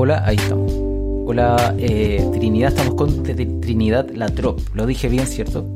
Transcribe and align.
Hola, 0.00 0.22
ahí 0.24 0.36
estamos. 0.36 0.72
Hola, 1.26 1.74
eh, 1.76 2.24
Trinidad, 2.32 2.68
estamos 2.68 2.94
con 2.94 3.24
Trinidad 3.24 4.08
Latrop. 4.10 4.60
Lo 4.72 4.86
dije 4.86 5.08
bien, 5.08 5.26
¿cierto? 5.26 5.66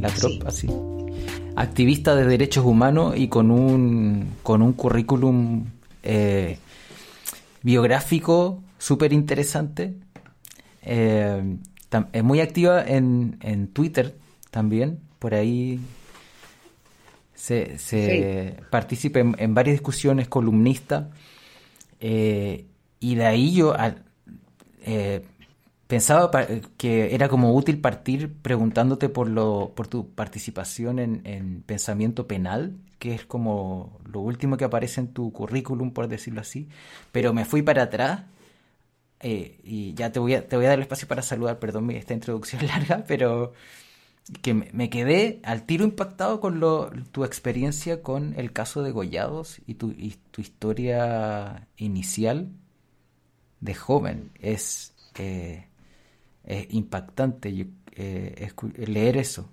Latrop, 0.00 0.30
Sí. 0.32 0.40
así. 0.46 0.68
Activista 1.54 2.16
de 2.16 2.24
derechos 2.24 2.64
humanos 2.64 3.14
y 3.18 3.28
con 3.28 3.50
un, 3.50 4.36
con 4.42 4.62
un 4.62 4.72
currículum 4.72 5.66
eh, 6.02 6.56
biográfico 7.62 8.62
súper 8.78 9.12
interesante. 9.12 9.96
Eh, 10.80 11.58
es 12.14 12.24
muy 12.24 12.40
activa 12.40 12.82
en, 12.82 13.36
en 13.42 13.68
Twitter 13.68 14.16
también. 14.50 14.98
Por 15.18 15.34
ahí 15.34 15.78
se, 17.34 17.78
se 17.78 18.54
participa 18.70 19.18
en, 19.18 19.36
en 19.38 19.52
varias 19.52 19.74
discusiones, 19.74 20.26
columnista. 20.26 21.10
Eh, 22.00 22.64
y 23.00 23.14
de 23.14 23.26
ahí 23.26 23.54
yo 23.54 23.74
eh, 24.82 25.24
pensaba 25.86 26.30
que 26.76 27.14
era 27.14 27.28
como 27.28 27.54
útil 27.54 27.80
partir 27.80 28.32
preguntándote 28.42 29.08
por 29.08 29.28
lo, 29.28 29.72
por 29.74 29.88
tu 29.88 30.10
participación 30.10 30.98
en, 30.98 31.22
en 31.24 31.62
pensamiento 31.62 32.26
penal, 32.26 32.76
que 32.98 33.14
es 33.14 33.24
como 33.24 33.98
lo 34.04 34.20
último 34.20 34.56
que 34.56 34.64
aparece 34.64 35.00
en 35.00 35.08
tu 35.08 35.32
currículum, 35.32 35.92
por 35.92 36.08
decirlo 36.08 36.40
así. 36.40 36.68
Pero 37.12 37.32
me 37.32 37.44
fui 37.44 37.62
para 37.62 37.84
atrás 37.84 38.24
eh, 39.20 39.58
y 39.64 39.94
ya 39.94 40.12
te 40.12 40.20
voy 40.20 40.34
a, 40.34 40.46
te 40.48 40.56
voy 40.56 40.66
a 40.66 40.68
dar 40.70 40.78
el 40.78 40.82
espacio 40.82 41.08
para 41.08 41.22
saludar, 41.22 41.58
perdón 41.58 41.90
esta 41.90 42.14
introducción 42.14 42.66
larga, 42.66 43.04
pero 43.06 43.52
que 44.42 44.52
me 44.54 44.90
quedé 44.90 45.40
al 45.42 45.64
tiro 45.64 45.84
impactado 45.84 46.40
con 46.40 46.60
lo, 46.60 46.90
tu 47.12 47.24
experiencia 47.24 48.02
con 48.02 48.34
el 48.38 48.52
caso 48.52 48.82
de 48.82 48.90
Gollados 48.90 49.60
y 49.66 49.74
tu, 49.74 49.90
y 49.92 50.16
tu 50.30 50.42
historia 50.42 51.66
inicial 51.78 52.50
de 53.60 53.74
joven. 53.74 54.30
Es, 54.40 54.92
eh, 55.18 55.64
es 56.44 56.66
impactante 56.70 57.66
eh, 57.92 58.52
leer 58.86 59.16
eso. 59.16 59.48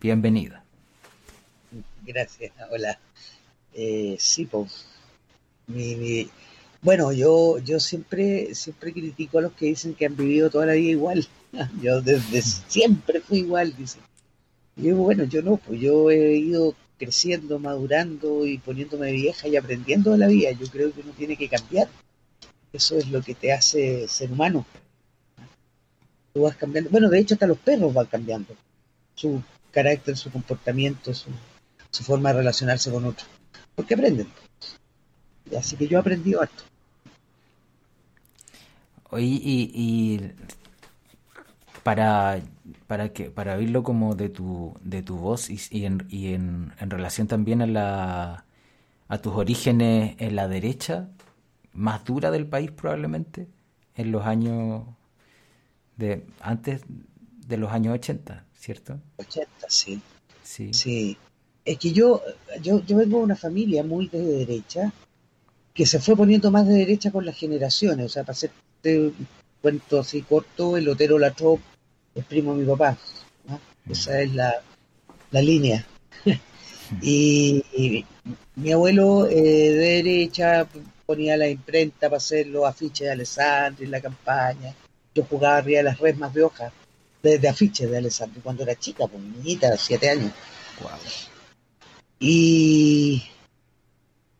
Bienvenida. 0.00 0.64
Gracias, 2.04 2.52
hola. 2.70 2.98
Eh, 3.74 4.16
sí, 4.18 4.46
pues. 4.46 4.86
Bueno, 6.82 7.12
yo, 7.12 7.58
yo 7.58 7.78
siempre, 7.78 8.54
siempre 8.54 8.92
critico 8.92 9.38
a 9.38 9.42
los 9.42 9.52
que 9.52 9.66
dicen 9.66 9.94
que 9.94 10.06
han 10.06 10.16
vivido 10.16 10.50
toda 10.50 10.66
la 10.66 10.72
vida 10.72 10.90
igual. 10.90 11.26
Yo 11.82 12.00
desde 12.00 12.42
siempre 12.42 13.20
fui 13.20 13.38
igual, 13.38 13.76
dicen. 13.76 14.00
Yo 14.76 14.96
bueno, 14.96 15.24
yo 15.24 15.42
no, 15.42 15.56
pues 15.58 15.80
yo 15.80 16.10
he 16.10 16.36
ido 16.36 16.74
creciendo, 16.96 17.58
madurando 17.58 18.46
y 18.46 18.58
poniéndome 18.58 19.12
vieja 19.12 19.48
y 19.48 19.56
aprendiendo 19.56 20.12
de 20.12 20.18
la 20.18 20.28
vida. 20.28 20.52
Yo 20.52 20.66
creo 20.68 20.92
que 20.92 21.00
uno 21.00 21.12
tiene 21.12 21.36
que 21.36 21.48
cambiar. 21.48 21.88
Eso 22.72 22.96
es 22.96 23.08
lo 23.08 23.22
que 23.22 23.34
te 23.34 23.52
hace 23.52 24.06
ser 24.08 24.30
humano. 24.30 24.64
Tú 26.32 26.42
vas 26.42 26.56
cambiando. 26.56 26.90
Bueno, 26.90 27.08
de 27.08 27.18
hecho, 27.18 27.34
hasta 27.34 27.46
los 27.46 27.58
perros 27.58 27.92
van 27.92 28.06
cambiando. 28.06 28.54
Su 29.14 29.42
carácter, 29.72 30.16
su 30.16 30.30
comportamiento, 30.30 31.12
su, 31.12 31.30
su 31.90 32.04
forma 32.04 32.32
de 32.32 32.38
relacionarse 32.38 32.90
con 32.90 33.04
otros. 33.04 33.28
Porque 33.74 33.94
aprenden. 33.94 34.28
Así 35.58 35.76
que 35.76 35.88
yo 35.88 35.98
he 35.98 36.00
aprendido 36.00 36.42
harto. 36.42 36.62
Oye, 39.10 39.24
y, 39.26 39.70
y 39.74 40.32
para, 41.82 42.40
para 42.86 43.12
que 43.12 43.30
para 43.30 43.56
oírlo 43.56 43.82
como 43.82 44.14
de 44.14 44.28
tu, 44.28 44.74
de 44.82 45.02
tu 45.02 45.16
voz 45.16 45.50
y, 45.50 45.58
y 45.70 45.84
en, 45.86 46.06
y 46.08 46.34
en, 46.34 46.72
en 46.78 46.90
relación 46.90 47.26
también 47.26 47.62
a 47.62 47.66
la 47.66 48.44
a 49.08 49.18
tus 49.18 49.34
orígenes 49.34 50.14
en 50.18 50.36
la 50.36 50.46
derecha 50.46 51.08
más 51.72 52.04
dura 52.04 52.30
del 52.30 52.46
país 52.46 52.70
probablemente 52.70 53.48
en 53.94 54.12
los 54.12 54.26
años 54.26 54.84
de 55.96 56.24
antes 56.40 56.82
de 57.46 57.56
los 57.56 57.70
años 57.72 57.94
80, 57.94 58.44
¿cierto? 58.54 59.00
80, 59.18 59.50
sí. 59.68 60.00
Sí. 60.42 60.72
Sí. 60.72 61.16
Es 61.64 61.78
que 61.78 61.92
yo, 61.92 62.22
yo, 62.62 62.84
yo 62.84 62.96
vengo 62.96 63.18
de 63.18 63.24
una 63.24 63.36
familia 63.36 63.82
muy 63.84 64.08
de 64.08 64.20
derecha 64.22 64.92
que 65.74 65.86
se 65.86 66.00
fue 66.00 66.16
poniendo 66.16 66.50
más 66.50 66.66
de 66.66 66.74
derecha 66.74 67.10
con 67.10 67.24
las 67.26 67.36
generaciones. 67.36 68.06
O 68.06 68.08
sea, 68.08 68.22
para 68.22 68.32
hacerte 68.32 69.00
un 69.00 69.26
cuento 69.60 70.00
así 70.00 70.22
corto, 70.22 70.76
el 70.76 70.88
Otero 70.88 71.18
Latrop 71.18 71.60
es 72.14 72.24
primo 72.24 72.54
de 72.54 72.62
mi 72.62 72.66
papá. 72.66 72.96
¿no? 73.46 73.60
Esa 73.88 74.20
es 74.22 74.34
la, 74.34 74.54
la 75.30 75.42
línea. 75.42 75.86
y, 77.02 77.64
y 77.76 78.04
mi 78.56 78.72
abuelo 78.72 79.26
eh, 79.26 79.34
de 79.34 80.02
derecha 80.02 80.66
ponía 81.10 81.36
la 81.36 81.48
imprenta 81.48 82.08
para 82.08 82.18
hacer 82.18 82.46
los 82.46 82.64
afiches 82.64 83.08
de 83.08 83.10
Alessandri 83.10 83.84
en 83.84 83.90
la 83.90 84.00
campaña. 84.00 84.72
Yo 85.12 85.24
jugaba 85.24 85.56
arriba 85.56 85.78
de 85.78 85.82
las 85.82 85.98
resmas 85.98 86.32
de 86.32 86.44
hoja, 86.44 86.72
de, 87.20 87.36
de 87.36 87.48
afiches 87.48 87.90
de 87.90 87.98
Alessandri 87.98 88.40
cuando 88.40 88.62
era 88.62 88.76
chica, 88.76 89.08
pues 89.08 89.20
niñita, 89.20 89.76
siete 89.76 90.08
años. 90.08 90.30
Y, 92.20 93.24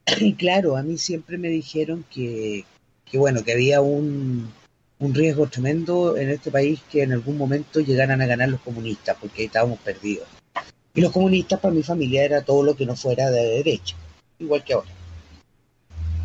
y 0.20 0.34
claro, 0.34 0.76
a 0.76 0.84
mí 0.84 0.96
siempre 0.96 1.38
me 1.38 1.48
dijeron 1.48 2.04
que, 2.08 2.64
que 3.04 3.18
bueno, 3.18 3.42
que 3.42 3.52
había 3.52 3.80
un, 3.80 4.52
un 5.00 5.12
riesgo 5.12 5.48
tremendo 5.48 6.16
en 6.16 6.30
este 6.30 6.52
país 6.52 6.80
que 6.88 7.02
en 7.02 7.10
algún 7.10 7.36
momento 7.36 7.80
llegaran 7.80 8.22
a 8.22 8.26
ganar 8.26 8.48
los 8.48 8.60
comunistas, 8.60 9.16
porque 9.20 9.46
estábamos 9.46 9.80
perdidos. 9.80 10.28
Y 10.94 11.00
los 11.00 11.10
comunistas 11.10 11.58
para 11.58 11.74
mi 11.74 11.82
familia 11.82 12.24
era 12.24 12.42
todo 12.42 12.62
lo 12.62 12.76
que 12.76 12.86
no 12.86 12.94
fuera 12.94 13.28
de 13.28 13.42
derecha, 13.56 13.96
igual 14.38 14.62
que 14.62 14.74
ahora. 14.74 14.99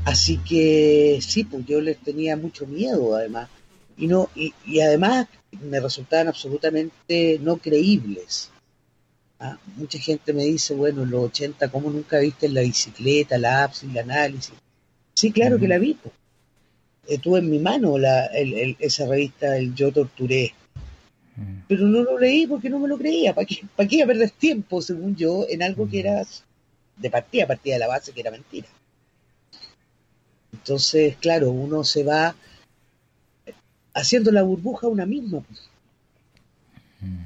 Así 0.05 0.38
que 0.38 1.19
sí, 1.21 1.43
pues 1.43 1.66
yo 1.66 1.81
les 1.81 1.97
tenía 1.97 2.35
mucho 2.38 2.66
miedo 2.67 3.16
además. 3.16 3.49
Y 3.97 4.07
no, 4.07 4.29
y, 4.35 4.53
y 4.66 4.79
además 4.81 5.27
me 5.61 5.79
resultaban 5.79 6.27
absolutamente 6.27 7.39
no 7.41 7.57
creíbles. 7.57 8.51
Ah, 9.39 9.57
mucha 9.75 9.99
gente 9.99 10.31
me 10.33 10.44
dice, 10.45 10.73
bueno, 10.75 11.03
en 11.03 11.11
los 11.11 11.25
80, 11.25 11.69
¿cómo 11.69 11.89
nunca 11.89 12.19
viste 12.19 12.47
la 12.49 12.61
bicicleta, 12.61 13.38
la 13.38 13.63
apps 13.63 13.83
y 13.83 13.89
el 13.89 13.97
análisis? 13.97 14.53
Sí, 15.13 15.31
claro 15.31 15.59
que 15.59 15.67
la 15.67 15.77
vi. 15.77 15.94
pues. 15.95 16.13
Eh, 17.07 17.17
tuve 17.19 17.39
en 17.39 17.49
mi 17.49 17.59
mano 17.59 17.97
la, 17.97 18.25
el- 18.27 18.53
el- 18.53 18.77
esa 18.79 19.05
revista, 19.05 19.57
el 19.57 19.75
Yo 19.75 19.91
Torturé. 19.91 20.53
Pero 21.67 21.88
no 21.88 22.01
lo 22.03 22.17
leí 22.19 22.47
porque 22.47 22.69
no 22.69 22.79
me 22.79 22.88
lo 22.88 22.97
creía. 22.97 23.33
¿Para 23.33 23.45
qué, 23.45 23.59
para 23.75 23.88
qué 23.89 23.95
iba 23.97 24.05
a 24.05 24.07
perder 24.07 24.31
tiempo, 24.31 24.81
según 24.81 25.15
yo, 25.15 25.45
en 25.49 25.63
algo 25.63 25.89
que 25.89 25.99
era 25.99 26.23
de 26.97 27.09
partida, 27.09 27.47
partida 27.47 27.73
de 27.75 27.79
la 27.79 27.88
base 27.88 28.11
que 28.13 28.21
era 28.21 28.31
mentira? 28.31 28.67
Entonces, 30.65 31.15
claro, 31.17 31.51
uno 31.51 31.83
se 31.83 32.03
va 32.03 32.33
haciendo 33.93 34.31
la 34.31 34.41
burbuja 34.41 34.87
una 34.87 35.05
misma. 35.05 35.41
pues. 35.41 35.69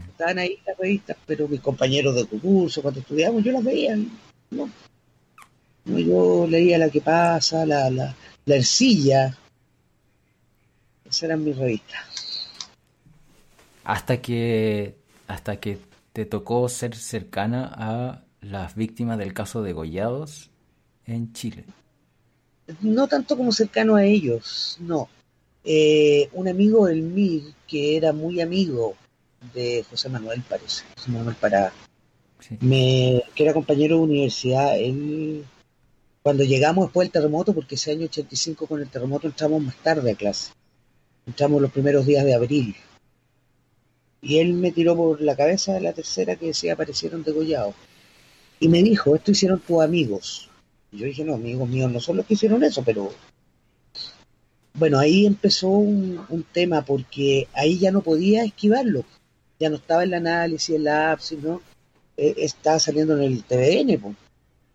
Estaban 0.09 0.39
ahí 0.39 0.59
las 0.67 0.77
revistas, 0.77 1.15
pero 1.25 1.47
mis 1.47 1.61
compañeros 1.61 2.15
de 2.15 2.25
curso, 2.25 2.81
cuando 2.81 2.99
estudiábamos, 2.99 3.41
yo 3.41 3.53
las 3.53 3.63
veía. 3.63 3.97
No, 4.51 4.69
yo 5.85 6.47
leía 6.49 6.77
La 6.77 6.89
que 6.89 6.99
pasa, 6.99 7.65
La, 7.65 7.89
la, 7.89 8.13
la 8.43 8.55
Ercilla. 8.55 9.37
Esas 11.05 11.23
eran 11.23 11.41
mis 11.41 11.55
revistas. 11.55 12.49
Hasta 13.85 14.21
que 14.21 14.97
hasta 15.27 15.61
que 15.61 15.77
te 16.11 16.25
tocó 16.25 16.67
ser 16.67 16.93
cercana 16.93 17.71
a 17.73 18.23
las 18.41 18.75
víctimas 18.75 19.17
del 19.17 19.33
caso 19.33 19.63
de 19.63 19.71
Gollados 19.71 20.49
en 21.05 21.31
Chile. 21.31 21.63
No 22.81 23.07
tanto 23.07 23.37
como 23.37 23.51
cercano 23.51 23.95
a 23.95 24.03
ellos, 24.05 24.77
no. 24.79 25.09
Eh, 25.63 26.29
un 26.33 26.47
amigo 26.47 26.87
del 26.87 27.01
MIR 27.01 27.53
que 27.67 27.97
era 27.97 28.13
muy 28.13 28.41
amigo 28.41 28.95
de 29.53 29.83
José 29.89 30.09
Manuel, 30.09 30.41
parece, 30.47 30.83
José 30.95 31.11
Manuel 31.11 31.35
Pará, 31.35 31.73
Sí. 32.39 32.57
me, 32.61 33.21
que 33.35 33.43
era 33.43 33.53
compañero 33.53 33.97
de 33.97 34.03
universidad, 34.03 34.77
él, 34.79 35.43
cuando 36.23 36.43
llegamos 36.45 36.85
después 36.85 37.05
del 37.05 37.11
terremoto, 37.11 37.53
porque 37.53 37.75
ese 37.75 37.91
año 37.91 38.05
85 38.05 38.65
con 38.65 38.81
el 38.81 38.89
terremoto 38.89 39.27
entramos 39.27 39.61
más 39.61 39.75
tarde 39.83 40.11
a 40.11 40.15
clase, 40.15 40.53
entramos 41.27 41.61
los 41.61 41.71
primeros 41.71 42.05
días 42.05 42.23
de 42.23 42.33
abril. 42.33 42.75
Y 44.21 44.39
él 44.39 44.53
me 44.53 44.71
tiró 44.71 44.95
por 44.95 45.21
la 45.21 45.35
cabeza 45.35 45.73
de 45.73 45.81
la 45.81 45.93
tercera 45.93 46.35
que 46.35 46.47
decía 46.47 46.73
aparecieron 46.73 47.23
degollados. 47.23 47.73
Y 48.59 48.67
me 48.67 48.83
dijo, 48.83 49.15
esto 49.15 49.31
hicieron 49.31 49.59
tus 49.59 49.81
amigos. 49.81 50.48
Y 50.91 50.97
yo 50.97 51.05
dije, 51.05 51.23
no, 51.23 51.35
amigos 51.35 51.67
míos 51.69 51.91
no 51.91 51.99
son 51.99 52.17
los 52.17 52.25
que 52.25 52.33
hicieron 52.33 52.63
eso, 52.63 52.83
pero... 52.83 53.11
Bueno, 54.73 54.99
ahí 54.99 55.25
empezó 55.25 55.67
un, 55.67 56.23
un 56.29 56.43
tema 56.43 56.83
porque 56.83 57.47
ahí 57.53 57.77
ya 57.79 57.91
no 57.91 58.01
podía 58.01 58.43
esquivarlo. 58.43 59.03
Ya 59.59 59.69
no 59.69 59.75
estaba 59.75 60.03
el 60.03 60.13
análisis, 60.13 60.75
en 60.75 60.85
la 60.85 61.11
app, 61.11 61.19
sino 61.19 61.61
eh, 62.15 62.35
estaba 62.37 62.79
saliendo 62.79 63.17
en 63.17 63.23
el 63.23 63.43
TVN. 63.43 63.97
pues. 63.99 64.15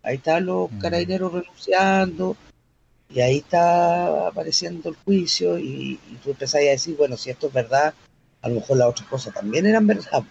Ahí 0.02 0.16
estaban 0.16 0.46
los 0.46 0.70
Mm. 0.70 0.78
carabineros 0.78 1.32
renunciando 1.32 2.36
y 3.08 3.20
ahí 3.20 3.38
está 3.38 4.28
apareciendo 4.28 4.90
el 4.90 4.96
juicio 4.96 5.58
y, 5.58 5.98
y 6.10 6.18
tú 6.22 6.30
empezás 6.30 6.56
a 6.60 6.64
decir, 6.64 6.96
bueno, 6.96 7.16
si 7.16 7.30
esto 7.30 7.46
es 7.46 7.52
verdad, 7.52 7.94
a 8.42 8.48
lo 8.48 8.56
mejor 8.56 8.76
las 8.76 8.88
otras 8.88 9.08
cosas 9.08 9.32
también 9.32 9.64
eran 9.66 9.86
verdad. 9.86 10.22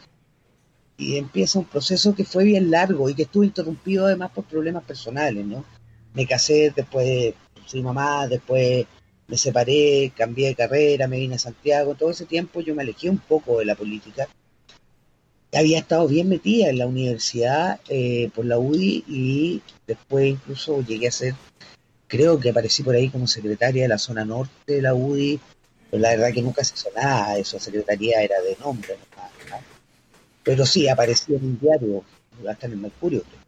Y 0.98 1.18
empieza 1.18 1.60
un 1.60 1.66
proceso 1.66 2.14
que 2.14 2.24
fue 2.24 2.44
bien 2.44 2.70
largo 2.70 3.10
y 3.10 3.16
que 3.16 3.24
estuvo 3.24 3.44
interrumpido 3.44 4.06
además 4.06 4.32
por 4.32 4.46
problemas 4.46 4.84
personales, 4.84 5.46
¿no? 5.46 5.66
Me 6.14 6.28
casé, 6.28 6.72
después 6.76 7.34
fui 7.66 7.82
mamá, 7.82 8.28
después 8.28 8.86
me 9.28 9.38
separé, 9.38 10.12
cambié 10.16 10.50
de 10.50 10.56
carrera, 10.56 11.08
me 11.08 11.18
vine 11.18 11.36
a 11.36 11.40
Santiago, 11.40 11.96
todo 11.96 12.12
ese 12.12 12.26
tiempo 12.26 12.62
yo 12.62 12.76
me 12.76 12.84
alejé 12.84 13.10
un 13.10 13.18
poco 13.18 13.60
de 13.60 13.66
la 13.66 13.76
política. 13.76 14.28
Había 15.54 15.80
estado 15.80 16.08
bien 16.08 16.30
metida 16.30 16.70
en 16.70 16.80
la 16.80 16.88
universidad 16.88 17.80
eh, 17.88 18.30
por 18.34 18.46
la 18.46 18.58
UDI 18.58 19.04
y 19.08 19.62
después 19.86 20.28
incluso 20.28 20.84
llegué 20.84 21.08
a 21.08 21.12
ser, 21.12 21.36
creo 22.08 22.40
que 22.40 22.50
aparecí 22.50 22.84
por 22.84 22.96
ahí 22.96 23.10
como 23.10 23.28
secretaria 23.28 23.84
de 23.84 23.90
la 23.90 24.00
zona 24.00 24.26
norte 24.26 24.76
de 24.76 24.82
la 24.82 24.96
UDI, 24.96 25.40
pero 25.92 26.02
la 26.02 26.10
verdad 26.10 26.34
que 26.34 26.42
nunca 26.42 26.64
se 26.64 26.74
hizo 26.74 26.90
nada, 26.96 27.38
eso, 27.38 27.60
secretaría 27.60 28.22
era 28.22 28.42
de 28.42 28.58
nombre, 28.60 28.98
no. 29.16 29.33
Pero 30.44 30.66
sí, 30.66 30.88
aparecí 30.88 31.34
en 31.34 31.44
un 31.46 31.60
diario, 31.60 32.04
hasta 32.50 32.68
en 32.68 32.74
el 32.74 32.80
Mercurio. 32.80 33.22
creo. 33.22 33.44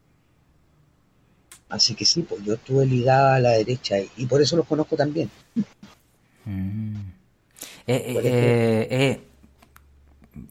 Así 1.69 1.95
que 1.95 2.05
sí, 2.05 2.21
pues 2.21 2.43
yo 2.43 2.53
estuve 2.53 2.85
ligada 2.85 3.35
a 3.35 3.39
la 3.39 3.51
derecha 3.51 3.99
y, 3.99 4.09
y 4.17 4.25
por 4.27 4.41
eso 4.41 4.55
los 4.55 4.67
conozco 4.67 4.95
también. 4.95 5.29
Mm. 6.45 6.95
Eh, 7.87 7.95
eh, 7.95 8.21
eh, 8.23 8.87
eh, 8.89 9.21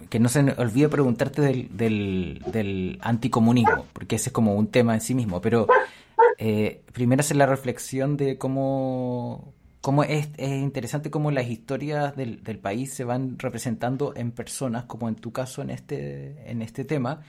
que 0.08 0.18
no 0.18 0.28
se 0.28 0.40
olvide 0.40 0.88
preguntarte 0.88 1.42
del, 1.42 1.76
del, 1.76 2.42
del 2.46 2.98
anticomunismo, 3.02 3.86
porque 3.92 4.16
ese 4.16 4.30
es 4.30 4.32
como 4.32 4.54
un 4.54 4.68
tema 4.68 4.94
en 4.94 5.00
sí 5.00 5.14
mismo, 5.14 5.40
pero 5.40 5.66
eh, 6.38 6.82
primero 6.92 7.20
hacer 7.20 7.36
la 7.36 7.46
reflexión 7.46 8.16
de 8.16 8.38
cómo, 8.38 9.52
cómo 9.84 10.02
es, 10.02 10.30
es 10.38 10.62
interesante 10.62 11.10
cómo 11.10 11.30
las 11.30 11.46
historias 11.46 12.16
del, 12.16 12.42
del 12.42 12.58
país 12.58 12.94
se 12.94 13.04
van 13.04 13.38
representando 13.38 14.14
en 14.16 14.32
personas, 14.32 14.84
como 14.84 15.10
en 15.10 15.14
tu 15.14 15.30
caso 15.30 15.60
en 15.60 15.68
este, 15.68 16.50
en 16.50 16.62
este 16.62 16.86
tema, 16.86 17.20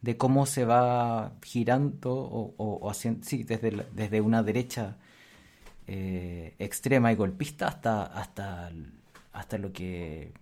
de 0.00 0.16
cómo 0.16 0.46
se 0.46 0.64
va 0.64 1.32
girando 1.42 2.14
o, 2.14 2.88
haciendo, 2.88 3.26
sí, 3.26 3.42
desde, 3.42 3.84
desde 3.92 4.20
una 4.20 4.44
derecha 4.44 4.96
eh, 5.88 6.54
extrema 6.60 7.10
y 7.10 7.16
golpista 7.16 7.66
hasta, 7.66 8.04
hasta, 8.04 8.70
hasta 9.32 9.58
lo 9.58 9.72
que 9.72 10.32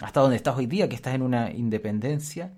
hasta 0.00 0.20
donde 0.20 0.36
estás 0.36 0.54
hoy 0.58 0.66
día, 0.66 0.86
que 0.86 0.96
estás 0.96 1.14
en 1.14 1.22
una 1.22 1.50
independencia, 1.50 2.52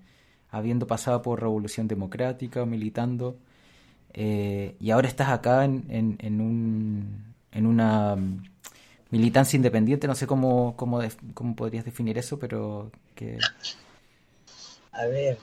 habiendo 0.51 0.85
pasado 0.85 1.21
por 1.21 1.39
revolución 1.39 1.87
democrática, 1.87 2.65
militando, 2.65 3.39
eh, 4.13 4.75
y 4.81 4.91
ahora 4.91 5.07
estás 5.07 5.29
acá 5.29 5.63
en, 5.63 5.85
en 6.19 6.41
un, 6.41 7.28
en 7.51 7.65
una 7.65 8.15
mm, 8.15 8.43
militancia 9.11 9.57
independiente, 9.57 10.07
no 10.07 10.15
sé 10.15 10.27
cómo, 10.27 10.75
cómo, 10.75 11.01
cómo 11.33 11.55
podrías 11.55 11.85
definir 11.85 12.17
eso, 12.17 12.39
pero 12.39 12.91
que 13.15 13.37
A 14.91 15.05
ver, 15.05 15.37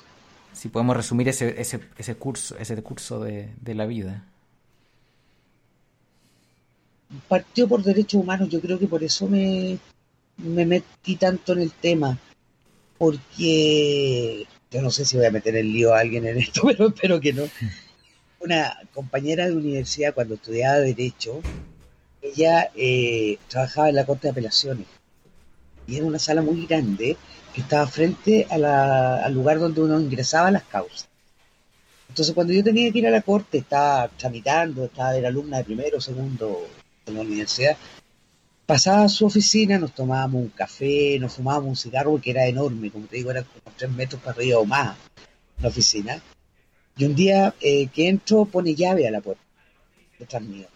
si 0.53 0.69
podemos 0.69 0.97
resumir 0.97 1.29
ese, 1.29 1.61
ese, 1.61 1.81
ese 1.99 2.15
curso, 2.15 2.57
ese 2.59 2.83
curso 2.83 3.21
de, 3.21 3.51
de 3.61 3.75
la 3.75 3.87
vida. 3.87 4.25
partió 7.29 7.69
por 7.69 7.83
derechos 7.83 8.23
humanos, 8.23 8.49
yo 8.49 8.61
creo 8.61 8.79
que 8.79 8.87
por 8.87 9.05
eso 9.05 9.29
me, 9.29 9.79
me 10.39 10.65
metí 10.65 11.17
tanto 11.17 11.53
en 11.53 11.61
el 11.61 11.73
tema, 11.73 12.19
porque 12.99 14.47
yo 14.71 14.83
no 14.83 14.91
sé 14.91 15.05
si 15.05 15.17
voy 15.17 15.27
a 15.27 15.31
meter 15.31 15.57
en 15.57 15.73
lío 15.73 15.95
a 15.95 16.01
alguien 16.01 16.27
en 16.27 16.39
esto, 16.39 16.63
pero 16.67 16.89
espero 16.89 17.21
que 17.21 17.33
no. 17.33 17.45
Una 18.41 18.79
compañera 18.95 19.47
de 19.47 19.57
universidad 19.57 20.15
cuando 20.15 20.35
estudiaba 20.35 20.79
Derecho, 20.79 21.41
ella 22.35 22.71
eh, 22.75 23.39
trabajaba 23.49 23.89
en 23.89 23.95
la 23.97 24.07
Corte 24.07 24.27
de 24.27 24.33
Apelaciones 24.33 24.87
y 25.87 25.97
era 25.97 26.07
una 26.07 26.19
sala 26.19 26.43
muy 26.43 26.67
grande 26.67 27.17
que 27.55 27.61
estaba 27.61 27.87
frente 27.87 28.47
a 28.51 28.59
la- 28.59 29.25
al 29.25 29.33
lugar 29.35 29.59
donde 29.59 29.81
uno 29.81 30.01
ingresaba 30.01 30.51
las 30.51 30.65
causas. 30.65 31.09
Entonces 32.09 32.35
cuando 32.35 32.53
yo 32.53 32.63
tenía 32.65 32.91
que 32.93 32.99
ir 32.99 33.07
a 33.07 33.11
la 33.11 33.23
corte, 33.23 33.59
estaba 33.59 34.09
tramitando, 34.09 34.85
estaba 34.85 35.17
era 35.17 35.29
alumna 35.29 35.59
de 35.59 35.65
primero, 35.65 36.01
segundo 36.01 36.67
en 37.07 37.15
la 37.15 37.21
universidad, 37.21 37.77
pasaba 38.65 39.05
a 39.05 39.09
su 39.09 39.27
oficina, 39.27 39.79
nos 39.79 39.95
tomábamos 39.95 40.43
un 40.43 40.49
café, 40.49 41.19
nos 41.21 41.33
fumábamos 41.35 41.69
un 41.71 41.77
cigarro 41.77 42.21
que 42.21 42.31
era 42.31 42.47
enorme, 42.47 42.91
como 42.91 43.07
te 43.07 43.17
digo, 43.17 43.31
era 43.31 43.43
como 43.43 43.77
tres 43.77 43.91
metros 43.91 44.21
para 44.23 44.37
arriba 44.37 44.59
o 44.59 44.65
más 44.65 44.97
la 45.61 45.69
oficina. 45.69 46.21
Y 46.97 47.05
un 47.05 47.15
día 47.15 47.55
eh, 47.61 47.89
que 47.89 48.09
entro 48.09 48.45
pone 48.47 48.75
llave 48.75 49.07
a 49.07 49.11
la 49.11 49.21
puerta 49.21 49.43
detrás 50.19 50.43
mío. 50.43 50.67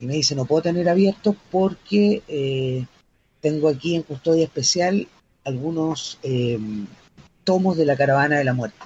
Y 0.00 0.06
me 0.06 0.14
dice, 0.14 0.34
no 0.34 0.46
puedo 0.46 0.62
tener 0.62 0.88
abierto 0.88 1.36
porque 1.50 2.22
eh, 2.26 2.86
tengo 3.40 3.68
aquí 3.68 3.94
en 3.94 4.02
custodia 4.02 4.44
especial 4.44 5.06
algunos 5.44 6.18
eh, 6.22 6.58
tomos 7.44 7.76
de 7.76 7.84
la 7.84 7.96
caravana 7.96 8.38
de 8.38 8.44
la 8.44 8.54
muerte, 8.54 8.78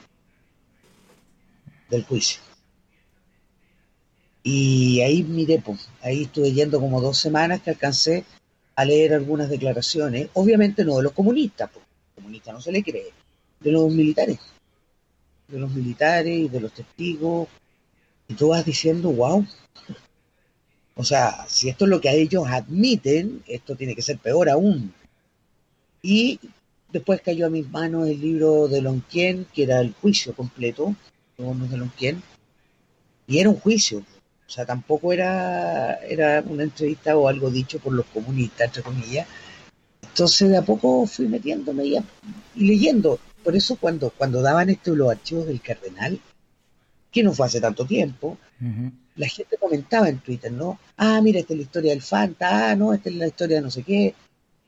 del 1.88 2.04
juicio. 2.04 2.40
Y 4.42 5.00
ahí 5.00 5.22
miré, 5.22 5.62
pues, 5.64 5.88
ahí 6.02 6.24
estuve 6.24 6.52
yendo 6.52 6.80
como 6.80 7.00
dos 7.00 7.16
semanas 7.16 7.62
que 7.62 7.70
alcancé 7.70 8.24
a 8.76 8.84
leer 8.84 9.14
algunas 9.14 9.48
declaraciones, 9.48 10.28
obviamente 10.34 10.84
no 10.84 10.96
de 10.96 11.04
los 11.04 11.12
comunistas, 11.12 11.70
porque 11.72 11.88
los 11.88 12.14
comunistas 12.16 12.54
no 12.54 12.60
se 12.60 12.72
le 12.72 12.82
cree, 12.82 13.12
de 13.60 13.72
los 13.72 13.90
militares, 13.90 14.38
de 15.48 15.58
los 15.58 15.70
militares 15.70 16.38
y 16.38 16.48
de 16.48 16.60
los 16.60 16.72
testigos, 16.72 17.48
y 18.28 18.34
tú 18.34 18.48
vas 18.48 18.64
diciendo, 18.64 19.10
wow, 19.12 19.46
o 20.96 21.04
sea, 21.04 21.44
si 21.48 21.68
esto 21.68 21.84
es 21.84 21.90
lo 21.90 22.00
que 22.00 22.10
ellos 22.10 22.44
admiten, 22.46 23.42
esto 23.46 23.74
tiene 23.76 23.94
que 23.94 24.02
ser 24.02 24.18
peor 24.18 24.48
aún. 24.48 24.92
Y 26.02 26.38
después 26.92 27.20
cayó 27.20 27.46
a 27.46 27.50
mis 27.50 27.68
manos 27.70 28.08
el 28.08 28.20
libro 28.20 28.68
de 28.68 28.80
Lonquien, 28.80 29.46
que 29.52 29.64
era 29.64 29.80
el 29.80 29.92
juicio 29.94 30.34
completo, 30.34 30.94
de 31.36 31.76
Lonquien, 31.76 32.22
y 33.26 33.38
era 33.38 33.48
un 33.48 33.56
juicio, 33.56 34.04
o 34.46 34.50
sea, 34.50 34.66
tampoco 34.66 35.12
era, 35.12 35.94
era 35.96 36.42
una 36.46 36.62
entrevista 36.62 37.16
o 37.16 37.26
algo 37.26 37.50
dicho 37.50 37.78
por 37.78 37.92
los 37.92 38.06
comunistas, 38.06 38.66
entre 38.68 38.82
comillas. 38.82 39.26
Entonces 40.02 40.50
de 40.50 40.56
a 40.58 40.62
poco 40.62 41.06
fui 41.06 41.26
metiéndome 41.26 41.86
y, 41.86 41.96
y 41.96 42.66
leyendo. 42.66 43.18
Por 43.42 43.56
eso 43.56 43.76
cuando, 43.76 44.10
cuando 44.10 44.42
daban 44.42 44.70
esto 44.70 44.94
los 44.94 45.10
archivos 45.10 45.46
del 45.46 45.60
cardenal, 45.60 46.20
que 47.10 47.22
no 47.22 47.32
fue 47.32 47.46
hace 47.46 47.60
tanto 47.60 47.84
tiempo. 47.84 48.38
La 49.16 49.28
gente 49.28 49.56
comentaba 49.56 50.08
en 50.08 50.18
Twitter, 50.18 50.52
¿no? 50.52 50.78
Ah, 50.96 51.20
mira, 51.22 51.40
esta 51.40 51.52
es 51.52 51.58
la 51.58 51.64
historia 51.64 51.90
del 51.92 52.02
Fanta, 52.02 52.70
ah, 52.70 52.76
no, 52.76 52.92
esta 52.92 53.08
es 53.08 53.16
la 53.16 53.26
historia 53.26 53.56
de 53.56 53.62
no 53.62 53.70
sé 53.70 53.82
qué. 53.82 54.14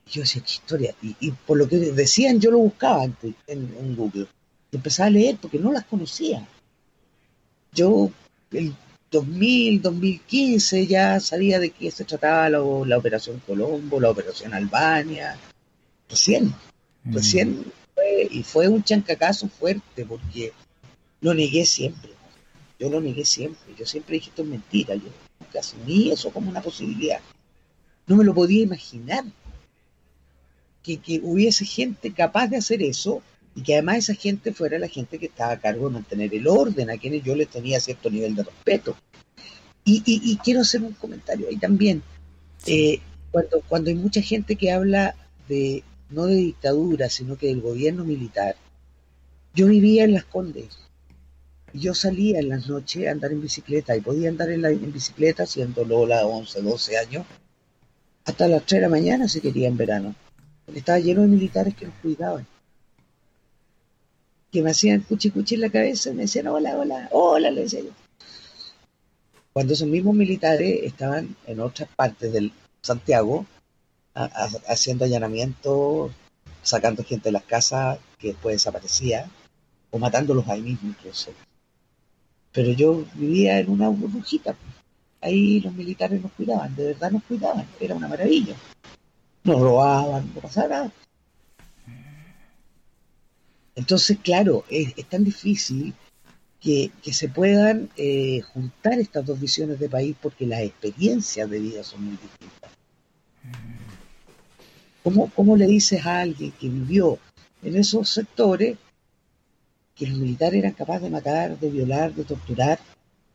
Y 0.06 0.10
yo 0.10 0.22
decía, 0.22 0.42
¿qué 0.42 0.50
historia? 0.50 0.94
Y, 1.02 1.16
y 1.20 1.30
por 1.32 1.58
lo 1.58 1.68
que 1.68 1.76
decían, 1.76 2.40
yo 2.40 2.50
lo 2.50 2.58
buscaba 2.58 3.04
en, 3.04 3.16
en, 3.46 3.74
en 3.78 3.96
Google. 3.96 4.28
Y 4.70 4.76
empezaba 4.76 5.08
a 5.08 5.10
leer 5.10 5.36
porque 5.40 5.58
no 5.58 5.72
las 5.72 5.84
conocía. 5.84 6.46
Yo, 7.72 8.10
el 8.52 8.74
2000, 9.10 9.82
2015, 9.82 10.86
ya 10.86 11.20
sabía 11.20 11.58
de 11.58 11.70
qué 11.70 11.90
se 11.90 12.04
trataba 12.04 12.48
la, 12.48 12.58
la 12.86 12.98
Operación 12.98 13.42
Colombo, 13.46 14.00
la 14.00 14.10
Operación 14.10 14.54
Albania. 14.54 15.36
Recién, 16.08 16.54
recién 17.04 17.64
fue, 17.94 18.28
y 18.30 18.42
fue 18.44 18.68
un 18.68 18.84
chancacazo 18.84 19.48
fuerte 19.48 20.04
porque 20.04 20.52
lo 21.20 21.34
negué 21.34 21.66
siempre. 21.66 22.15
Yo 22.78 22.90
lo 22.90 23.00
negué 23.00 23.24
siempre. 23.24 23.74
Yo 23.78 23.86
siempre 23.86 24.14
dije 24.14 24.30
esto 24.30 24.42
es 24.42 24.48
mentira. 24.48 24.94
Yo 24.94 25.08
nunca 25.40 25.60
asumí 25.60 26.10
eso 26.10 26.30
como 26.30 26.50
una 26.50 26.60
posibilidad. 26.62 27.20
No 28.06 28.16
me 28.16 28.24
lo 28.24 28.34
podía 28.34 28.62
imaginar. 28.62 29.24
Que, 30.82 30.98
que 30.98 31.20
hubiese 31.22 31.64
gente 31.64 32.12
capaz 32.12 32.46
de 32.48 32.58
hacer 32.58 32.80
eso 32.82 33.20
y 33.56 33.62
que 33.62 33.72
además 33.74 33.98
esa 33.98 34.14
gente 34.14 34.52
fuera 34.52 34.78
la 34.78 34.86
gente 34.88 35.18
que 35.18 35.26
estaba 35.26 35.52
a 35.52 35.58
cargo 35.60 35.88
de 35.88 35.94
mantener 35.94 36.32
el 36.34 36.46
orden, 36.46 36.90
a 36.90 36.98
quienes 36.98 37.24
yo 37.24 37.34
les 37.34 37.48
tenía 37.48 37.80
cierto 37.80 38.08
nivel 38.10 38.34
de 38.36 38.44
respeto. 38.44 38.94
Y, 39.84 40.02
y- 40.04 40.20
y 40.32 40.36
quiero 40.36 40.60
hacer 40.60 40.82
un 40.82 40.92
comentario 40.92 41.48
ahí 41.48 41.56
también. 41.56 42.02
Eh, 42.66 43.00
cuando, 43.32 43.62
cuando 43.68 43.90
hay 43.90 43.96
mucha 43.96 44.20
gente 44.22 44.56
que 44.56 44.70
habla 44.70 45.16
de 45.48 45.82
no 46.10 46.26
de 46.26 46.34
dictadura, 46.36 47.08
sino 47.10 47.36
que 47.36 47.46
del 47.48 47.60
gobierno 47.62 48.04
militar, 48.04 48.54
yo 49.54 49.66
vivía 49.66 50.04
en 50.04 50.12
Las 50.12 50.24
Condes 50.24 50.78
yo 51.78 51.94
salía 51.94 52.38
en 52.40 52.48
las 52.48 52.68
noches 52.68 53.06
a 53.06 53.10
andar 53.10 53.32
en 53.32 53.42
bicicleta 53.42 53.96
y 53.96 54.00
podía 54.00 54.28
andar 54.28 54.50
en, 54.50 54.62
la, 54.62 54.70
en 54.70 54.92
bicicleta 54.92 55.46
siendo 55.46 55.84
Lola 55.84 56.26
11, 56.26 56.62
12 56.62 56.98
años 56.98 57.26
hasta 58.24 58.48
las 58.48 58.64
3 58.64 58.78
de 58.78 58.80
la 58.82 58.88
mañana 58.88 59.28
si 59.28 59.40
quería 59.40 59.68
en 59.68 59.76
verano. 59.76 60.14
Estaba 60.74 60.98
lleno 60.98 61.22
de 61.22 61.28
militares 61.28 61.76
que 61.76 61.86
nos 61.86 61.94
cuidaban. 61.96 62.46
que 64.50 64.62
me 64.62 64.70
hacían 64.70 65.00
cuchi 65.02 65.30
cuchi 65.30 65.54
en 65.54 65.60
la 65.60 65.70
cabeza 65.70 66.10
y 66.10 66.14
me 66.14 66.22
decían 66.22 66.48
hola, 66.48 66.76
hola, 66.76 67.08
hola, 67.12 67.50
le 67.50 67.62
decía 67.62 67.80
yo. 67.80 67.90
Cuando 69.52 69.74
esos 69.74 69.88
mismos 69.88 70.14
militares 70.14 70.80
estaban 70.82 71.36
en 71.46 71.60
otras 71.60 71.88
partes 71.94 72.32
del 72.32 72.52
Santiago 72.82 73.46
haciendo 74.14 75.04
allanamientos, 75.04 76.10
sacando 76.62 77.04
gente 77.04 77.28
de 77.28 77.32
las 77.32 77.44
casas 77.44 77.98
que 78.18 78.28
después 78.28 78.54
desaparecía, 78.54 79.30
o 79.90 79.98
matándolos 79.98 80.48
ahí 80.48 80.62
mismo 80.62 80.88
incluso. 80.88 81.30
Pero 82.56 82.72
yo 82.72 83.04
vivía 83.14 83.60
en 83.60 83.70
una 83.70 83.90
burbujita. 83.90 84.54
pues. 84.54 84.74
Ahí 85.20 85.60
los 85.60 85.74
militares 85.74 86.22
nos 86.22 86.32
cuidaban, 86.32 86.74
de 86.74 86.86
verdad 86.86 87.10
nos 87.10 87.22
cuidaban, 87.24 87.66
era 87.78 87.94
una 87.94 88.08
maravilla. 88.08 88.54
Nos 89.44 89.60
robaban, 89.60 90.32
no 90.34 90.40
pasaba 90.40 90.68
nada. 90.68 90.92
Entonces, 93.74 94.18
claro, 94.22 94.64
es, 94.70 94.94
tan 95.06 95.22
difícil 95.22 95.92
que, 96.58 96.90
que 97.02 97.12
se 97.12 97.28
puedan 97.28 97.90
eh, 97.96 98.40
juntar 98.40 98.98
estas 99.00 99.26
dos 99.26 99.38
visiones 99.38 99.78
de 99.78 99.90
país 99.90 100.16
porque 100.20 100.46
las 100.46 100.60
experiencias 100.60 101.50
de 101.50 101.58
vida 101.58 101.84
son 101.84 102.04
muy 102.04 102.16
distintas. 102.16 102.70
¿Cómo, 105.02 105.30
cómo 105.36 105.56
le 105.58 105.66
dices 105.66 106.06
a 106.06 106.20
alguien 106.20 106.52
que 106.52 106.70
vivió 106.70 107.18
en 107.62 107.76
esos 107.76 108.08
sectores 108.08 108.78
que 109.96 110.06
los 110.06 110.18
militares 110.18 110.58
eran 110.60 110.72
capaces 110.74 111.02
de 111.04 111.10
matar, 111.10 111.58
de 111.58 111.70
violar, 111.70 112.14
de 112.14 112.24
torturar, 112.24 112.78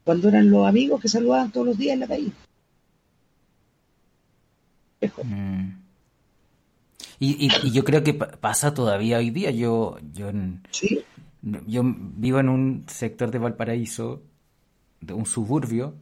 cuando 0.06 0.30
eran 0.30 0.50
los 0.52 0.68
amigos 0.68 1.02
que 1.02 1.10
saludaban 1.10 1.52
todos 1.52 1.68
los 1.68 1.78
días 1.78 1.94
en 1.96 2.00
la 2.02 2.08
calle? 2.08 2.32
Mm. 5.24 5.82
Y, 7.20 7.46
y- 7.48 7.68
y 7.68 7.72
yo 7.72 7.84
creo 7.84 8.04
que 8.04 8.14
pa- 8.14 8.32
pasa 8.40 8.74
todavía 8.74 9.18
hoy 9.18 9.30
día. 9.30 9.52
Yo, 9.52 9.98
yo, 10.14 10.32
Sí, 10.72 11.04
yo 11.42 11.82
vivo 11.86 12.40
en 12.40 12.50
un 12.50 12.86
sector 12.88 13.32
de 13.32 13.40
Valparaíso, 13.40 14.24
de 15.02 15.14
un 15.14 15.26
suburbio, 15.28 15.96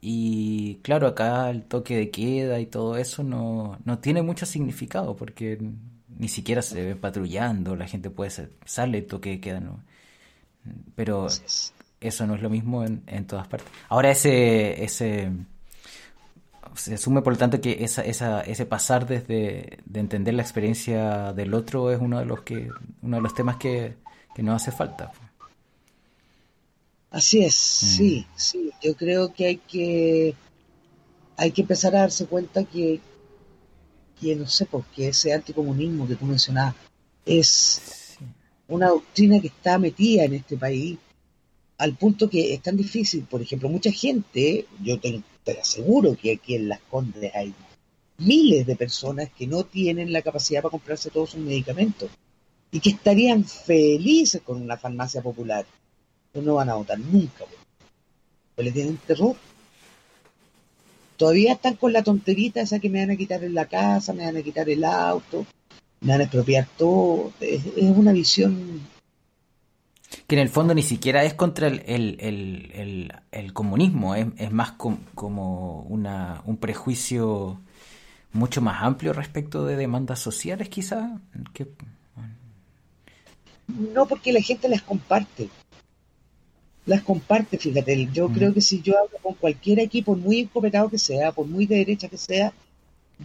y 0.00 0.76
claro, 0.82 1.06
acá 1.08 1.50
el 1.50 1.64
toque 1.64 1.96
de 1.96 2.10
queda 2.12 2.60
y 2.60 2.66
todo 2.66 2.96
eso 2.98 3.24
no, 3.24 3.78
no 3.84 3.98
tiene 4.00 4.22
mucho 4.22 4.46
significado 4.46 5.16
porque 5.16 5.60
ni 6.18 6.28
siquiera 6.28 6.62
se 6.62 6.82
ve 6.82 6.96
patrullando, 6.96 7.76
la 7.76 7.86
gente 7.86 8.10
puede 8.10 8.30
ser, 8.30 8.52
sale 8.64 9.02
toque 9.02 9.40
queda, 9.40 9.60
¿no? 9.60 9.82
Pero 10.94 11.28
eso 12.00 12.26
no 12.26 12.34
es 12.34 12.42
lo 12.42 12.50
mismo 12.50 12.84
en, 12.84 13.02
en 13.06 13.26
todas 13.26 13.46
partes. 13.48 13.68
Ahora 13.88 14.10
ese, 14.10 14.82
ese 14.82 15.30
se 16.74 16.94
asume 16.94 17.22
por 17.22 17.32
lo 17.32 17.38
tanto 17.38 17.60
que 17.60 17.84
esa, 17.84 18.02
esa, 18.02 18.40
ese 18.42 18.66
pasar 18.66 19.06
desde 19.06 19.78
de 19.84 20.00
entender 20.00 20.34
la 20.34 20.42
experiencia 20.42 21.32
del 21.32 21.54
otro 21.54 21.90
es 21.90 22.00
uno 22.00 22.18
de 22.18 22.26
los 22.26 22.42
que 22.42 22.68
uno 23.02 23.16
de 23.16 23.22
los 23.22 23.34
temas 23.34 23.56
que, 23.56 23.94
que 24.34 24.42
nos 24.42 24.62
hace 24.62 24.72
falta. 24.72 25.12
Así 27.10 27.42
es, 27.42 27.54
sí, 27.54 28.26
sí. 28.36 28.70
Yo 28.82 28.94
creo 28.94 29.32
que 29.32 29.46
hay 29.46 29.56
que 29.56 30.34
hay 31.36 31.50
que 31.52 31.62
empezar 31.62 31.94
a 31.96 32.00
darse 32.00 32.26
cuenta 32.26 32.64
que, 32.64 33.00
que 34.20 34.34
no 34.36 34.46
sé, 34.46 34.66
porque 34.66 35.08
ese 35.08 35.32
anticomunismo 35.32 36.06
que 36.06 36.16
tú 36.16 36.24
mencionabas 36.24 36.74
es 37.24 38.16
una 38.68 38.88
doctrina 38.88 39.40
que 39.40 39.48
está 39.48 39.78
metida 39.78 40.24
en 40.24 40.34
este 40.34 40.56
país 40.56 40.98
al 41.78 41.94
punto 41.96 42.28
que 42.28 42.54
es 42.54 42.62
tan 42.62 42.76
difícil. 42.76 43.24
Por 43.24 43.42
ejemplo, 43.42 43.68
mucha 43.68 43.90
gente, 43.90 44.66
yo 44.82 44.98
te, 44.98 45.22
te 45.44 45.60
aseguro 45.60 46.16
que 46.16 46.32
aquí 46.32 46.54
en 46.54 46.68
Las 46.68 46.80
Condes 46.90 47.34
hay 47.34 47.54
miles 48.18 48.66
de 48.66 48.76
personas 48.76 49.30
que 49.36 49.46
no 49.46 49.64
tienen 49.64 50.12
la 50.12 50.22
capacidad 50.22 50.62
para 50.62 50.70
comprarse 50.70 51.10
todos 51.10 51.30
sus 51.30 51.40
medicamentos 51.40 52.10
y 52.70 52.80
que 52.80 52.90
estarían 52.90 53.44
felices 53.44 54.42
con 54.42 54.60
una 54.60 54.76
farmacia 54.76 55.22
popular. 55.22 55.66
Pues 56.32 56.44
no 56.44 56.54
van 56.54 56.70
a 56.70 56.74
votar 56.74 56.98
nunca, 56.98 57.44
pues. 57.44 57.60
Pues 58.54 58.66
le 58.66 58.72
tienen 58.72 58.96
terror. 58.98 59.36
Todavía 61.16 61.54
están 61.54 61.76
con 61.76 61.92
la 61.92 62.02
tonterita 62.02 62.60
esa 62.60 62.78
que 62.78 62.90
me 62.90 63.00
van 63.00 63.10
a 63.12 63.16
quitar 63.16 63.42
en 63.44 63.54
la 63.54 63.66
casa, 63.66 64.12
me 64.12 64.24
van 64.24 64.36
a 64.36 64.42
quitar 64.42 64.68
el 64.68 64.84
auto, 64.84 65.46
me 66.00 66.12
van 66.12 66.20
a 66.20 66.24
expropiar 66.24 66.66
todo. 66.76 67.32
Es, 67.40 67.64
es 67.76 67.96
una 67.96 68.12
visión 68.12 68.80
Que 70.26 70.36
en 70.36 70.40
el 70.42 70.48
fondo 70.48 70.74
ni 70.74 70.82
siquiera 70.82 71.24
es 71.24 71.34
contra 71.34 71.66
el, 71.68 71.82
el, 71.86 72.16
el, 72.20 73.12
el, 73.32 73.52
comunismo, 73.52 74.14
es, 74.14 74.26
es 74.38 74.50
más 74.52 74.72
com- 74.72 74.98
como 75.14 75.82
una, 75.82 76.42
un 76.46 76.56
prejuicio 76.58 77.60
mucho 78.32 78.60
más 78.60 78.82
amplio 78.82 79.12
respecto 79.12 79.64
de 79.64 79.76
demandas 79.76 80.18
sociales, 80.20 80.68
quizá. 80.68 81.20
Que, 81.52 81.66
No, 83.68 84.06
porque 84.06 84.32
la 84.32 84.40
gente 84.40 84.68
las 84.68 84.82
comparte. 84.82 85.48
Las 86.86 87.02
comparte, 87.02 87.58
fíjate. 87.58 88.08
Yo 88.12 88.28
creo 88.28 88.54
que 88.54 88.60
si 88.60 88.80
yo 88.80 88.96
hablo 88.96 89.18
con 89.20 89.34
cualquiera 89.34 89.82
aquí, 89.82 90.02
por 90.02 90.16
muy 90.16 90.40
encopetado 90.40 90.88
que 90.88 90.98
sea, 90.98 91.32
por 91.32 91.46
muy 91.46 91.66
de 91.66 91.76
derecha 91.76 92.08
que 92.08 92.16
sea, 92.16 92.52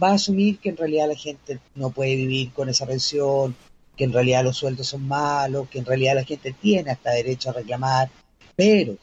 va 0.00 0.10
a 0.10 0.14
asumir 0.14 0.58
que 0.58 0.70
en 0.70 0.76
realidad 0.76 1.08
la 1.08 1.14
gente 1.14 1.60
no 1.76 1.90
puede 1.90 2.16
vivir 2.16 2.52
con 2.52 2.68
esa 2.68 2.86
pensión, 2.86 3.54
que 3.96 4.04
en 4.04 4.12
realidad 4.12 4.42
los 4.42 4.56
sueldos 4.56 4.88
son 4.88 5.06
malos, 5.06 5.68
que 5.68 5.78
en 5.78 5.84
realidad 5.84 6.16
la 6.16 6.24
gente 6.24 6.54
tiene 6.60 6.90
hasta 6.90 7.12
derecho 7.12 7.50
a 7.50 7.54
reclamar, 7.54 8.10
pero 8.56 8.96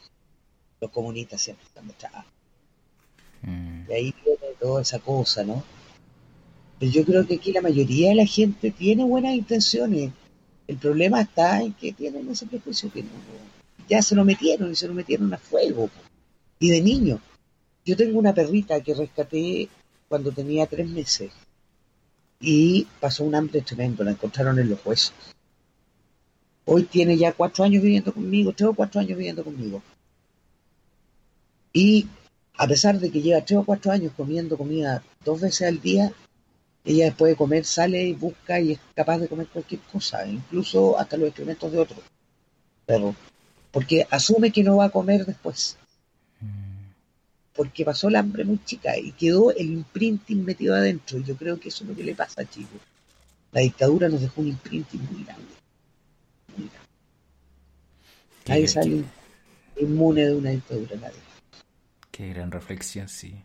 los 0.80 0.90
comunistas 0.90 1.40
siempre 1.40 1.66
están 1.66 1.88
detrás. 1.88 2.24
mm, 3.42 3.84
Y 3.88 3.92
ahí 3.92 4.14
viene 4.24 4.54
toda 4.60 4.82
esa 4.82 4.98
cosa, 4.98 5.42
¿no? 5.42 5.62
Pero 6.78 6.92
yo 6.92 7.04
creo 7.04 7.26
que 7.26 7.36
aquí 7.36 7.52
la 7.52 7.62
mayoría 7.62 8.10
de 8.10 8.16
la 8.16 8.26
gente 8.26 8.70
tiene 8.70 9.04
buenas 9.04 9.34
intenciones. 9.34 10.10
El 10.66 10.76
problema 10.76 11.20
está 11.22 11.62
en 11.62 11.72
que 11.72 11.92
tienen 11.92 12.28
ese 12.30 12.46
prejuicio 12.46 12.92
que 12.92 13.02
no, 13.02 13.08
ya 13.90 14.00
se 14.00 14.14
lo 14.14 14.24
metieron 14.24 14.70
y 14.70 14.76
se 14.76 14.86
lo 14.86 14.94
metieron 14.94 15.34
a 15.34 15.38
fuego. 15.38 15.90
Y 16.60 16.70
de 16.70 16.80
niño. 16.80 17.20
Yo 17.84 17.96
tengo 17.96 18.18
una 18.18 18.32
perrita 18.32 18.80
que 18.80 18.94
rescaté 18.94 19.68
cuando 20.08 20.30
tenía 20.30 20.66
tres 20.66 20.88
meses 20.88 21.32
y 22.38 22.86
pasó 23.00 23.24
un 23.24 23.34
hambre 23.34 23.62
tremendo, 23.62 24.04
la 24.04 24.12
encontraron 24.12 24.58
en 24.58 24.70
los 24.70 24.84
huesos. 24.86 25.14
Hoy 26.66 26.84
tiene 26.84 27.16
ya 27.16 27.32
cuatro 27.32 27.64
años 27.64 27.82
viviendo 27.82 28.12
conmigo, 28.12 28.52
tres 28.52 28.70
o 28.70 28.74
cuatro 28.74 29.00
años 29.00 29.18
viviendo 29.18 29.42
conmigo. 29.42 29.82
Y 31.72 32.06
a 32.56 32.66
pesar 32.68 33.00
de 33.00 33.10
que 33.10 33.22
lleva 33.22 33.44
tres 33.44 33.58
o 33.58 33.64
cuatro 33.64 33.90
años 33.90 34.12
comiendo 34.16 34.56
comida 34.56 35.02
dos 35.24 35.40
veces 35.40 35.66
al 35.66 35.80
día, 35.80 36.12
ella 36.84 37.06
después 37.06 37.32
de 37.32 37.36
comer 37.36 37.64
sale 37.64 38.04
y 38.04 38.12
busca 38.12 38.60
y 38.60 38.72
es 38.72 38.80
capaz 38.94 39.18
de 39.18 39.28
comer 39.28 39.48
cualquier 39.48 39.80
cosa, 39.92 40.26
incluso 40.26 40.98
hasta 40.98 41.16
los 41.16 41.28
excrementos 41.28 41.72
de 41.72 41.78
otro 41.78 41.96
perro, 42.86 43.14
porque 43.72 44.06
asume 44.10 44.50
que 44.52 44.62
no 44.64 44.76
va 44.76 44.86
a 44.86 44.90
comer 44.90 45.24
después, 45.26 45.76
porque 47.54 47.84
pasó 47.84 48.08
el 48.08 48.16
hambre 48.16 48.44
muy 48.44 48.58
chica 48.64 48.96
y 48.96 49.12
quedó 49.12 49.50
el 49.52 49.70
imprinting 49.70 50.44
metido 50.44 50.74
adentro, 50.74 51.18
y 51.18 51.24
yo 51.24 51.36
creo 51.36 51.58
que 51.60 51.68
eso 51.68 51.84
es 51.84 51.90
lo 51.90 51.96
que 51.96 52.04
le 52.04 52.14
pasa, 52.14 52.44
chicos. 52.48 52.80
La 53.52 53.60
dictadura 53.60 54.08
nos 54.08 54.20
dejó 54.20 54.40
un 54.40 54.48
imprinting 54.48 55.02
muy 55.12 55.24
grande. 55.24 55.44
Muy 56.56 56.68
grande. 56.68 56.88
Qué- 58.44 58.52
Nadie 58.52 58.68
sale 58.68 59.04
inmune 59.80 60.26
de 60.26 60.34
una 60.34 60.50
dictadura, 60.50 60.96
nadie. 60.96 61.16
Qué 62.10 62.28
gran 62.32 62.50
reflexión, 62.50 63.08
sí. 63.08 63.42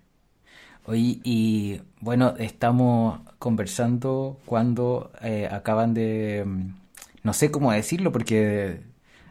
Oye, 0.86 1.20
y 1.24 1.82
bueno, 2.00 2.36
estamos 2.38 3.22
conversando 3.40 4.40
cuando 4.46 5.12
eh, 5.22 5.48
acaban 5.52 5.94
de, 5.94 6.44
mm, 6.46 6.70
no 7.24 7.34
sé 7.34 7.52
cómo 7.52 7.72
decirlo, 7.72 8.12
porque 8.12 8.82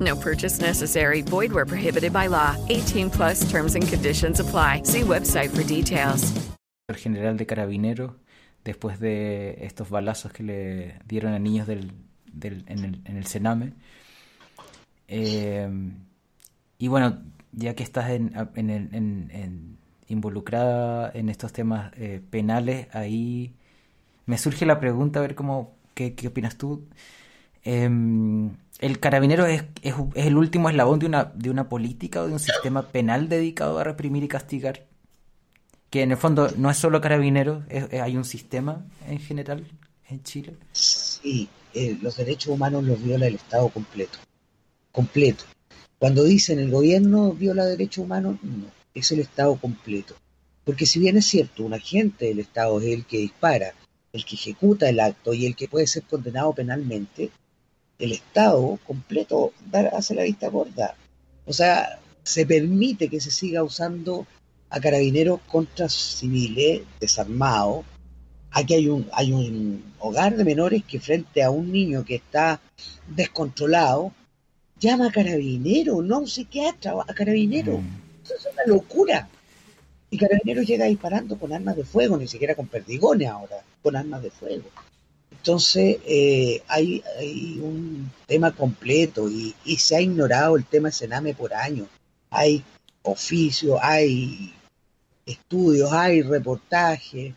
No 0.00 0.16
purchase 0.16 0.60
necessary. 0.60 1.22
Void 1.22 1.52
where 1.52 1.66
prohibited 1.66 2.12
by 2.12 2.26
law. 2.28 2.56
18 2.68 3.10
plus 3.10 3.48
terms 3.50 3.74
and 3.74 3.86
conditions 3.86 4.40
apply. 4.40 4.82
See 4.84 5.02
website 5.02 5.50
for 5.50 5.62
details. 5.62 6.32
general 6.96 7.36
de 7.36 7.46
carabineros 7.46 8.12
después 8.64 8.98
de 8.98 9.58
estos 9.64 9.90
balazos 9.90 10.32
que 10.32 10.42
le 10.42 10.94
dieron 11.06 11.32
a 11.34 11.38
niños 11.38 11.66
del, 11.68 11.92
del- 12.32 12.64
en, 12.66 12.84
el, 12.84 13.00
en 13.04 13.16
el 13.16 13.26
Sename. 13.26 13.74
Eh, 15.06 15.68
y 16.78 16.88
bueno, 16.88 17.18
ya 17.52 17.74
que 17.74 17.82
estás 17.84 18.10
en, 18.10 18.32
en 18.56 18.70
el- 18.70 19.76
involucrada 20.08 21.12
en 21.14 21.28
estos 21.28 21.52
temas 21.52 21.92
eh, 21.96 22.20
penales, 22.30 22.88
ahí 22.92 23.54
me 24.26 24.36
surge 24.38 24.66
la 24.66 24.80
pregunta, 24.80 25.20
a 25.20 25.22
ver 25.22 25.36
cómo, 25.36 25.74
qué, 25.94 26.14
qué 26.14 26.26
opinas 26.28 26.56
tú. 26.56 26.84
Em, 27.62 28.50
el 28.80 28.98
carabinero 28.98 29.46
es, 29.46 29.64
el 30.14 30.36
último 30.36 30.70
eslabón 30.70 30.98
de 30.98 31.06
una, 31.06 31.24
de 31.34 31.50
una 31.50 31.68
política 31.68 32.22
o 32.22 32.26
de 32.26 32.32
un 32.32 32.38
sistema 32.40 32.88
penal 32.88 33.28
dedicado 33.28 33.78
a 33.78 33.84
reprimir 33.84 34.24
y 34.24 34.28
castigar. 34.28 34.86
Que 35.90 36.02
en 36.02 36.12
el 36.12 36.16
fondo 36.16 36.50
no 36.56 36.70
es 36.70 36.78
solo 36.78 37.00
es- 37.68 37.92
hay 38.00 38.16
un 38.16 38.24
sistema 38.24 38.84
en 39.06 39.18
general 39.18 39.66
en 40.08 40.22
Chile. 40.22 40.56
Sí, 40.72 41.48
eh, 41.74 41.98
los 42.00 42.16
derechos 42.16 42.54
humanos 42.54 42.84
los 42.84 43.02
viola 43.02 43.26
el 43.26 43.34
Estado 43.34 43.68
completo. 43.68 44.18
Completo. 44.92 45.44
Cuando 45.98 46.24
dicen 46.24 46.58
el 46.58 46.70
gobierno 46.70 47.32
viola 47.32 47.66
derechos 47.66 48.04
humanos, 48.04 48.36
no, 48.42 48.64
es 48.94 49.12
el 49.12 49.20
Estado 49.20 49.56
completo. 49.56 50.14
Porque 50.64 50.86
si 50.86 51.00
bien 51.00 51.18
es 51.18 51.26
cierto, 51.26 51.64
un 51.64 51.74
agente 51.74 52.26
del 52.26 52.38
Estado 52.40 52.80
es 52.80 52.86
el 52.86 53.04
que 53.04 53.18
dispara, 53.18 53.74
el 54.12 54.24
que 54.24 54.36
ejecuta 54.36 54.88
el 54.88 55.00
acto 55.00 55.34
y 55.34 55.44
el 55.44 55.54
que 55.54 55.68
puede 55.68 55.86
ser 55.86 56.04
condenado 56.04 56.52
penalmente, 56.54 57.30
el 58.00 58.12
Estado 58.12 58.78
completo 58.86 59.52
hace 59.92 60.14
la 60.14 60.24
vista 60.24 60.48
gorda. 60.48 60.96
O 61.46 61.52
sea, 61.52 62.00
se 62.22 62.46
permite 62.46 63.08
que 63.08 63.20
se 63.20 63.30
siga 63.30 63.62
usando 63.62 64.26
a 64.70 64.80
carabineros 64.80 65.40
contra 65.46 65.88
civiles 65.88 66.82
desarmados. 67.00 67.84
Aquí 68.52 68.74
hay 68.74 68.88
un, 68.88 69.08
hay 69.12 69.32
un 69.32 69.84
hogar 69.98 70.36
de 70.36 70.44
menores 70.44 70.82
que 70.84 71.00
frente 71.00 71.42
a 71.42 71.50
un 71.50 71.70
niño 71.70 72.04
que 72.04 72.16
está 72.16 72.60
descontrolado, 73.08 74.12
llama 74.78 75.08
a 75.08 75.12
carabinero, 75.12 76.02
no 76.02 76.16
a 76.16 76.18
un 76.20 76.28
psiquiatra, 76.28 76.94
a 77.06 77.14
carabinero. 77.14 77.78
Mm. 77.78 78.00
Eso 78.24 78.34
es 78.34 78.48
una 78.52 78.64
locura. 78.66 79.28
Y 80.12 80.18
Carabineros 80.18 80.66
llega 80.66 80.86
disparando 80.86 81.38
con 81.38 81.52
armas 81.52 81.76
de 81.76 81.84
fuego, 81.84 82.16
ni 82.16 82.26
siquiera 82.26 82.56
con 82.56 82.66
perdigones 82.66 83.28
ahora, 83.28 83.62
con 83.80 83.94
armas 83.94 84.22
de 84.22 84.30
fuego. 84.30 84.64
Entonces, 85.40 85.96
eh, 86.04 86.62
hay, 86.68 87.02
hay 87.18 87.58
un 87.62 88.10
tema 88.26 88.54
completo 88.54 89.26
y, 89.26 89.54
y 89.64 89.78
se 89.78 89.96
ha 89.96 90.00
ignorado 90.02 90.54
el 90.56 90.66
tema 90.66 90.90
Sename 90.90 91.32
por 91.32 91.54
años. 91.54 91.88
Hay 92.28 92.62
oficios, 93.02 93.78
hay 93.80 94.52
estudios, 95.24 95.90
hay 95.92 96.20
reportajes 96.20 97.32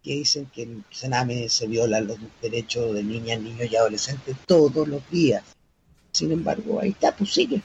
que 0.00 0.14
dicen 0.14 0.46
que 0.46 0.62
en 0.62 0.84
Sename 0.92 1.48
se 1.48 1.66
violan 1.66 2.06
los 2.06 2.18
derechos 2.40 2.94
de 2.94 3.02
niñas, 3.02 3.40
niños 3.40 3.68
y 3.68 3.74
adolescentes 3.74 4.36
todos 4.46 4.86
los 4.86 5.02
días. 5.10 5.42
Sin 6.12 6.30
embargo, 6.30 6.78
ahí 6.80 6.90
está, 6.90 7.16
pues 7.16 7.34
sigue. 7.34 7.60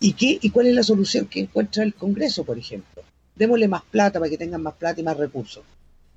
¿Y, 0.00 0.14
qué, 0.14 0.40
¿Y 0.42 0.50
cuál 0.50 0.66
es 0.66 0.74
la 0.74 0.82
solución 0.82 1.26
que 1.26 1.38
encuentra 1.38 1.84
el 1.84 1.94
Congreso, 1.94 2.42
por 2.42 2.58
ejemplo? 2.58 3.04
Démosle 3.36 3.68
más 3.68 3.84
plata 3.84 4.18
para 4.18 4.28
que 4.28 4.38
tengan 4.38 4.60
más 4.60 4.74
plata 4.74 5.00
y 5.00 5.04
más 5.04 5.16
recursos, 5.16 5.62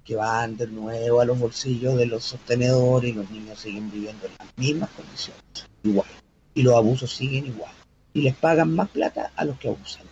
que 0.07 0.15
van 0.15 0.55
de 0.55 0.67
nuevo 0.67 1.19
a 1.19 1.25
los 1.25 1.37
bolsillos 1.37 1.97
de 1.97 2.05
los 2.05 2.23
sostenedores 2.23 3.11
y 3.11 3.13
los 3.13 3.29
niños 3.29 3.59
siguen 3.59 3.91
viviendo 3.91 4.25
en 4.25 4.31
las 4.39 4.57
mismas 4.57 4.89
condiciones, 4.91 5.43
igual. 5.83 6.07
Y 6.53 6.61
los 6.61 6.75
abusos 6.75 7.11
siguen 7.11 7.47
igual. 7.47 7.73
Y 8.13 8.21
les 8.21 8.33
pagan 8.33 8.73
más 8.73 8.87
plata 8.89 9.33
a 9.35 9.43
los 9.43 9.59
que 9.59 9.67
abusan. 9.67 10.05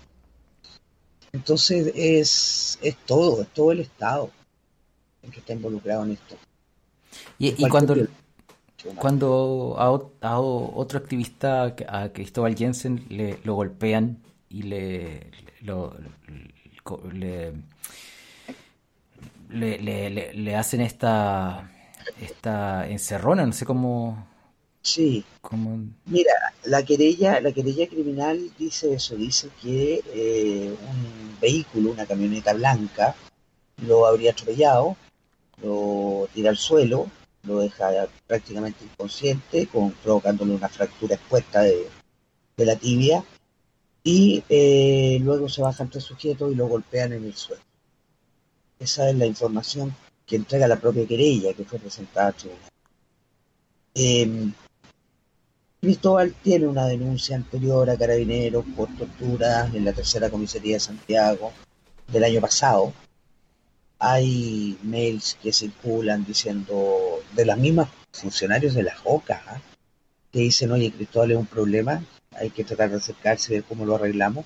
Entonces 1.31 1.93
es, 1.95 2.77
es 2.81 2.97
todo, 3.05 3.41
es 3.41 3.47
todo 3.53 3.71
el 3.71 3.79
Estado 3.79 4.29
el 5.23 5.31
que 5.31 5.39
está 5.39 5.53
involucrado 5.53 6.03
en 6.03 6.11
esto. 6.11 6.35
Y, 7.39 7.53
cuando, 7.69 7.95
cuando 8.97 9.75
a, 9.77 10.39
otro 10.39 10.99
activista, 10.99 11.73
a 11.87 12.09
Cristóbal 12.09 12.55
Jensen, 12.57 13.05
le, 13.07 13.39
lo 13.45 13.55
golpean 13.55 14.21
y 14.49 14.63
le, 14.63 15.31
lo- 15.61 15.95
le, 17.13 17.53
le, 19.49 19.79
le- 19.79 20.09
le- 20.09 20.33
le 20.33 20.55
hacen 20.55 20.81
esta, 20.81 21.71
esta 22.21 22.87
encerrona, 22.89 23.45
no 23.45 23.53
sé 23.53 23.65
cómo, 23.65 24.27
Sí, 24.81 25.25
cómo... 25.41 25.79
Mira, 26.05 26.31
la 26.63 26.83
querella, 26.85 27.41
la 27.41 27.51
querella 27.51 27.87
criminal 27.87 28.51
dice 28.57 28.93
eso, 28.93 29.15
dice 29.15 29.49
que 29.61 30.01
eh, 30.13 30.69
un 30.69 31.39
vehículo, 31.41 31.91
una 31.91 32.05
camioneta 32.05 32.53
blanca, 32.53 33.15
lo 33.77 34.05
habría 34.05 34.31
atropellado, 34.31 34.95
lo 35.63 36.29
tira 36.33 36.51
al 36.51 36.57
suelo, 36.57 37.09
lo 37.43 37.59
deja 37.61 38.07
prácticamente 38.27 38.85
inconsciente, 38.85 39.67
con, 39.67 39.91
provocándole 40.03 40.53
una 40.55 40.69
fractura 40.69 41.15
expuesta 41.15 41.61
de, 41.61 41.87
de 42.57 42.65
la 42.65 42.75
tibia, 42.77 43.23
y 44.03 44.43
eh, 44.49 45.19
luego 45.21 45.49
se 45.49 45.63
bajan 45.63 45.89
tres 45.89 46.05
sujetos 46.05 46.51
y 46.51 46.55
lo 46.55 46.67
golpean 46.67 47.13
en 47.13 47.25
el 47.25 47.35
suelo. 47.35 47.63
Esa 48.79 49.09
es 49.09 49.15
la 49.15 49.25
información 49.25 49.95
que 50.25 50.35
entrega 50.35 50.67
la 50.67 50.79
propia 50.79 51.07
querella 51.07 51.53
que 51.53 51.65
fue 51.65 51.79
presentada 51.79 52.27
al 52.27 52.35
tribunal. 52.35 52.69
Em, 53.93 54.53
Cristóbal 55.79 56.33
tiene 56.41 56.67
una 56.67 56.87
denuncia 56.87 57.35
anterior 57.35 57.89
a 57.89 57.97
Carabineros 57.97 58.65
por 58.75 58.89
tortura 58.97 59.69
en 59.73 59.85
la 59.85 59.93
tercera 59.93 60.29
comisaría 60.29 60.73
de 60.75 60.79
Santiago 60.79 61.53
del 62.11 62.23
año 62.23 62.41
pasado. 62.41 62.91
Hay 63.99 64.77
mails 64.83 65.37
que 65.41 65.53
circulan 65.53 66.25
diciendo 66.25 67.21
de 67.35 67.45
las 67.45 67.57
mismas 67.57 67.89
funcionarios 68.11 68.73
de 68.73 68.83
la 68.83 68.95
JOCA 68.95 69.43
¿ah? 69.47 69.61
que 70.31 70.39
dicen, 70.39 70.71
oye, 70.71 70.91
Cristóbal 70.91 71.31
es 71.31 71.37
un 71.37 71.45
problema, 71.45 72.03
hay 72.31 72.49
que 72.49 72.63
tratar 72.63 72.89
de 72.89 72.97
acercarse 72.97 73.53
y 73.53 73.55
ver 73.57 73.63
cómo 73.63 73.85
lo 73.85 73.95
arreglamos. 73.95 74.45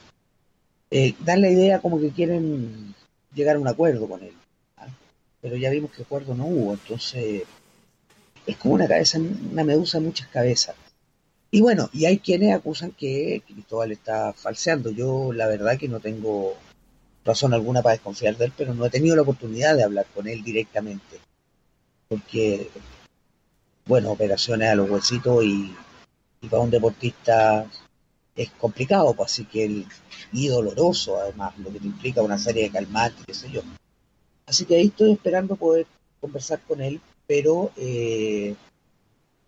Eh, 0.91 1.15
dan 1.19 1.41
la 1.41 1.49
idea 1.49 1.79
como 1.79 1.99
que 1.99 2.09
quieren 2.09 2.93
llegar 3.33 3.55
a 3.55 3.59
un 3.59 3.67
acuerdo 3.67 4.07
con 4.07 4.23
él. 4.23 4.33
¿ah? 4.77 4.87
Pero 5.41 5.55
ya 5.55 5.69
vimos 5.69 5.91
que 5.91 6.03
acuerdo 6.03 6.35
no 6.35 6.45
hubo, 6.45 6.73
entonces 6.73 7.43
es 8.45 8.57
como 8.57 8.75
una 8.75 8.87
cabeza, 8.87 9.19
una 9.19 9.63
medusa 9.63 9.97
en 9.97 10.05
muchas 10.05 10.27
cabezas. 10.27 10.75
Y 11.51 11.61
bueno, 11.61 11.89
y 11.93 12.05
hay 12.05 12.19
quienes 12.19 12.53
acusan 12.53 12.91
que 12.91 13.41
Cristóbal 13.45 13.91
está 13.91 14.33
falseando. 14.33 14.91
Yo 14.91 15.33
la 15.33 15.47
verdad 15.47 15.77
que 15.77 15.87
no 15.87 15.99
tengo 15.99 16.55
razón 17.25 17.53
alguna 17.53 17.81
para 17.81 17.93
desconfiar 17.93 18.37
de 18.37 18.45
él, 18.45 18.53
pero 18.55 18.73
no 18.73 18.85
he 18.85 18.89
tenido 18.89 19.15
la 19.15 19.23
oportunidad 19.23 19.75
de 19.75 19.83
hablar 19.83 20.05
con 20.13 20.27
él 20.27 20.43
directamente. 20.43 21.19
Porque, 22.07 22.69
bueno, 23.85 24.11
operaciones 24.11 24.69
a 24.69 24.75
los 24.75 24.89
huesitos 24.89 25.43
y, 25.43 25.75
y 26.41 26.47
para 26.47 26.61
un 26.61 26.69
deportista 26.69 27.65
es 28.43 28.51
complicado, 28.51 29.13
pues 29.13 29.31
así 29.31 29.45
que 29.45 29.65
el, 29.65 29.85
y 30.31 30.47
doloroso 30.47 31.17
además, 31.17 31.57
lo 31.59 31.71
que 31.71 31.79
te 31.79 31.87
implica 31.87 32.21
una 32.21 32.37
serie 32.37 32.63
de 32.63 32.71
calmantes, 32.71 33.25
qué 33.25 33.33
sé 33.33 33.49
yo. 33.51 33.61
Así 34.45 34.65
que 34.65 34.75
ahí 34.75 34.87
estoy 34.87 35.11
esperando 35.11 35.55
poder 35.55 35.85
conversar 36.19 36.59
con 36.67 36.81
él, 36.81 36.99
pero 37.27 37.71
eh, 37.77 38.55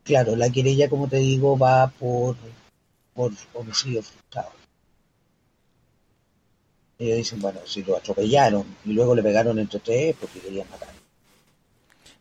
Claro, 0.03 0.35
la 0.35 0.49
querella, 0.49 0.89
como 0.89 1.07
te 1.07 1.17
digo, 1.17 1.57
va 1.57 1.87
por, 1.87 2.35
por 3.13 3.31
homicidio 3.53 4.01
frustrado. 4.01 4.51
Ellos 6.97 7.17
dicen, 7.17 7.39
bueno, 7.39 7.59
si 7.65 7.83
lo 7.83 7.97
atropellaron 7.97 8.65
y 8.85 8.93
luego 8.93 9.15
le 9.15 9.23
pegaron 9.23 9.59
entre 9.59 9.79
tres 9.79 10.15
porque 10.19 10.39
querían 10.39 10.69
matar. 10.69 10.89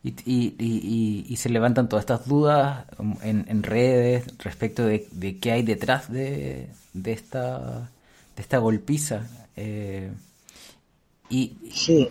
Y, 0.02 0.10
y, 0.24 0.54
y, 0.58 1.26
y 1.28 1.36
se 1.36 1.50
levantan 1.50 1.88
todas 1.88 2.04
estas 2.04 2.26
dudas 2.26 2.86
en, 3.22 3.44
en 3.48 3.62
redes 3.62 4.24
respecto 4.38 4.86
de, 4.86 5.06
de 5.12 5.38
qué 5.38 5.52
hay 5.52 5.62
detrás 5.62 6.10
de, 6.10 6.68
de, 6.94 7.12
esta, 7.12 7.90
de 8.36 8.42
esta 8.42 8.58
golpiza. 8.58 9.28
Eh, 9.56 10.10
y 11.30 11.56
Sí, 11.70 12.10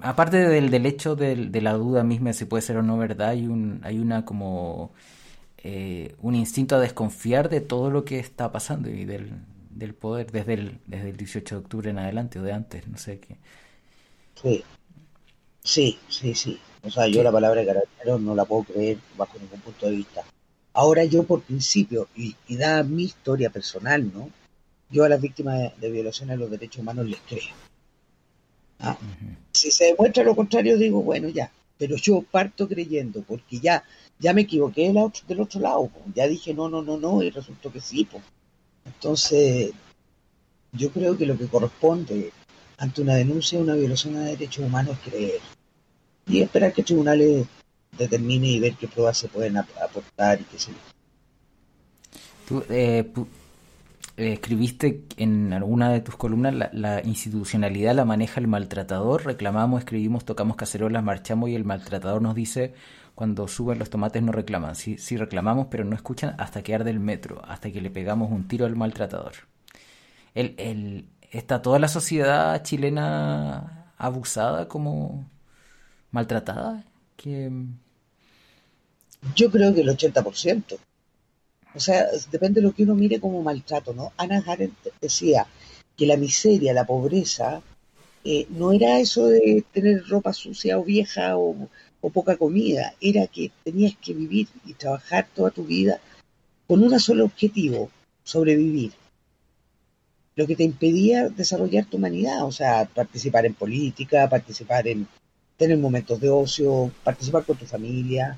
aparte 0.00 0.36
del, 0.38 0.70
del 0.70 0.86
hecho 0.86 1.16
del- 1.16 1.52
de, 1.52 1.60
la 1.60 1.74
duda 1.74 2.02
misma 2.04 2.32
si 2.32 2.44
puede 2.44 2.62
ser 2.62 2.76
o 2.78 2.82
no 2.82 2.96
verdad, 2.98 3.30
hay 3.30 3.46
un, 3.46 3.80
hay 3.84 3.98
una 3.98 4.24
como 4.24 4.92
eh, 5.58 6.14
un 6.22 6.34
instinto 6.34 6.76
a 6.76 6.80
desconfiar 6.80 7.48
de 7.48 7.60
todo 7.60 7.90
lo 7.90 8.04
que 8.04 8.18
está 8.18 8.52
pasando 8.52 8.90
y 8.90 9.04
del, 9.04 9.32
del 9.70 9.94
poder 9.94 10.32
desde 10.32 10.54
el, 10.54 10.78
desde 10.86 11.10
el 11.10 11.16
18 11.16 11.56
de 11.56 11.60
octubre 11.62 11.90
en 11.90 11.98
adelante 11.98 12.38
o 12.40 12.42
de 12.42 12.52
antes, 12.52 12.88
no 12.88 12.98
sé 12.98 13.20
qué. 13.20 13.36
sí, 14.34 14.68
sí, 15.64 16.04
sí, 16.08 16.34
sí. 16.34 16.64
O 16.84 16.90
sea, 16.90 17.06
yo 17.06 17.22
la 17.22 17.30
palabra 17.30 17.64
carabinero 17.64 18.18
no 18.18 18.34
la 18.34 18.44
puedo 18.44 18.64
creer 18.64 18.98
bajo 19.16 19.38
ningún 19.38 19.60
punto 19.60 19.86
de 19.86 19.92
vista. 19.92 20.24
Ahora 20.74 21.04
yo 21.04 21.22
por 21.24 21.42
principio, 21.42 22.08
y, 22.16 22.34
y 22.48 22.56
dada 22.56 22.82
mi 22.82 23.04
historia 23.04 23.50
personal, 23.50 24.10
¿no? 24.12 24.30
Yo 24.90 25.04
a 25.04 25.08
las 25.08 25.20
víctimas 25.20 25.58
de, 25.58 25.72
de 25.80 25.90
violaciones 25.90 26.34
a 26.34 26.38
los 26.40 26.50
derechos 26.50 26.80
humanos 26.80 27.06
les 27.06 27.20
creo. 27.20 27.54
¿ah? 28.80 28.98
Si 29.52 29.70
se 29.70 29.86
demuestra 29.86 30.24
lo 30.24 30.34
contrario, 30.34 30.76
digo, 30.76 31.02
bueno, 31.02 31.28
ya. 31.28 31.50
Pero 31.78 31.96
yo 31.96 32.22
parto 32.22 32.68
creyendo, 32.68 33.22
porque 33.22 33.58
ya, 33.58 33.84
ya 34.18 34.32
me 34.32 34.42
equivoqué 34.42 34.88
del 34.88 34.98
otro, 34.98 35.22
del 35.26 35.40
otro 35.40 35.60
lado. 35.60 35.86
po. 35.86 36.00
Ya 36.14 36.26
dije 36.26 36.54
no, 36.54 36.68
no, 36.68 36.82
no, 36.82 36.96
no, 36.96 37.22
y 37.22 37.30
resultó 37.30 37.72
que 37.72 37.80
sí. 37.80 38.04
po. 38.04 38.20
Entonces, 38.84 39.72
yo 40.72 40.90
creo 40.90 41.16
que 41.16 41.26
lo 41.26 41.36
que 41.38 41.48
corresponde 41.48 42.32
ante 42.78 43.02
una 43.02 43.14
denuncia 43.14 43.58
de 43.58 43.64
una 43.64 43.74
violación 43.74 44.16
a 44.16 44.24
derechos 44.24 44.64
humanos 44.64 44.96
es 44.98 45.10
creer. 45.10 45.40
Y 46.26 46.40
esperar 46.42 46.72
que 46.72 46.82
tribunales 46.82 47.46
determine 47.98 48.46
y 48.46 48.60
ver 48.60 48.74
qué 48.74 48.88
pruebas 48.88 49.18
se 49.18 49.28
pueden 49.28 49.56
ap- 49.56 49.68
aportar 49.82 50.40
y 50.40 50.44
qué 50.44 50.58
yo. 50.58 50.72
Tú, 52.48 52.64
eh, 52.70 53.12
escribiste 54.16 55.04
en 55.16 55.52
alguna 55.52 55.90
de 55.90 56.00
tus 56.00 56.16
columnas, 56.16 56.54
la, 56.54 56.70
la, 56.72 57.02
institucionalidad 57.02 57.94
la 57.94 58.04
maneja 58.04 58.40
el 58.40 58.46
maltratador, 58.46 59.24
reclamamos, 59.24 59.80
escribimos, 59.80 60.24
tocamos 60.24 60.56
cacerolas, 60.56 61.02
marchamos 61.02 61.48
y 61.50 61.54
el 61.54 61.64
maltratador 61.64 62.20
nos 62.22 62.34
dice, 62.34 62.74
cuando 63.14 63.48
suben 63.48 63.78
los 63.78 63.90
tomates 63.90 64.22
no 64.22 64.32
reclaman, 64.32 64.74
sí, 64.74 64.98
sí 64.98 65.16
reclamamos, 65.16 65.68
pero 65.70 65.84
no 65.84 65.96
escuchan 65.96 66.34
hasta 66.38 66.62
que 66.62 66.74
arde 66.74 66.90
el 66.90 67.00
metro, 67.00 67.42
hasta 67.46 67.70
que 67.70 67.80
le 67.80 67.90
pegamos 67.90 68.30
un 68.30 68.48
tiro 68.48 68.66
al 68.66 68.76
maltratador. 68.76 69.32
El, 70.34 70.54
el, 70.58 71.06
¿Está 71.30 71.62
toda 71.62 71.78
la 71.78 71.88
sociedad 71.88 72.62
chilena 72.62 73.86
abusada 73.96 74.68
como 74.68 75.26
maltratada? 76.12 76.84
Que... 77.16 77.50
Yo 79.34 79.50
creo 79.50 79.74
que 79.74 79.80
el 79.80 79.88
80%. 79.88 80.78
O 81.74 81.80
sea, 81.80 82.06
depende 82.30 82.60
de 82.60 82.66
lo 82.66 82.74
que 82.74 82.82
uno 82.84 82.94
mire 82.94 83.18
como 83.18 83.42
maltrato, 83.42 83.94
¿no? 83.94 84.12
Ana 84.16 84.42
Arendt 84.46 84.76
decía 85.00 85.46
que 85.96 86.06
la 86.06 86.16
miseria, 86.16 86.74
la 86.74 86.84
pobreza, 86.84 87.62
eh, 88.24 88.46
no 88.50 88.72
era 88.72 89.00
eso 89.00 89.26
de 89.26 89.64
tener 89.72 90.06
ropa 90.06 90.32
sucia 90.32 90.78
o 90.78 90.84
vieja 90.84 91.36
o, 91.36 91.68
o, 92.00 92.10
poca 92.10 92.36
comida, 92.36 92.94
era 93.00 93.26
que 93.26 93.50
tenías 93.64 93.96
que 93.96 94.12
vivir 94.14 94.48
y 94.66 94.74
trabajar 94.74 95.26
toda 95.34 95.50
tu 95.50 95.64
vida 95.64 95.98
con 96.66 96.82
un 96.82 96.98
solo 97.00 97.24
objetivo, 97.24 97.90
sobrevivir. 98.22 98.92
Lo 100.36 100.46
que 100.46 100.56
te 100.56 100.64
impedía 100.64 101.28
desarrollar 101.28 101.86
tu 101.86 101.96
humanidad, 101.96 102.44
o 102.44 102.52
sea, 102.52 102.86
participar 102.86 103.44
en 103.46 103.54
política, 103.54 104.28
participar 104.28 104.88
en 104.88 105.06
tener 105.62 105.78
momentos 105.78 106.20
de 106.20 106.28
ocio, 106.28 106.90
participar 107.04 107.44
con 107.44 107.56
tu 107.56 107.66
familia. 107.66 108.36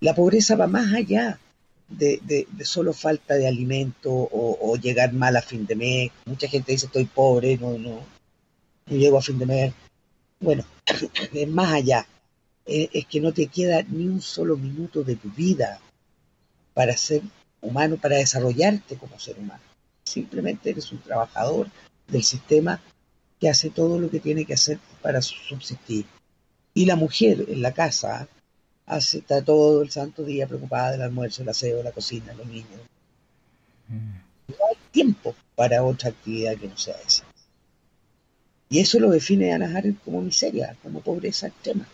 La 0.00 0.14
pobreza 0.14 0.54
va 0.54 0.66
más 0.66 0.92
allá 0.92 1.40
de, 1.88 2.46
solo 2.62 2.92
falta 2.92 3.36
de 3.36 3.48
alimento 3.48 4.10
o, 4.12 4.76
llegar 4.76 5.14
mal 5.14 5.34
a 5.34 5.40
fin 5.40 5.64
de 5.64 5.74
mes. 5.74 6.10
Mucha 6.26 6.46
gente 6.46 6.72
dice 6.72 6.86
estoy 6.86 7.06
pobre, 7.06 7.56
no, 7.56 7.78
no, 7.78 8.00
no 8.84 8.96
llego 8.96 9.16
a 9.16 9.22
fin 9.22 9.38
de 9.38 9.46
mes. 9.46 9.72
Bueno, 10.38 10.62
es 11.32 11.48
más 11.48 11.72
allá. 11.72 12.06
Es, 12.66 12.90
es 12.92 13.06
que 13.06 13.22
no 13.22 13.32
te 13.32 13.46
queda 13.46 13.82
ni 13.84 14.06
un 14.06 14.20
solo 14.20 14.58
minuto 14.58 15.04
de 15.04 15.16
tu 15.16 15.30
vida 15.30 15.80
para 16.74 16.98
ser 16.98 17.22
humano, 17.62 17.96
para 17.96 18.16
desarrollarte 18.16 18.96
como 18.96 19.18
ser 19.18 19.38
humano. 19.38 19.62
Simplemente 20.04 20.68
eres 20.68 20.92
un 20.92 20.98
trabajador 20.98 21.70
del 22.06 22.22
sistema 22.22 22.78
que 23.40 23.48
hace 23.48 23.70
todo 23.70 23.98
lo 23.98 24.10
que 24.10 24.20
tiene 24.20 24.44
que 24.44 24.52
hacer 24.52 24.78
para 25.00 25.22
subsistir. 25.22 26.04
Y 26.76 26.84
la 26.84 26.94
mujer 26.94 27.46
en 27.48 27.62
la 27.62 27.72
casa 27.72 28.28
hace, 28.84 29.18
está 29.18 29.42
todo 29.42 29.80
el 29.80 29.90
santo 29.90 30.24
día 30.24 30.46
preocupada 30.46 30.92
del 30.92 31.00
almuerzo, 31.00 31.40
el 31.40 31.48
aseo, 31.48 31.82
la 31.82 31.90
cocina, 31.90 32.34
los 32.34 32.46
niños. 32.46 32.82
Mm. 33.88 34.10
No 34.48 34.56
hay 34.68 34.76
tiempo 34.90 35.34
para 35.54 35.82
otra 35.82 36.10
actividad 36.10 36.54
que 36.58 36.68
no 36.68 36.76
sea 36.76 36.96
esa. 37.06 37.24
Y 38.68 38.80
eso 38.80 39.00
lo 39.00 39.08
define 39.08 39.54
Ana 39.54 39.74
Arendt 39.74 40.04
como 40.04 40.20
miseria, 40.20 40.76
como 40.82 41.00
pobreza 41.00 41.46
extrema. 41.46 41.88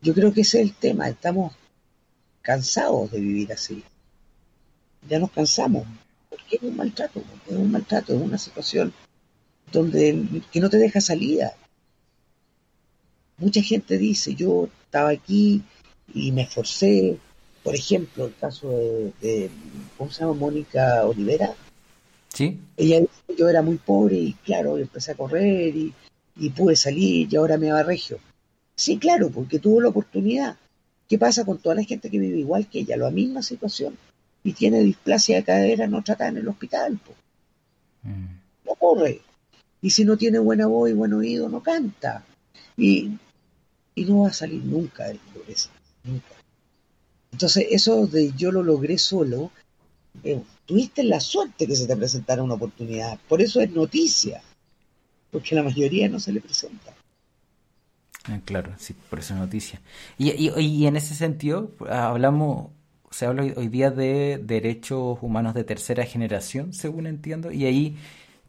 Yo 0.00 0.14
creo 0.14 0.32
que 0.32 0.42
ese 0.42 0.60
es 0.62 0.68
el 0.68 0.74
tema. 0.76 1.08
Estamos 1.08 1.52
cansados 2.40 3.10
de 3.10 3.18
vivir 3.18 3.52
así. 3.52 3.82
Ya 5.08 5.18
nos 5.18 5.32
cansamos. 5.32 5.88
Porque 6.30 6.54
es 6.54 6.62
un 6.62 6.76
maltrato, 6.76 7.20
es 7.48 7.56
un 7.56 7.72
maltrato, 7.72 8.14
es 8.14 8.22
una 8.22 8.38
situación 8.38 8.92
donde 9.72 10.40
que 10.52 10.60
no 10.60 10.70
te 10.70 10.78
deja 10.78 11.00
salida. 11.00 11.56
Mucha 13.42 13.60
gente 13.60 13.98
dice, 13.98 14.36
yo 14.36 14.68
estaba 14.84 15.10
aquí 15.10 15.62
y 16.14 16.30
me 16.30 16.42
esforcé. 16.42 17.18
Por 17.64 17.74
ejemplo, 17.74 18.26
el 18.26 18.34
caso 18.36 18.70
de, 18.70 19.12
de 19.20 19.50
¿cómo 19.98 20.12
se 20.12 20.20
llama? 20.20 20.34
Mónica 20.34 21.04
Olivera. 21.04 21.52
Sí. 22.28 22.60
Ella 22.76 23.00
dice, 23.00 23.36
yo 23.36 23.48
era 23.48 23.60
muy 23.60 23.78
pobre 23.78 24.14
y 24.16 24.32
claro, 24.44 24.78
empecé 24.78 25.10
a 25.10 25.16
correr 25.16 25.74
y, 25.74 25.92
y 26.36 26.50
pude 26.50 26.76
salir 26.76 27.26
y 27.28 27.36
ahora 27.36 27.58
me 27.58 27.72
va 27.72 27.82
regio. 27.82 28.20
Sí, 28.76 28.98
claro, 28.98 29.28
porque 29.28 29.58
tuvo 29.58 29.80
la 29.80 29.88
oportunidad. 29.88 30.56
¿Qué 31.08 31.18
pasa 31.18 31.44
con 31.44 31.58
toda 31.58 31.74
la 31.74 31.82
gente 31.82 32.10
que 32.10 32.20
vive 32.20 32.38
igual 32.38 32.68
que 32.68 32.80
ella? 32.80 32.96
La 32.96 33.10
misma 33.10 33.42
situación. 33.42 33.98
Y 34.44 34.52
tiene 34.52 34.80
displasia 34.80 35.36
de 35.36 35.44
cadera, 35.44 35.88
no 35.88 36.02
trata 36.02 36.28
en 36.28 36.36
el 36.36 36.48
hospital. 36.48 36.98
Po. 37.04 37.12
Mm. 38.04 38.26
No 38.66 38.74
corre. 38.76 39.20
Y 39.80 39.90
si 39.90 40.04
no 40.04 40.16
tiene 40.16 40.38
buena 40.38 40.68
voz 40.68 40.90
y 40.90 40.92
buen 40.92 41.12
oído, 41.12 41.48
no 41.48 41.60
canta. 41.60 42.24
Y, 42.76 43.10
y 43.94 44.04
no 44.04 44.22
va 44.22 44.28
a 44.28 44.32
salir 44.32 44.64
nunca 44.64 45.04
de 45.04 45.14
la 45.14 45.20
pobreza. 45.34 45.70
Nunca. 46.04 46.34
Entonces, 47.32 47.66
eso 47.70 48.06
de 48.06 48.32
yo 48.36 48.52
lo 48.52 48.62
logré 48.62 48.98
solo, 48.98 49.50
eh, 50.22 50.42
tuviste 50.66 51.02
la 51.02 51.20
suerte 51.20 51.66
que 51.66 51.76
se 51.76 51.86
te 51.86 51.96
presentara 51.96 52.42
una 52.42 52.54
oportunidad. 52.54 53.18
Por 53.28 53.40
eso 53.40 53.60
es 53.60 53.70
noticia. 53.70 54.42
Porque 55.30 55.54
la 55.54 55.62
mayoría 55.62 56.08
no 56.10 56.20
se 56.20 56.32
le 56.32 56.42
presenta. 56.42 56.94
Ah, 58.24 58.38
claro, 58.44 58.72
sí, 58.78 58.94
por 59.08 59.18
eso 59.18 59.34
es 59.34 59.40
noticia. 59.40 59.80
Y, 60.18 60.30
y, 60.30 60.52
y 60.60 60.86
en 60.86 60.96
ese 60.96 61.14
sentido, 61.14 61.72
hablamos, 61.88 62.68
se 63.10 63.26
habla 63.26 63.42
hoy 63.56 63.68
día 63.68 63.90
de 63.90 64.38
derechos 64.42 65.18
humanos 65.22 65.54
de 65.54 65.64
tercera 65.64 66.04
generación, 66.04 66.72
según 66.72 67.06
entiendo, 67.06 67.50
y 67.50 67.64
ahí, 67.64 67.96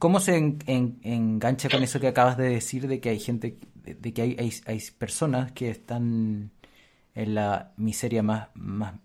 ¿cómo 0.04 0.20
se 0.20 0.36
en, 0.36 0.60
en, 0.68 1.00
engancha 1.04 1.70
con 1.70 1.82
eso 1.82 1.98
que 2.02 2.08
acabas 2.08 2.36
de 2.36 2.50
decir 2.50 2.90
de 2.90 3.00
que 3.00 3.08
hay 3.08 3.22
gente, 3.22 3.58
de, 3.86 3.94
de 3.94 4.14
que 4.14 4.22
hay, 4.22 4.36
hay, 4.38 4.54
hay, 4.66 4.82
personas 4.98 5.54
que 5.54 5.70
están 5.70 6.52
en 7.16 7.36
la 7.36 7.72
miseria 7.78 8.22
más, 8.22 8.50
más, 8.54 8.96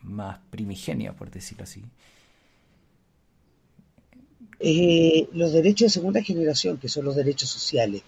más 0.00 0.38
primigenia, 0.48 1.12
por 1.12 1.30
decirlo 1.30 1.64
así? 1.64 1.82
Eh, 4.58 5.28
los 5.34 5.52
derechos 5.52 5.88
de 5.88 5.90
segunda 5.90 6.22
generación, 6.22 6.78
que 6.78 6.88
son 6.88 7.04
los 7.04 7.14
derechos 7.14 7.50
sociales, 7.50 8.02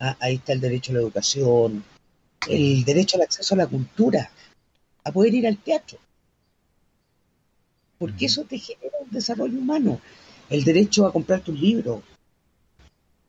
Ah, 0.00 0.18
ahí 0.20 0.34
está 0.34 0.52
el 0.52 0.60
derecho 0.60 0.92
a 0.92 0.96
la 0.96 1.00
educación, 1.00 1.82
el 2.46 2.84
derecho 2.84 3.16
al 3.16 3.22
acceso 3.22 3.54
a 3.54 3.58
la 3.58 3.66
cultura, 3.66 4.30
a 5.02 5.10
poder 5.10 5.34
ir 5.34 5.46
al 5.46 5.56
teatro. 5.56 5.98
Porque 7.98 8.26
eso 8.26 8.44
te 8.44 8.58
genera 8.58 8.98
un 9.00 9.10
desarrollo 9.10 9.58
humano. 9.58 9.98
El 10.50 10.64
derecho 10.64 11.06
a 11.06 11.12
comprar 11.12 11.40
tus 11.40 11.58
libros, 11.58 12.02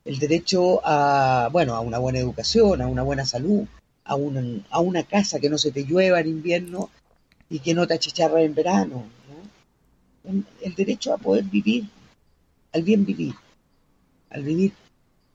el 0.04 0.18
derecho 0.18 0.80
a, 0.84 1.48
bueno, 1.52 1.74
a 1.74 1.80
una 1.80 1.98
buena 1.98 2.18
educación, 2.18 2.80
a 2.80 2.86
una 2.86 3.02
buena 3.02 3.26
salud, 3.26 3.66
a 4.04 4.14
una, 4.14 4.42
a 4.70 4.80
una 4.80 5.02
casa 5.02 5.38
que 5.38 5.50
no 5.50 5.58
se 5.58 5.70
te 5.70 5.84
llueva 5.84 6.20
en 6.20 6.28
invierno 6.28 6.90
y 7.50 7.58
que 7.58 7.74
no 7.74 7.86
te 7.86 7.94
achicharra 7.94 8.42
en 8.42 8.54
verano. 8.54 9.04
¿no? 10.24 10.44
El 10.62 10.74
derecho 10.74 11.12
a 11.12 11.18
poder 11.18 11.44
vivir, 11.44 11.88
al 12.72 12.82
bien 12.82 13.04
vivir, 13.04 13.34
al 14.30 14.42
vivir 14.42 14.72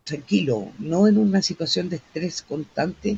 tranquilo, 0.03 0.71
no 0.79 1.07
en 1.07 1.17
una 1.17 1.41
situación 1.41 1.89
de 1.89 1.97
estrés 1.97 2.41
constante 2.41 3.17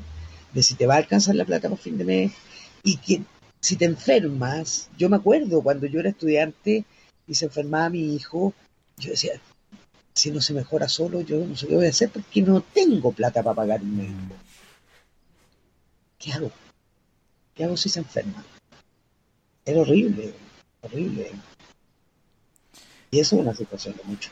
de 0.53 0.63
si 0.63 0.75
te 0.75 0.87
va 0.87 0.95
a 0.95 0.97
alcanzar 0.97 1.35
la 1.35 1.45
plata 1.45 1.69
por 1.69 1.77
fin 1.77 1.97
de 1.97 2.05
mes 2.05 2.31
y 2.83 2.97
que 2.97 3.21
si 3.59 3.75
te 3.75 3.85
enfermas, 3.85 4.89
yo 4.97 5.09
me 5.09 5.17
acuerdo 5.17 5.61
cuando 5.61 5.85
yo 5.87 5.99
era 5.99 6.09
estudiante 6.09 6.85
y 7.27 7.35
se 7.35 7.45
enfermaba 7.45 7.89
mi 7.89 8.15
hijo, 8.15 8.53
yo 8.97 9.11
decía, 9.11 9.39
si 10.13 10.31
no 10.31 10.41
se 10.41 10.53
mejora 10.53 10.89
solo, 10.89 11.21
yo 11.21 11.45
no 11.45 11.55
sé 11.55 11.67
qué 11.67 11.75
voy 11.75 11.85
a 11.85 11.89
hacer 11.89 12.09
porque 12.09 12.41
no 12.41 12.61
tengo 12.61 13.11
plata 13.11 13.43
para 13.43 13.55
pagar 13.55 13.81
un 13.81 13.97
médico. 13.97 14.35
¿Qué 16.17 16.33
hago? 16.33 16.51
¿Qué 17.53 17.65
hago 17.65 17.77
si 17.77 17.89
se 17.89 17.99
enferma? 17.99 18.43
Era 19.65 19.81
horrible, 19.81 20.33
horrible. 20.81 21.31
Y 23.11 23.19
eso 23.19 23.35
es 23.35 23.41
una 23.41 23.53
situación 23.53 23.95
de 23.97 24.03
mucho. 24.03 24.29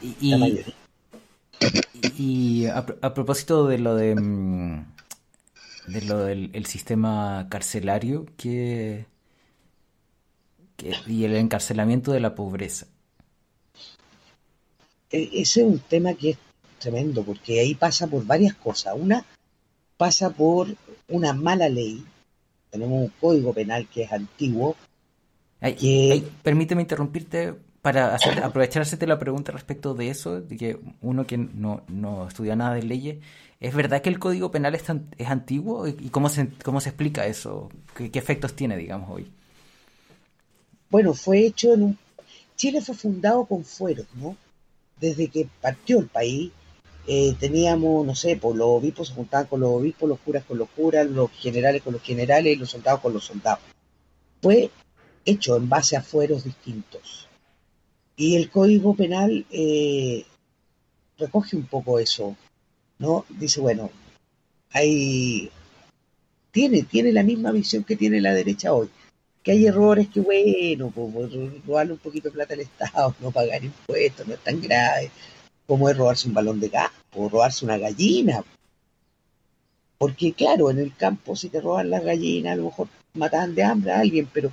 Y, 0.00 0.14
y, 0.20 0.64
y 2.16 2.66
a, 2.66 2.78
a, 3.00 3.14
propósito 3.14 3.66
de 3.66 3.78
lo 3.78 3.94
de, 3.94 4.14
de 5.86 6.02
lo 6.02 6.18
del 6.18 6.50
el 6.52 6.66
sistema 6.66 7.46
carcelario 7.48 8.26
que, 8.36 9.06
que, 10.76 10.92
y 11.06 11.24
el 11.24 11.36
encarcelamiento 11.36 12.12
de 12.12 12.20
la 12.20 12.34
pobreza. 12.34 12.86
Ese 15.10 15.60
es 15.60 15.66
un 15.66 15.78
tema 15.78 16.14
que 16.14 16.30
es 16.30 16.38
tremendo 16.78 17.22
porque 17.22 17.60
ahí 17.60 17.74
pasa 17.74 18.06
por 18.06 18.24
varias 18.26 18.54
cosas. 18.54 18.94
Una 18.96 19.24
pasa 19.96 20.30
por 20.30 20.68
una 21.08 21.32
mala 21.32 21.68
ley. 21.68 22.04
Tenemos 22.70 23.02
un 23.02 23.12
código 23.20 23.52
penal 23.52 23.86
que 23.88 24.02
es 24.02 24.12
antiguo. 24.12 24.76
Ay, 25.60 25.74
que... 25.74 26.10
ay, 26.12 26.32
permíteme 26.42 26.82
interrumpirte 26.82 27.54
para 27.80 28.14
hacer, 28.14 28.42
aprovecharte 28.42 29.06
la 29.06 29.18
pregunta 29.18 29.52
respecto 29.52 29.94
de 29.94 30.08
eso, 30.08 30.40
de 30.40 30.56
que 30.56 30.78
uno 31.02 31.26
que 31.26 31.36
no, 31.36 31.82
no 31.88 32.26
estudia 32.26 32.56
nada 32.56 32.74
de 32.74 32.82
leyes, 32.82 33.18
¿es 33.60 33.74
verdad 33.74 34.00
que 34.00 34.08
el 34.08 34.18
Código 34.18 34.50
Penal 34.50 34.74
es, 34.74 34.84
tan, 34.84 35.08
es 35.18 35.28
antiguo? 35.28 35.86
¿Y 35.86 36.08
cómo 36.08 36.30
se, 36.30 36.48
cómo 36.64 36.80
se 36.80 36.88
explica 36.88 37.26
eso? 37.26 37.68
¿Qué, 37.94 38.10
¿Qué, 38.10 38.18
efectos 38.18 38.56
tiene, 38.56 38.78
digamos, 38.78 39.10
hoy? 39.10 39.30
Bueno, 40.94 41.12
fue 41.12 41.44
hecho 41.44 41.74
en 41.74 41.82
un... 41.82 41.98
Chile 42.54 42.80
fue 42.80 42.94
fundado 42.94 43.46
con 43.46 43.64
fueros, 43.64 44.06
¿no? 44.14 44.36
Desde 45.00 45.26
que 45.26 45.48
partió 45.60 45.98
el 45.98 46.06
país, 46.06 46.52
eh, 47.08 47.34
teníamos, 47.40 48.06
no 48.06 48.14
sé, 48.14 48.36
pues 48.36 48.54
los 48.54 48.68
obispos 48.68 49.08
se 49.08 49.14
juntaban 49.14 49.48
con 49.48 49.58
los 49.58 49.70
obispos, 49.70 50.08
los 50.08 50.20
curas 50.20 50.44
con 50.44 50.56
los 50.56 50.68
curas, 50.68 51.04
los 51.10 51.32
generales 51.32 51.82
con 51.82 51.94
los 51.94 52.02
generales 52.02 52.54
y 52.54 52.60
los 52.60 52.70
soldados 52.70 53.00
con 53.00 53.12
los 53.12 53.24
soldados. 53.24 53.58
Fue 54.40 54.70
hecho 55.24 55.56
en 55.56 55.68
base 55.68 55.96
a 55.96 56.00
fueros 56.00 56.44
distintos. 56.44 57.28
Y 58.14 58.36
el 58.36 58.48
Código 58.48 58.94
Penal 58.94 59.44
eh, 59.50 60.24
recoge 61.18 61.56
un 61.56 61.66
poco 61.66 61.98
eso, 61.98 62.36
¿no? 63.00 63.24
Dice, 63.30 63.60
bueno, 63.60 63.90
hay, 64.70 65.50
tiene, 66.52 66.84
tiene 66.84 67.10
la 67.10 67.24
misma 67.24 67.50
visión 67.50 67.82
que 67.82 67.96
tiene 67.96 68.20
la 68.20 68.32
derecha 68.32 68.72
hoy, 68.72 68.88
que 69.44 69.52
hay 69.52 69.66
errores 69.66 70.08
que, 70.08 70.20
bueno, 70.20 70.90
como 70.92 71.20
robarle 71.66 71.92
un 71.92 71.98
poquito 71.98 72.28
de 72.28 72.32
plata 72.34 72.54
al 72.54 72.60
Estado, 72.60 73.14
no 73.20 73.30
pagar 73.30 73.62
impuestos, 73.62 74.26
no 74.26 74.34
es 74.34 74.40
tan 74.40 74.60
grave, 74.60 75.10
como 75.66 75.88
es 75.88 75.96
robarse 75.96 76.26
un 76.26 76.34
balón 76.34 76.58
de 76.58 76.68
gas, 76.70 76.90
o 77.14 77.28
robarse 77.28 77.64
una 77.64 77.78
gallina. 77.78 78.42
Porque 79.98 80.32
claro, 80.32 80.70
en 80.70 80.78
el 80.78 80.94
campo 80.96 81.36
si 81.36 81.48
te 81.48 81.60
roban 81.60 81.90
las 81.90 82.02
gallinas, 82.04 82.54
a 82.54 82.56
lo 82.56 82.64
mejor 82.64 82.88
matan 83.14 83.54
de 83.54 83.62
hambre 83.62 83.92
a 83.92 84.00
alguien, 84.00 84.28
pero, 84.32 84.50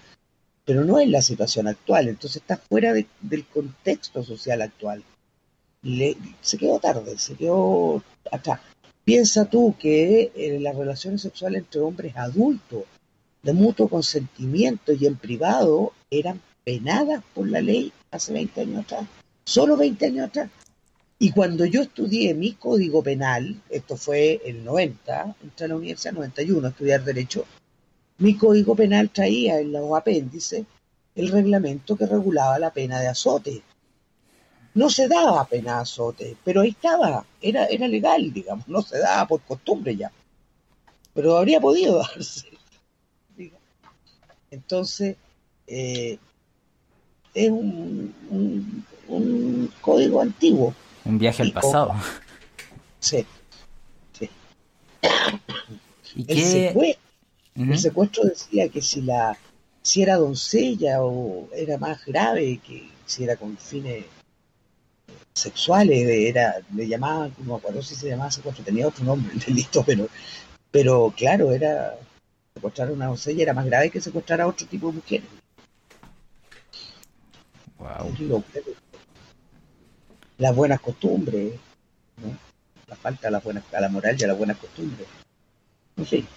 pero 0.65 0.85
no 0.85 0.99
es 0.99 1.09
la 1.09 1.21
situación 1.21 1.67
actual, 1.67 2.07
entonces 2.07 2.41
está 2.41 2.57
fuera 2.57 2.93
de- 2.93 3.07
del 3.21 3.45
contexto 3.45 4.23
social 4.23 4.61
actual. 4.61 5.03
Se 6.41 6.57
quedó 6.57 6.79
tarde, 6.79 7.17
se 7.17 7.35
quedó 7.35 8.03
atrás. 8.31 8.59
Piensa 9.03 9.45
tú 9.45 9.75
que 9.79 10.31
eh, 10.35 10.59
las 10.61 10.75
relaciones 10.75 11.21
sexuales 11.21 11.63
entre 11.63 11.81
hombres 11.81 12.15
adultos, 12.15 12.83
de 13.43 13.53
mutuo 13.53 13.87
consentimiento 13.87 14.93
y 14.93 15.05
en 15.05 15.15
privado, 15.15 15.93
eran 16.09 16.41
penadas 16.63 17.23
por 17.33 17.47
la 17.47 17.61
ley 17.61 17.91
hace 18.11 18.33
20 18.33 18.61
años 18.61 18.83
atrás, 18.85 19.07
solo 19.45 19.77
20 19.77 20.05
años 20.05 20.27
atrás. 20.27 20.49
Y 21.17 21.31
cuando 21.31 21.65
yo 21.65 21.81
estudié 21.81 22.33
mi 22.33 22.53
código 22.53 23.03
penal, 23.03 23.61
esto 23.69 23.95
fue 23.95 24.41
el 24.45 24.63
90, 24.63 25.35
entré 25.43 25.65
a 25.65 25.69
la 25.69 25.75
universidad 25.75 26.13
91 26.13 26.65
a 26.65 26.69
estudiar 26.71 27.03
Derecho, 27.03 27.45
mi 28.17 28.35
código 28.37 28.75
penal 28.75 29.09
traía 29.09 29.59
en 29.59 29.71
los 29.71 29.95
apéndices 29.97 30.65
el 31.15 31.29
reglamento 31.29 31.95
que 31.95 32.05
regulaba 32.05 32.59
la 32.59 32.71
pena 32.71 32.99
de 32.99 33.07
azote. 33.07 33.61
No 34.73 34.89
se 34.89 35.07
daba 35.07 35.45
pena 35.45 35.75
de 35.75 35.81
azote, 35.81 36.37
pero 36.43 36.61
ahí 36.61 36.69
estaba, 36.69 37.25
era, 37.41 37.65
era 37.65 37.87
legal, 37.87 38.31
digamos, 38.31 38.67
no 38.67 38.81
se 38.81 38.99
daba 38.99 39.27
por 39.27 39.41
costumbre 39.41 39.95
ya. 39.95 40.11
Pero 41.13 41.37
habría 41.37 41.59
podido 41.59 41.97
darse. 41.97 42.50
Entonces, 44.51 45.15
eh, 45.67 46.19
es 47.33 47.49
un, 47.49 48.13
un- 48.29 48.85
un 49.07 49.73
código 49.81 50.21
antiguo. 50.21 50.73
Un 51.05 51.17
viaje 51.17 51.41
al 51.43 51.51
pasado. 51.53 51.93
Sí. 52.99 53.25
sí. 54.13 54.29
¿Y 56.15 56.31
El, 56.31 56.39
secuestro, 56.39 57.01
el 57.55 57.79
secuestro 57.79 58.23
decía 58.25 58.69
que 58.69 58.79
si 58.79 59.01
la 59.01 59.35
si 59.81 60.03
era 60.03 60.17
doncella 60.17 61.01
o 61.01 61.49
era 61.51 61.79
más 61.79 62.05
grave 62.05 62.59
que 62.63 62.87
si 63.07 63.23
era 63.23 63.37
con 63.37 63.57
fines 63.57 64.05
sexuales, 65.33 66.07
era, 66.07 66.55
le 66.75 66.87
llamaban, 66.87 67.33
no 67.39 67.53
me 67.53 67.55
acuerdo 67.57 67.81
si 67.81 67.95
se 67.95 68.09
llamaba 68.09 68.29
secuestro, 68.29 68.63
tenía 68.63 68.87
otro 68.87 69.03
nombre 69.03 69.33
el 69.33 69.39
delito, 69.39 69.83
pero, 69.83 70.07
pero 70.69 71.11
claro, 71.17 71.51
era 71.51 71.97
secuestrar 72.61 72.89
a 72.89 72.91
una 72.91 73.07
doncella 73.07 73.41
era 73.41 73.53
más 73.53 73.65
grave 73.65 73.89
que 73.89 73.99
secuestrar 73.99 74.39
a 74.39 74.47
otro 74.47 74.67
tipo 74.67 74.87
de 74.87 74.93
mujeres. 74.93 75.27
Wow. 77.79 78.43
Las 80.37 80.55
buenas 80.55 80.79
costumbres, 80.79 81.53
¿no? 82.17 82.37
la 82.87 82.95
falta 82.95 83.29
a, 83.29 83.31
las 83.31 83.43
buenas, 83.43 83.63
a 83.73 83.81
la 83.81 83.89
moral 83.89 84.15
y 84.19 84.23
a 84.23 84.27
las 84.27 84.37
buenas 84.37 84.57
costumbres. 84.57 85.07
En 85.97 86.05
fin. 86.05 86.27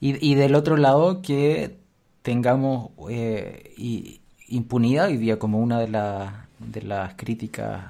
Y, 0.00 0.26
y 0.26 0.34
del 0.34 0.54
otro 0.54 0.78
lado, 0.78 1.20
que 1.20 1.76
tengamos 2.22 2.90
eh, 3.10 3.74
impunidad 4.48 5.08
hoy 5.08 5.18
día 5.18 5.38
como 5.38 5.58
una 5.58 5.78
de, 5.80 5.88
las 5.88 6.32
de 6.58 6.82
las 6.82 7.14
críticas 7.16 7.84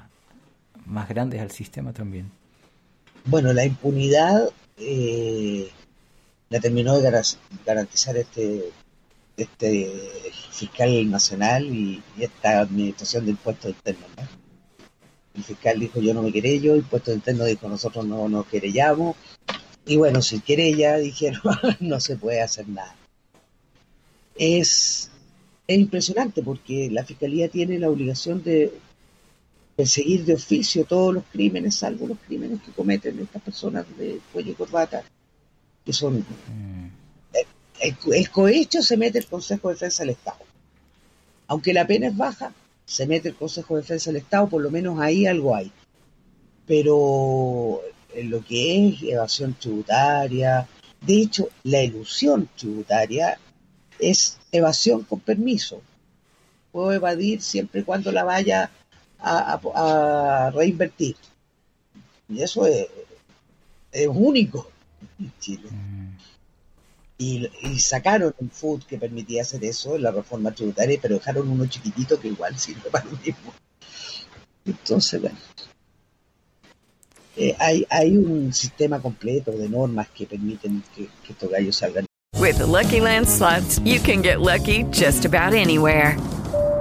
más 0.85 1.07
grandes 1.07 1.39
al 1.39 1.51
sistema 1.51 1.93
también. 1.93 2.29
Bueno, 3.25 3.53
la 3.53 3.65
impunidad 3.65 4.49
eh, 4.77 5.69
la 6.49 6.59
terminó 6.59 6.97
de 6.99 7.23
garantizar 7.65 8.17
este, 8.17 8.71
este 9.35 9.91
fiscal 10.51 11.09
nacional 11.09 11.65
y, 11.65 12.01
esta 12.17 12.61
administración 12.61 13.25
de 13.25 13.31
impuestos 13.31 13.71
internos. 13.71 14.09
¿no? 14.17 14.27
El 15.35 15.43
fiscal 15.43 15.79
dijo 15.79 15.99
yo 15.99 16.13
no 16.13 16.23
me 16.23 16.31
querello, 16.31 16.73
el 16.73 16.79
impuesto 16.79 17.13
interno 17.13 17.45
dijo 17.45 17.67
nosotros 17.67 18.05
no 18.05 18.27
nos 18.27 18.47
querellamos. 18.47 19.15
Y 19.85 19.95
bueno, 19.97 20.21
si 20.21 20.39
querella, 20.41 20.97
dijeron 20.97 21.41
no 21.79 21.99
se 21.99 22.17
puede 22.17 22.41
hacer 22.41 22.67
nada. 22.67 22.95
Es, 24.35 25.11
es 25.67 25.77
impresionante 25.77 26.43
porque 26.43 26.89
la 26.91 27.03
fiscalía 27.03 27.49
tiene 27.49 27.79
la 27.79 27.89
obligación 27.89 28.43
de 28.43 28.73
perseguir 29.75 30.25
de 30.25 30.33
oficio 30.33 30.85
todos 30.85 31.13
los 31.13 31.23
crímenes, 31.31 31.75
salvo 31.75 32.07
los 32.07 32.17
crímenes 32.25 32.61
que 32.63 32.71
cometen 32.71 33.19
estas 33.19 33.41
personas 33.43 33.85
de 33.97 34.19
cuello 34.33 34.51
y 34.51 34.55
corbata, 34.55 35.03
que 35.87 35.93
son... 35.93 36.23
El, 37.79 37.95
el 38.13 38.29
cohecho 38.29 38.81
se 38.83 38.97
mete 38.97 39.19
el 39.19 39.25
Consejo 39.27 39.69
de 39.69 39.75
Defensa 39.75 40.03
del 40.03 40.09
Estado. 40.11 40.39
Aunque 41.47 41.73
la 41.73 41.87
pena 41.87 42.07
es 42.07 42.17
baja, 42.17 42.53
se 42.85 43.07
mete 43.07 43.29
el 43.29 43.35
Consejo 43.35 43.75
de 43.75 43.81
Defensa 43.83 44.09
del 44.11 44.21
Estado, 44.21 44.49
por 44.49 44.61
lo 44.61 44.69
menos 44.69 44.99
ahí 44.99 45.25
algo 45.25 45.55
hay. 45.55 45.71
Pero 46.65 47.81
en 48.13 48.29
lo 48.29 48.43
que 48.43 48.89
es 48.89 49.03
evasión 49.03 49.53
tributaria, 49.53 50.67
de 50.99 51.21
hecho, 51.21 51.47
la 51.63 51.81
ilusión 51.83 52.49
tributaria 52.57 53.39
es 53.97 54.37
evasión 54.51 55.03
con 55.03 55.21
permiso. 55.21 55.81
Puedo 56.73 56.91
evadir 56.91 57.41
siempre 57.41 57.79
y 57.81 57.83
cuando 57.85 58.11
la 58.11 58.25
vaya 58.25 58.71
a, 59.19 59.53
a- 59.53 60.47
a 60.47 60.51
reinvertir. 60.51 61.15
Y 62.27 62.41
eso 62.41 62.65
es, 62.65 62.87
es 63.93 64.07
único 64.11 64.69
en 65.19 65.33
Chile. 65.39 65.69
Y, 67.17 67.49
y 67.63 67.79
sacaron 67.79 68.33
un 68.37 68.49
food 68.49 68.83
que 68.83 68.97
permitía 68.97 69.41
hacer 69.41 69.63
eso 69.65 69.95
en 69.95 70.03
la 70.03 70.11
reforma 70.11 70.51
tributaria, 70.51 70.99
pero 71.01 71.15
dejaron 71.15 71.49
uno 71.49 71.65
chiquitito 71.65 72.19
que 72.19 72.27
igual 72.27 72.57
sirve 72.57 72.89
para 72.91 73.05
lo 73.05 73.17
mismo. 73.17 73.53
Entonces, 74.65 75.21
bueno, 75.21 75.37
eh, 77.35 77.55
hay, 77.59 77.85
hay 77.89 78.17
un 78.17 78.53
sistema 78.53 78.99
completo 78.99 79.51
de 79.51 79.69
normas 79.69 80.09
que 80.09 80.25
permiten 80.25 80.83
que, 80.95 81.07
que 81.23 81.33
estos 81.33 81.49
gallos 81.49 81.75
salgan. 81.75 82.05
With 82.35 82.57
the 82.57 82.65
Lucky 82.65 82.99
Land 82.99 83.27
slots, 83.27 83.79
you 83.79 83.99
can 83.99 84.21
get 84.21 84.41
lucky 84.41 84.83
just 84.91 85.25
about 85.25 85.53
anywhere. 85.53 86.17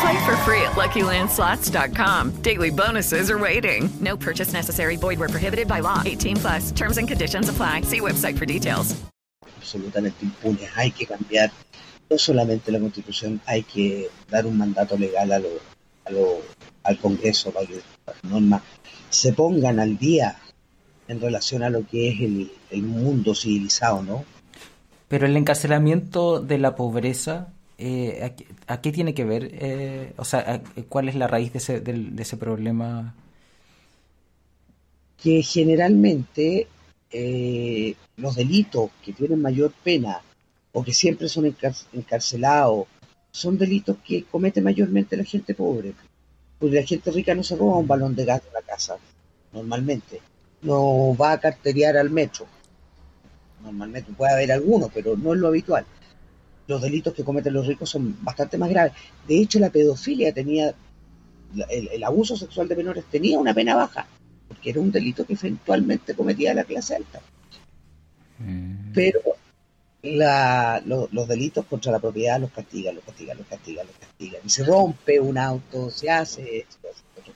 Play 0.00 0.24
for 0.26 0.36
free 0.44 0.60
at 0.62 0.72
LuckyLandSlots.com. 0.76 2.42
Daily 2.42 2.70
bonuses 2.70 3.30
are 3.30 3.38
waiting. 3.38 3.88
No 4.00 4.16
purchase 4.16 4.52
necessary. 4.52 4.96
Void 4.96 5.18
where 5.18 5.28
prohibited 5.28 5.66
by 5.68 5.80
law. 5.80 6.02
18 6.04 6.36
plus. 6.36 6.72
Terms 6.72 6.98
and 6.98 7.08
conditions 7.08 7.48
apply. 7.48 7.82
See 7.82 8.00
website 8.00 8.36
for 8.38 8.46
details. 8.46 8.94
absolutamente 9.58 10.24
impunes. 10.24 10.68
Hay 10.76 10.92
que 10.92 11.06
cambiar 11.06 11.50
no 12.08 12.16
solamente 12.18 12.70
la 12.70 12.78
constitución, 12.78 13.40
hay 13.46 13.64
que 13.64 14.08
dar 14.30 14.46
un 14.46 14.56
mandato 14.56 14.96
legal 14.96 15.32
a 15.32 15.40
lo, 15.40 15.48
a 16.04 16.10
lo- 16.12 16.40
al 16.84 16.96
Congreso 16.98 17.50
para 17.50 17.66
que 17.66 17.80
las 18.06 18.22
normas 18.22 18.62
se 19.10 19.32
pongan 19.32 19.80
al 19.80 19.98
día 19.98 20.36
en 21.08 21.20
relación 21.20 21.64
a 21.64 21.70
lo 21.70 21.84
que 21.84 22.10
es 22.10 22.20
el, 22.20 22.52
el 22.70 22.82
mundo 22.84 23.34
civilizado, 23.34 24.04
¿no? 24.04 24.24
Pero 25.08 25.26
el 25.26 25.36
encarcelamiento 25.36 26.38
de 26.38 26.58
la 26.58 26.76
pobreza, 26.76 27.48
eh, 27.78 28.34
¿a, 28.68 28.74
a 28.74 28.80
qué 28.80 28.92
tiene 28.92 29.14
que 29.14 29.24
ver? 29.24 29.50
Eh, 29.54 30.14
o 30.16 30.24
sea, 30.24 30.40
¿a- 30.40 30.82
¿cuál 30.88 31.08
es 31.08 31.14
la 31.14 31.26
raíz 31.28 31.52
de 31.52 31.58
ese, 31.58 31.80
de 31.80 32.22
ese 32.22 32.36
problema? 32.36 33.14
que 35.16 35.42
generalmente 35.42 36.68
eh, 37.10 37.94
los 38.16 38.36
delitos 38.36 38.90
que 39.02 39.12
tienen 39.12 39.40
mayor 39.40 39.72
pena 39.82 40.20
o 40.72 40.84
que 40.84 40.92
siempre 40.92 41.28
son 41.28 41.44
encar- 41.46 41.86
encarcelados, 41.92 42.86
son 43.30 43.58
delitos 43.58 43.96
que 44.06 44.24
comete 44.24 44.60
mayormente 44.60 45.16
la 45.16 45.24
gente 45.24 45.54
pobre. 45.54 45.94
Porque 46.58 46.76
la 46.76 46.86
gente 46.86 47.10
rica 47.10 47.34
no 47.34 47.42
se 47.42 47.56
roba 47.56 47.78
un 47.78 47.86
balón 47.88 48.14
de 48.16 48.24
gas 48.24 48.42
de 48.44 48.50
la 48.52 48.62
casa, 48.62 48.96
normalmente. 49.52 50.22
No 50.62 51.16
va 51.16 51.32
a 51.32 51.40
carterear 51.40 51.96
al 51.96 52.10
metro. 52.10 52.46
Normalmente 53.58 54.12
puede 54.12 54.32
haber 54.32 54.52
alguno, 54.52 54.88
pero 54.92 55.16
no 55.16 55.34
es 55.34 55.40
lo 55.40 55.48
habitual. 55.48 55.86
Los 56.66 56.82
delitos 56.82 57.14
que 57.14 57.24
cometen 57.24 57.52
los 57.54 57.66
ricos 57.66 57.90
son 57.90 58.16
bastante 58.22 58.58
más 58.58 58.68
graves. 58.70 58.92
De 59.26 59.38
hecho, 59.40 59.58
la 59.58 59.70
pedofilia 59.70 60.32
tenía, 60.32 60.74
el, 61.70 61.88
el 61.88 62.04
abuso 62.04 62.36
sexual 62.36 62.68
de 62.68 62.76
menores 62.76 63.04
tenía 63.10 63.38
una 63.38 63.54
pena 63.54 63.74
baja, 63.76 64.06
porque 64.48 64.70
era 64.70 64.80
un 64.80 64.90
delito 64.90 65.24
que 65.24 65.34
eventualmente 65.34 66.14
cometía 66.14 66.54
la 66.54 66.64
clase 66.64 66.96
alta. 66.96 67.20
Pero 68.92 69.20
la- 70.02 70.82
lo- 70.84 71.08
los 71.12 71.26
delitos 71.28 71.64
contra 71.66 71.92
la 71.92 71.98
propiedad 71.98 72.38
los 72.40 72.50
castigan, 72.52 72.94
los 72.96 73.04
castigan, 73.04 73.38
los 73.38 73.46
castigan, 73.46 73.86
los 73.86 73.96
castigan. 73.96 74.40
Y 74.44 74.48
se 74.50 74.64
rompe 74.64 75.18
un 75.20 75.38
auto, 75.38 75.90
se 75.90 76.10
hace 76.10 76.58
esto, 76.58 76.76
se 76.82 76.88
hace 76.88 77.02
otro. 77.20 77.32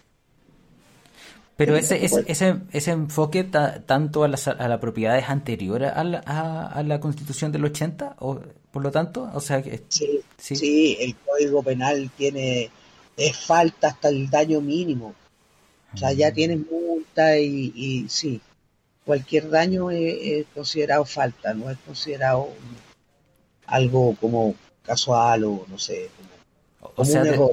Pero 1.60 1.76
ese, 1.76 2.04
ese, 2.04 2.14
bueno. 2.14 2.26
ese, 2.28 2.56
ese 2.72 2.90
enfoque 2.90 3.44
ta- 3.44 3.82
tanto 3.86 4.24
a 4.24 4.28
la, 4.28 4.38
a 4.58 4.68
la 4.68 4.80
propiedad 4.80 5.18
es 5.18 5.28
anterior 5.28 5.84
a 5.84 6.02
la, 6.04 6.22
a, 6.26 6.66
a 6.66 6.82
la 6.82 7.00
constitución 7.00 7.52
del 7.52 7.64
80, 7.66 8.16
o, 8.18 8.40
por 8.72 8.82
lo 8.82 8.90
tanto, 8.90 9.30
o 9.34 9.40
sea, 9.40 9.62
que, 9.62 9.82
Sí, 9.88 10.20
Sí. 10.38 10.56
sí, 10.56 10.96
el 11.00 11.14
código 11.16 11.62
penal 11.62 12.10
tiene, 12.16 12.70
es 13.16 13.36
falta 13.36 13.88
hasta 13.88 14.08
el 14.08 14.28
daño 14.30 14.60
mínimo. 14.60 15.14
O 15.92 15.96
sea, 15.96 16.12
ya 16.12 16.32
tienes 16.32 16.60
multa 16.70 17.36
y, 17.38 17.72
y 17.74 18.08
sí, 18.08 18.40
cualquier 19.04 19.50
daño 19.50 19.90
es, 19.90 20.18
es 20.22 20.46
considerado 20.54 21.04
falta, 21.04 21.52
no 21.52 21.68
es 21.70 21.78
considerado 21.84 22.48
algo 23.66 24.16
como 24.20 24.54
casual 24.84 25.44
o 25.44 25.64
no 25.68 25.78
sé, 25.78 26.08
como, 26.16 26.30
o 26.92 26.94
como 26.94 27.04
sea, 27.10 27.22
un 27.22 27.26
error. 27.28 27.50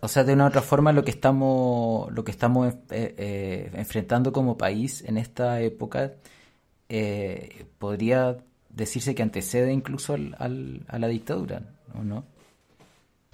O 0.00 0.08
sea, 0.08 0.24
de 0.24 0.32
una 0.34 0.44
u 0.44 0.48
otra 0.48 0.62
forma 0.62 0.92
lo 0.92 1.04
que 1.04 1.10
estamos, 1.10 2.10
lo 2.12 2.24
que 2.24 2.30
estamos 2.30 2.74
eh, 2.90 3.14
eh, 3.18 3.70
enfrentando 3.74 4.32
como 4.32 4.56
país 4.58 5.02
en 5.06 5.18
esta 5.18 5.60
época 5.60 6.14
eh, 6.88 7.66
podría 7.78 8.38
decirse 8.70 9.14
que 9.14 9.22
antecede 9.22 9.72
incluso 9.72 10.14
al, 10.14 10.36
al- 10.38 10.82
a 10.88 10.98
la 10.98 11.08
dictadura, 11.08 11.62
¿o 11.98 12.02
no? 12.04 12.24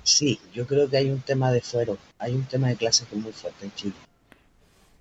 Sí, 0.02 0.38
yo 0.52 0.66
creo 0.66 0.88
que 0.88 0.98
hay 0.98 1.10
un 1.10 1.20
tema 1.20 1.50
de 1.50 1.60
fuero, 1.60 1.98
hay 2.18 2.34
un 2.34 2.44
tema 2.44 2.68
de 2.68 2.76
clase 2.76 3.06
que 3.06 3.16
es 3.16 3.22
muy 3.22 3.32
fuerte 3.32 3.64
en 3.66 3.74
Chile. 3.74 3.94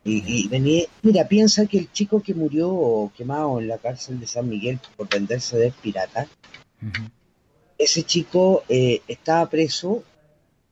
Y, 0.06 0.23
y 0.45 0.47
venía, 0.49 0.84
mira, 1.02 1.28
piensa 1.28 1.65
que 1.65 1.78
el 1.78 1.91
chico 1.91 2.21
que 2.21 2.34
murió 2.34 3.12
quemado 3.15 3.60
en 3.60 3.69
la 3.69 3.78
cárcel 3.78 4.19
de 4.19 4.28
San 4.28 4.49
Miguel 4.49 4.80
por 4.97 5.08
venderse 5.10 5.58
de 5.58 5.71
pirata, 5.82 6.28
ese 7.78 8.04
chico 8.04 8.63
eh, 8.69 9.02
estaba 9.08 9.49
preso 9.49 10.04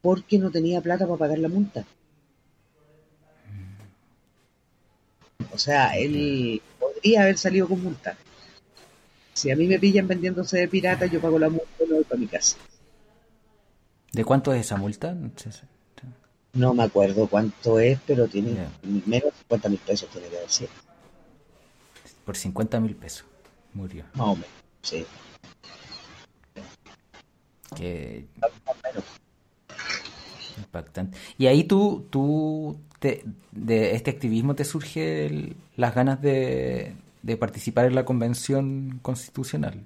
porque 0.02 0.38
no 0.40 0.52
tenía 0.52 0.82
plata 0.82 1.06
para 1.06 1.18
pagar 1.18 1.40
la 1.40 1.50
multa. 1.50 1.86
O 5.54 5.58
sea, 5.58 5.98
él 5.98 6.62
podría 6.80 7.24
haber 7.24 7.38
salido 7.38 7.68
con 7.68 7.84
multa. 7.84 8.16
Si 9.34 9.52
a 9.52 9.56
mí 9.56 9.68
me 9.68 9.80
pillan 9.80 10.08
vendiéndose 10.08 10.60
de 10.60 10.68
pirata, 10.68 11.06
yo 11.06 11.22
pago 11.22 11.40
la 11.40 11.50
multa 11.50 11.68
y 11.80 11.88
me 11.88 11.96
voy 11.96 12.04
para 12.04 12.20
mi 12.20 12.28
casa. 12.28 12.58
¿De 14.12 14.26
cuánto 14.26 14.54
es 14.54 14.62
esa 14.62 14.78
multa? 14.78 15.16
No 16.54 16.74
me 16.74 16.84
acuerdo 16.84 17.28
cuánto 17.28 17.80
es, 17.80 18.00
pero 18.06 18.28
tiene 18.28 18.68
menos 19.06 19.32
de 19.32 19.40
50 19.40 19.70
mil 19.70 19.80
pesos, 19.80 20.10
tiene 20.10 20.28
que 20.28 20.40
decir. 20.40 20.70
Por 22.26 22.36
50 22.36 22.80
mil 22.80 22.96
pesos 22.96 23.26
murió. 23.74 24.06
Más 24.14 24.28
o 24.28 24.36
menos, 24.36 24.50
sí. 24.82 25.06
Que 27.76 28.26
Más 28.40 28.52
o 28.66 28.76
menos. 28.84 29.21
Impactante. 30.62 31.18
Y 31.38 31.48
ahí 31.48 31.64
tú, 31.64 32.06
tú 32.10 32.78
te- 33.00 33.24
de 33.52 33.96
este 33.96 34.12
activismo 34.12 34.56
te 34.56 34.66
surge 34.66 35.26
el- 35.26 35.56
las 35.76 35.94
ganas 35.96 36.22
de, 36.22 36.96
participar 37.40 37.86
en 37.86 37.96
la 37.96 38.06
convención 38.06 39.00
constitucional. 39.02 39.84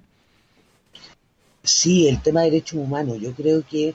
Sí, 1.62 2.08
el 2.08 2.22
tema 2.22 2.42
de 2.42 2.50
derechos 2.50 2.78
humanos. 2.80 3.18
Yo 3.20 3.32
creo 3.32 3.62
que 3.68 3.94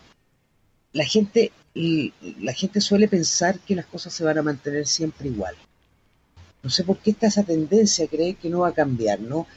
la 0.94 1.06
gente, 1.06 1.52
la 1.74 2.54
gente 2.54 2.82
suele 2.82 3.08
pensar 3.08 3.60
que 3.60 3.76
las 3.76 3.86
cosas 3.86 4.14
se 4.14 4.24
van 4.24 4.38
a 4.38 4.44
mantener 4.44 4.86
siempre 4.86 5.30
igual. 5.30 5.56
No 6.64 6.70
sé 6.70 6.84
por 6.84 6.98
qué 6.98 7.12
está 7.12 7.28
esa 7.28 7.44
tendencia 7.44 8.06
a 8.06 8.08
creer 8.08 8.36
que 8.36 8.50
no 8.50 8.60
va 8.60 8.70
a 8.70 8.74
cambiar, 8.74 9.20
¿no? 9.20 9.48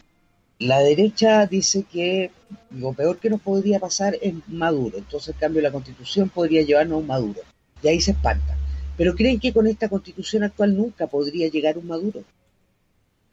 La 0.65 0.81
derecha 0.81 1.47
dice 1.47 1.85
que 1.93 2.31
lo 2.71 2.95
peor 2.95 3.19
que 3.19 3.29
nos 3.29 3.43
podría 3.43 3.79
pasar 3.79 4.17
es 4.23 4.33
Maduro, 4.49 4.97
entonces 4.97 5.35
el 5.35 5.39
cambio 5.39 5.59
de 5.61 5.69
la 5.69 5.73
constitución 5.73 6.31
podría 6.31 6.63
llevarnos 6.63 6.97
a 6.97 7.01
un 7.01 7.07
Maduro. 7.07 7.43
Y 7.83 7.89
ahí 7.89 8.01
se 8.01 8.13
espantan. 8.13 8.57
Pero 8.97 9.15
creen 9.15 9.39
que 9.39 9.53
con 9.53 9.67
esta 9.67 9.91
constitución 9.91 10.43
actual 10.43 10.75
nunca 10.75 11.07
podría 11.07 11.49
llegar 11.49 11.77
un 11.77 11.87
Maduro. 11.87 12.25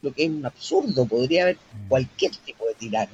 Lo 0.02 0.12
que 0.12 0.26
es 0.26 0.30
un 0.30 0.46
absurdo, 0.46 1.06
podría 1.06 1.44
haber 1.44 1.58
cualquier 1.88 2.36
tipo 2.36 2.66
de 2.68 2.74
tirano 2.74 3.14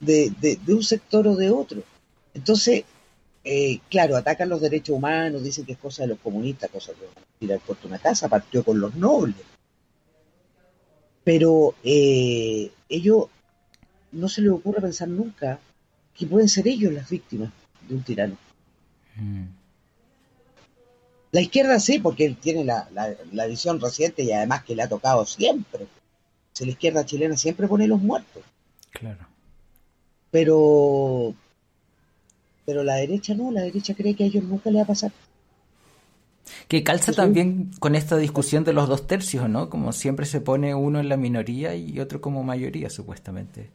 de, 0.00 0.32
de, 0.40 0.74
un 0.74 0.82
sector 0.82 1.28
o 1.28 1.36
de 1.36 1.50
otro. 1.50 1.82
Entonces, 2.32 2.84
eh, 3.44 3.80
claro, 3.90 4.16
atacan 4.16 4.48
los 4.48 4.62
derechos 4.62 4.96
humanos, 4.96 5.42
dicen 5.42 5.66
que 5.66 5.72
es 5.72 5.78
cosa 5.78 6.04
de 6.04 6.08
los 6.08 6.20
comunistas, 6.20 6.70
cosa 6.70 6.92
de 6.92 7.06
tirar 7.38 7.60
por 7.60 7.76
una 7.84 7.98
casa, 7.98 8.30
partió 8.30 8.64
con 8.64 8.80
los 8.80 8.94
nobles. 8.94 9.36
Pero 11.26 11.74
eh, 11.82 12.70
ellos 12.88 13.24
no 14.12 14.28
se 14.28 14.42
les 14.42 14.52
ocurre 14.52 14.80
pensar 14.80 15.08
nunca 15.08 15.58
que 16.14 16.24
pueden 16.24 16.48
ser 16.48 16.68
ellos 16.68 16.92
las 16.92 17.10
víctimas 17.10 17.50
de 17.88 17.94
un 17.96 18.02
tirano. 18.04 18.36
La 21.32 21.40
izquierda 21.40 21.80
sí, 21.80 21.98
porque 21.98 22.26
él 22.26 22.36
tiene 22.36 22.64
la, 22.64 22.88
la, 22.92 23.12
la 23.32 23.46
visión 23.46 23.80
reciente 23.80 24.22
y 24.22 24.30
además 24.30 24.62
que 24.62 24.76
le 24.76 24.84
ha 24.84 24.88
tocado 24.88 25.26
siempre. 25.26 25.88
Si 26.52 26.64
la 26.64 26.70
izquierda 26.70 27.04
chilena 27.04 27.36
siempre 27.36 27.66
pone 27.66 27.88
los 27.88 28.00
muertos. 28.00 28.44
Claro. 28.92 29.26
Pero, 30.30 31.34
pero 32.64 32.84
la 32.84 32.94
derecha 32.94 33.34
no, 33.34 33.50
la 33.50 33.62
derecha 33.62 33.96
cree 33.96 34.14
que 34.14 34.22
a 34.22 34.26
ellos 34.28 34.44
nunca 34.44 34.70
le 34.70 34.76
va 34.76 34.84
a 34.84 34.86
pasar. 34.86 35.10
Que 36.68 36.82
calza 36.84 37.12
Sí. 37.12 37.16
también 37.16 37.70
con 37.80 37.94
esta 37.94 38.16
discusión 38.16 38.64
de 38.64 38.72
los 38.72 38.88
dos 38.88 39.06
tercios, 39.06 39.48
¿no? 39.48 39.68
Como 39.70 39.92
siempre 39.92 40.26
se 40.26 40.40
pone 40.40 40.74
uno 40.74 41.00
en 41.00 41.08
la 41.08 41.16
minoría 41.16 41.74
y 41.74 41.98
otro 42.00 42.20
como 42.20 42.42
mayoría, 42.44 42.90
supuestamente. 42.90 43.70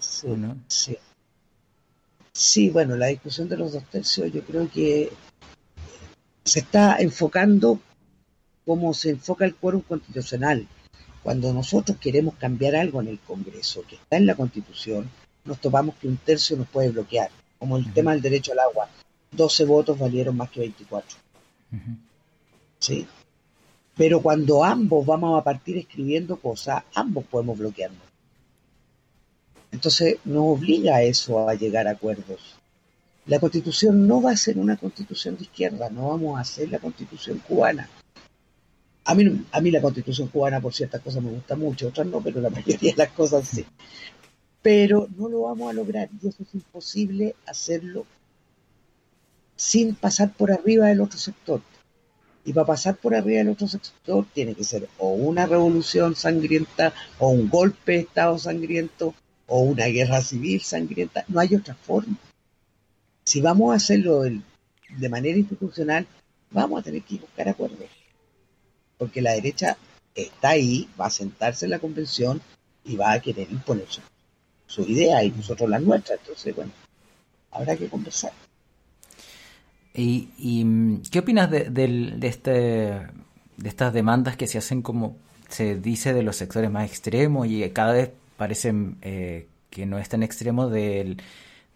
Sí, 0.00 0.26
¿O 0.28 0.36
no? 0.36 0.56
sí. 0.68 0.96
Sí, 2.32 2.70
bueno, 2.70 2.96
la 2.96 3.06
discusión 3.06 3.48
de 3.48 3.56
los 3.56 3.72
dos 3.72 3.84
tercios 3.84 4.32
yo 4.32 4.42
creo 4.42 4.68
que 4.68 5.12
se 6.44 6.58
está 6.60 6.96
enfocando 6.98 7.78
como 8.66 8.92
se 8.92 9.10
enfoca 9.10 9.44
el 9.44 9.54
quórum 9.54 9.82
constitucional. 9.82 10.66
Cuando 11.22 11.52
nosotros 11.52 11.96
queremos 11.98 12.34
cambiar 12.34 12.74
algo 12.76 13.00
en 13.00 13.08
el 13.08 13.18
Congreso 13.20 13.82
que 13.88 13.94
está 13.96 14.16
en 14.16 14.26
la 14.26 14.34
Constitución, 14.34 15.08
nos 15.44 15.60
topamos 15.60 15.94
que 15.96 16.08
un 16.08 16.16
tercio 16.18 16.56
nos 16.56 16.68
puede 16.68 16.90
bloquear, 16.90 17.30
como 17.58 17.76
el 17.76 17.92
tema 17.92 18.12
del 18.12 18.20
derecho 18.22 18.52
al 18.52 18.58
agua. 18.58 18.88
12 19.30 19.64
votos 19.64 19.98
valieron 19.98 20.36
más 20.36 20.50
que 20.50 20.60
24. 20.60 21.16
¿Sí? 22.78 23.06
Pero 23.96 24.20
cuando 24.20 24.64
ambos 24.64 25.06
vamos 25.06 25.38
a 25.38 25.44
partir 25.44 25.78
escribiendo 25.78 26.36
cosas, 26.36 26.82
ambos 26.94 27.24
podemos 27.24 27.58
bloquearnos. 27.58 28.02
Entonces 29.70 30.18
nos 30.24 30.58
obliga 30.58 30.96
a 30.96 31.02
eso 31.02 31.48
a 31.48 31.54
llegar 31.54 31.88
a 31.88 31.92
acuerdos. 31.92 32.56
La 33.26 33.40
constitución 33.40 34.06
no 34.06 34.20
va 34.20 34.32
a 34.32 34.36
ser 34.36 34.58
una 34.58 34.76
constitución 34.76 35.36
de 35.36 35.44
izquierda, 35.44 35.88
no 35.90 36.08
vamos 36.08 36.36
a 36.36 36.42
hacer 36.42 36.68
la 36.70 36.78
constitución 36.78 37.38
cubana. 37.38 37.88
A 39.06 39.14
mí, 39.14 39.44
a 39.50 39.60
mí 39.60 39.70
la 39.70 39.80
constitución 39.80 40.28
cubana 40.28 40.60
por 40.60 40.74
ciertas 40.74 41.00
cosas 41.00 41.22
me 41.22 41.30
gusta 41.30 41.56
mucho, 41.56 41.88
otras 41.88 42.06
no, 42.06 42.20
pero 42.20 42.40
la 42.40 42.50
mayoría 42.50 42.92
de 42.92 42.98
las 42.98 43.10
cosas 43.12 43.48
sí. 43.48 43.64
Pero 44.62 45.08
no 45.16 45.28
lo 45.28 45.42
vamos 45.42 45.70
a 45.70 45.72
lograr 45.72 46.08
y 46.22 46.28
eso 46.28 46.42
es 46.42 46.54
imposible 46.54 47.34
hacerlo 47.46 48.06
sin 49.56 49.94
pasar 49.94 50.32
por 50.32 50.52
arriba 50.52 50.86
del 50.86 51.00
otro 51.00 51.18
sector. 51.18 51.60
Y 52.44 52.52
para 52.52 52.66
pasar 52.66 52.96
por 52.96 53.14
arriba 53.14 53.38
del 53.38 53.48
otro 53.48 53.68
sector 53.68 54.26
tiene 54.34 54.54
que 54.54 54.64
ser 54.64 54.88
o 54.98 55.14
una 55.14 55.46
revolución 55.46 56.14
sangrienta, 56.14 56.92
o 57.18 57.30
un 57.30 57.48
golpe 57.48 57.92
de 57.92 57.98
Estado 58.00 58.38
sangriento, 58.38 59.14
o 59.46 59.60
una 59.60 59.86
guerra 59.86 60.20
civil 60.20 60.60
sangrienta. 60.60 61.24
No 61.28 61.40
hay 61.40 61.54
otra 61.54 61.74
forma. 61.74 62.16
Si 63.24 63.40
vamos 63.40 63.72
a 63.72 63.76
hacerlo 63.76 64.22
de 64.22 65.08
manera 65.08 65.38
institucional, 65.38 66.06
vamos 66.50 66.80
a 66.80 66.82
tener 66.82 67.02
que 67.02 67.16
buscar 67.16 67.48
acuerdos. 67.48 67.88
Porque 68.98 69.22
la 69.22 69.32
derecha 69.32 69.76
está 70.14 70.50
ahí, 70.50 70.88
va 71.00 71.06
a 71.06 71.10
sentarse 71.10 71.66
en 71.66 71.70
la 71.70 71.78
convención 71.78 72.40
y 72.84 72.96
va 72.96 73.12
a 73.12 73.20
querer 73.20 73.50
imponer 73.50 73.86
su, 73.88 74.02
su 74.66 74.82
idea 74.82 75.24
y 75.24 75.30
nosotros 75.30 75.68
la 75.68 75.78
nuestra. 75.78 76.16
Entonces, 76.16 76.54
bueno, 76.54 76.72
habrá 77.50 77.76
que 77.76 77.88
conversar. 77.88 78.32
¿Y, 79.94 80.30
y, 80.38 80.64
mm, 80.64 81.02
qué 81.10 81.20
opinas 81.20 81.50
de, 81.50 81.70
del- 81.70 82.18
de 82.20 82.26
este, 82.28 82.50
de 82.50 83.68
estas 83.68 83.92
demandas 83.92 84.36
que 84.36 84.46
se 84.46 84.58
hacen 84.58 84.82
como 84.82 85.16
se 85.48 85.76
dice 85.76 86.12
de 86.14 86.22
los 86.22 86.36
sectores 86.36 86.70
más 86.70 86.88
extremos 86.90 87.46
y 87.46 87.68
cada 87.70 87.92
vez 87.92 88.10
parecen 88.36 88.96
eh, 89.02 89.46
que 89.70 89.86
no 89.86 89.98
es 89.98 90.08
tan 90.08 90.22
extremo 90.24 90.68
del, 90.68 91.22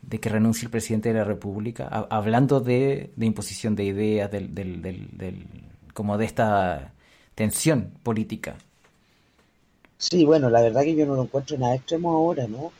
de 0.02 0.20
que 0.20 0.28
renuncie 0.30 0.66
el 0.66 0.70
presidente 0.70 1.10
de 1.10 1.16
la 1.18 1.24
República, 1.24 1.86
a- 1.90 2.08
hablando 2.10 2.60
de, 2.60 3.10
de 3.16 3.26
imposición 3.26 3.76
de 3.76 3.84
ideas, 3.84 4.30
del, 4.32 4.54
del, 4.54 4.82
del, 4.82 5.08
del- 5.16 5.46
como 5.94 6.18
de 6.18 6.24
esta 6.26 6.92
tensión 7.36 7.92
política. 8.02 8.56
Sí, 9.96 10.24
bueno, 10.24 10.48
la 10.50 10.60
verdad 10.62 10.82
que 10.82 10.94
yo 10.94 11.06
no 11.06 11.14
lo 11.14 11.22
encuentro 11.24 11.58
nada 11.58 11.74
extremo 11.74 12.12
ahora, 12.12 12.46
¿no? 12.46 12.72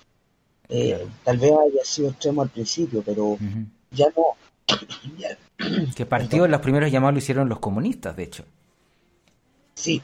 Eh, 0.69 0.91
Claro. 0.97 1.11
Tal 1.25 1.39
vez 1.39 1.53
haya 1.53 1.85
sido 1.85 2.11
extremo 2.11 2.43
al 2.43 2.49
principio, 2.51 3.03
pero 3.05 3.37
ya 3.93 4.07
no. 4.17 4.23
Que 5.97 6.07
partió, 6.07 6.47
los 6.47 6.61
primeros 6.61 6.91
llamados 6.91 7.15
lo 7.15 7.19
hicieron 7.19 7.49
los 7.49 7.59
comunistas, 7.59 8.17
de 8.17 8.23
hecho. 8.23 8.45
Sí. 9.75 10.03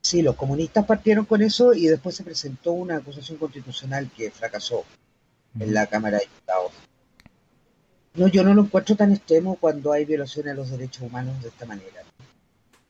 Sí, 0.00 0.22
los 0.22 0.34
comunistas 0.34 0.84
partieron 0.84 1.24
con 1.24 1.42
eso 1.42 1.72
y 1.72 1.86
después 1.86 2.16
se 2.16 2.24
presentó 2.24 2.72
una 2.72 2.96
acusación 2.96 3.38
constitucional 3.38 4.10
que 4.16 4.30
fracasó 4.30 4.84
en 5.58 5.72
la 5.72 5.86
Cámara 5.86 6.18
de 6.18 6.24
Diputados. 6.24 6.72
No, 8.14 8.28
yo 8.28 8.42
no 8.44 8.52
lo 8.54 8.62
encuentro 8.62 8.96
tan 8.96 9.12
extremo 9.12 9.56
cuando 9.56 9.92
hay 9.92 10.04
violaciones 10.04 10.52
a 10.52 10.56
los 10.56 10.70
derechos 10.70 11.02
humanos 11.02 11.40
de 11.42 11.48
esta 11.48 11.64
manera. 11.64 12.02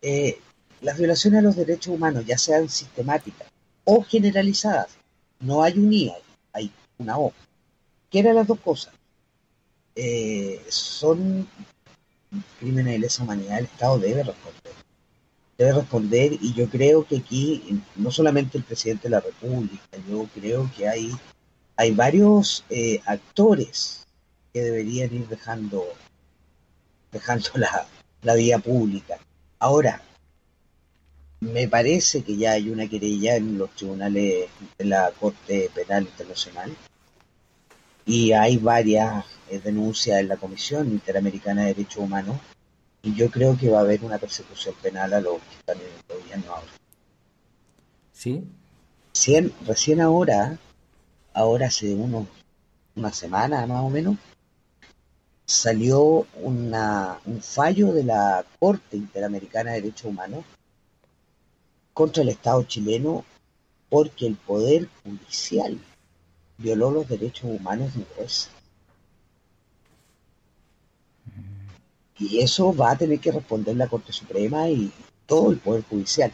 Eh, 0.00 0.38
las 0.80 0.98
violaciones 0.98 1.38
a 1.38 1.42
los 1.42 1.56
derechos 1.56 1.94
humanos, 1.94 2.26
ya 2.26 2.38
sean 2.38 2.68
sistemáticas 2.68 3.48
o 3.84 4.02
generalizadas, 4.02 4.96
no 5.40 5.62
hay 5.62 5.78
un 5.78 5.92
I, 5.92 6.12
hay 6.52 6.72
una 6.98 7.18
O. 7.18 7.32
¿Qué 8.10 8.20
eran 8.20 8.34
las 8.34 8.46
dos 8.46 8.58
cosas? 8.60 8.92
Eh, 9.94 10.64
son 10.68 11.46
crímenes 12.58 12.92
de 12.94 12.98
lesa 12.98 13.22
humanidad, 13.22 13.58
el 13.58 13.64
Estado 13.66 13.98
debe 13.98 14.22
responder. 14.22 14.72
Debe 15.58 15.72
responder 15.72 16.32
y 16.40 16.54
yo 16.54 16.68
creo 16.68 17.06
que 17.06 17.18
aquí, 17.18 17.80
no 17.96 18.10
solamente 18.10 18.58
el 18.58 18.64
presidente 18.64 19.04
de 19.04 19.10
la 19.10 19.20
República, 19.20 19.98
yo 20.08 20.26
creo 20.34 20.70
que 20.76 20.88
hay, 20.88 21.12
hay 21.76 21.90
varios 21.92 22.64
eh, 22.70 23.00
actores 23.04 24.06
que 24.52 24.62
deberían 24.62 25.14
ir 25.14 25.28
dejando, 25.28 25.84
dejando 27.10 27.50
la, 27.54 27.86
la 28.22 28.34
vía 28.34 28.58
pública. 28.58 29.18
Ahora, 29.58 30.02
me 31.40 31.68
parece 31.68 32.22
que 32.22 32.36
ya 32.36 32.52
hay 32.52 32.70
una 32.70 32.88
querella 32.88 33.36
en 33.36 33.58
los 33.58 33.70
tribunales 33.74 34.48
de 34.78 34.84
la 34.84 35.10
Corte 35.10 35.70
Penal 35.74 36.04
Internacional 36.04 36.74
y 38.04 38.32
hay 38.32 38.56
varias 38.56 39.24
eh, 39.50 39.60
denuncias 39.60 40.20
en 40.20 40.28
la 40.28 40.36
Comisión 40.36 40.88
Interamericana 40.88 41.62
de 41.62 41.68
Derechos 41.68 42.02
Humanos 42.02 42.36
y 43.02 43.14
yo 43.14 43.30
creo 43.30 43.56
que 43.56 43.68
va 43.68 43.78
a 43.78 43.82
haber 43.82 44.04
una 44.04 44.18
persecución 44.18 44.74
penal 44.80 45.12
a 45.12 45.20
los 45.20 45.34
que 45.34 45.56
están 45.56 45.76
en 45.78 45.84
el 45.84 46.20
gobierno 46.20 46.52
ahora. 46.52 46.72
¿Sí? 48.12 48.44
Recién, 49.14 49.52
recién 49.66 50.00
ahora, 50.00 50.58
ahora 51.34 51.66
hace 51.66 51.94
unos, 51.94 52.26
una 52.94 53.12
semana 53.12 53.66
más 53.66 53.82
o 53.82 53.90
menos, 53.90 54.16
salió 55.44 56.26
una, 56.40 57.18
un 57.26 57.42
fallo 57.42 57.92
de 57.92 58.04
la 58.04 58.44
Corte 58.58 58.96
Interamericana 58.96 59.72
de 59.72 59.82
Derechos 59.82 60.06
Humanos 60.06 60.44
contra 61.92 62.22
el 62.22 62.30
Estado 62.30 62.62
chileno 62.62 63.24
porque 63.90 64.26
el 64.26 64.36
poder 64.36 64.88
judicial 65.02 65.78
violó 66.62 66.90
los 66.90 67.08
derechos 67.08 67.44
humanos 67.44 67.94
de 67.94 68.04
juez. 68.14 68.48
Y 72.18 72.38
eso 72.38 72.74
va 72.74 72.92
a 72.92 72.98
tener 72.98 73.18
que 73.18 73.32
responder 73.32 73.76
la 73.76 73.88
Corte 73.88 74.12
Suprema 74.12 74.68
y 74.68 74.92
todo 75.26 75.50
el 75.50 75.58
Poder 75.58 75.82
Judicial. 75.82 76.32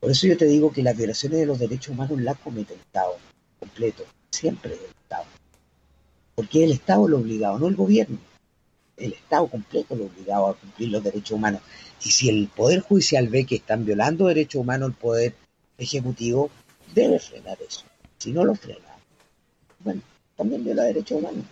Por 0.00 0.10
eso 0.10 0.26
yo 0.26 0.36
te 0.36 0.46
digo 0.46 0.72
que 0.72 0.82
las 0.82 0.96
violaciones 0.96 1.38
de 1.38 1.46
los 1.46 1.58
derechos 1.58 1.94
humanos 1.94 2.20
las 2.20 2.38
comete 2.38 2.74
el 2.74 2.80
Estado 2.80 3.16
completo, 3.60 4.04
siempre 4.30 4.74
el 4.74 4.80
Estado. 4.80 5.24
Porque 6.34 6.64
el 6.64 6.72
Estado 6.72 7.08
lo 7.08 7.18
obligado, 7.18 7.58
no 7.58 7.68
el 7.68 7.76
gobierno. 7.76 8.18
El 8.96 9.12
Estado 9.12 9.46
completo 9.46 9.94
lo 9.94 10.06
obligado 10.06 10.48
a 10.48 10.54
cumplir 10.54 10.90
los 10.90 11.04
derechos 11.04 11.32
humanos. 11.32 11.62
Y 12.04 12.10
si 12.10 12.28
el 12.28 12.48
Poder 12.48 12.80
Judicial 12.80 13.28
ve 13.28 13.44
que 13.44 13.56
están 13.56 13.84
violando 13.84 14.26
derechos 14.26 14.60
humanos, 14.60 14.88
el 14.90 14.94
Poder 14.94 15.34
Ejecutivo 15.78 16.50
debe 16.94 17.20
frenar 17.20 17.58
eso. 17.62 17.82
Si 18.18 18.32
no 18.32 18.44
lo 18.44 18.56
frena, 18.56 18.87
bueno, 19.80 20.00
también 20.36 20.64
viola 20.64 20.84
derechos 20.84 21.18
humanos. 21.18 21.44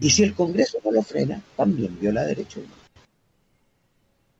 Y 0.00 0.10
si 0.10 0.22
el 0.22 0.34
Congreso 0.34 0.78
no 0.84 0.90
lo 0.90 1.02
frena, 1.02 1.40
también 1.56 1.98
viola 2.00 2.24
derechos 2.24 2.64
humanos. 2.64 2.78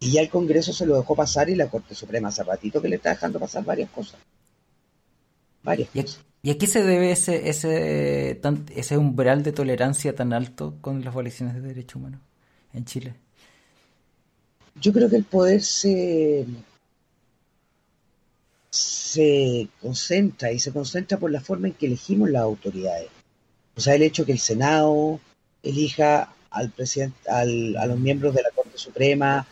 Y 0.01 0.13
ya 0.13 0.21
el 0.23 0.29
Congreso 0.29 0.73
se 0.73 0.85
lo 0.87 0.97
dejó 0.97 1.15
pasar 1.17 1.49
y 1.49 1.55
la 1.55 1.69
Corte 1.71 1.95
Suprema 1.95 2.29
hace 2.29 2.43
ratito 2.43 2.83
que 2.83 2.89
le 2.89 2.97
está 2.97 3.11
dejando 3.11 3.39
pasar 3.41 3.65
varias 3.65 3.91
cosas. 3.91 4.21
Varias 5.63 5.89
¿Y 5.95 6.01
a, 6.01 6.03
cosas. 6.03 6.21
y 6.43 6.51
a 6.51 6.59
qué 6.59 6.67
se 6.67 6.83
debe 6.83 7.13
ese, 7.13 7.49
ese, 7.49 8.39
tan- 8.43 8.67
ese 8.75 8.99
umbral 8.99 9.43
de 9.43 9.53
tolerancia 9.53 10.15
tan 10.15 10.33
alto 10.35 10.75
con 10.81 11.03
las 11.05 11.15
violaciones 11.15 11.55
de 11.55 11.61
derechos 11.63 11.97
humanos 11.97 12.21
en 12.75 12.85
Chile? 12.85 13.15
Yo 14.81 14.93
creo 14.93 15.09
que 15.09 15.17
el 15.17 15.25
poder 15.25 15.63
se, 15.63 16.45
se 18.71 19.69
concentra 19.81 20.53
y 20.53 20.59
se 20.59 20.73
concentra 20.73 21.17
por 21.19 21.31
la 21.31 21.41
forma 21.41 21.69
en 21.69 21.75
que 21.75 21.87
elegimos 21.87 22.29
las 22.31 22.43
autoridades. 22.43 23.09
O 23.77 23.81
sea, 23.81 23.95
el 23.95 24.03
hecho 24.03 24.25
que 24.25 24.33
el 24.33 24.39
Senado 24.39 25.21
elija 25.63 26.33
al 26.51 26.71
presidente, 26.71 27.29
al- 27.29 27.77
a 27.77 27.87
los 27.87 27.99
miembros 27.99 28.35
de 28.35 28.43
la 28.43 28.51
Corte 28.51 28.79
Suprema 28.79 29.47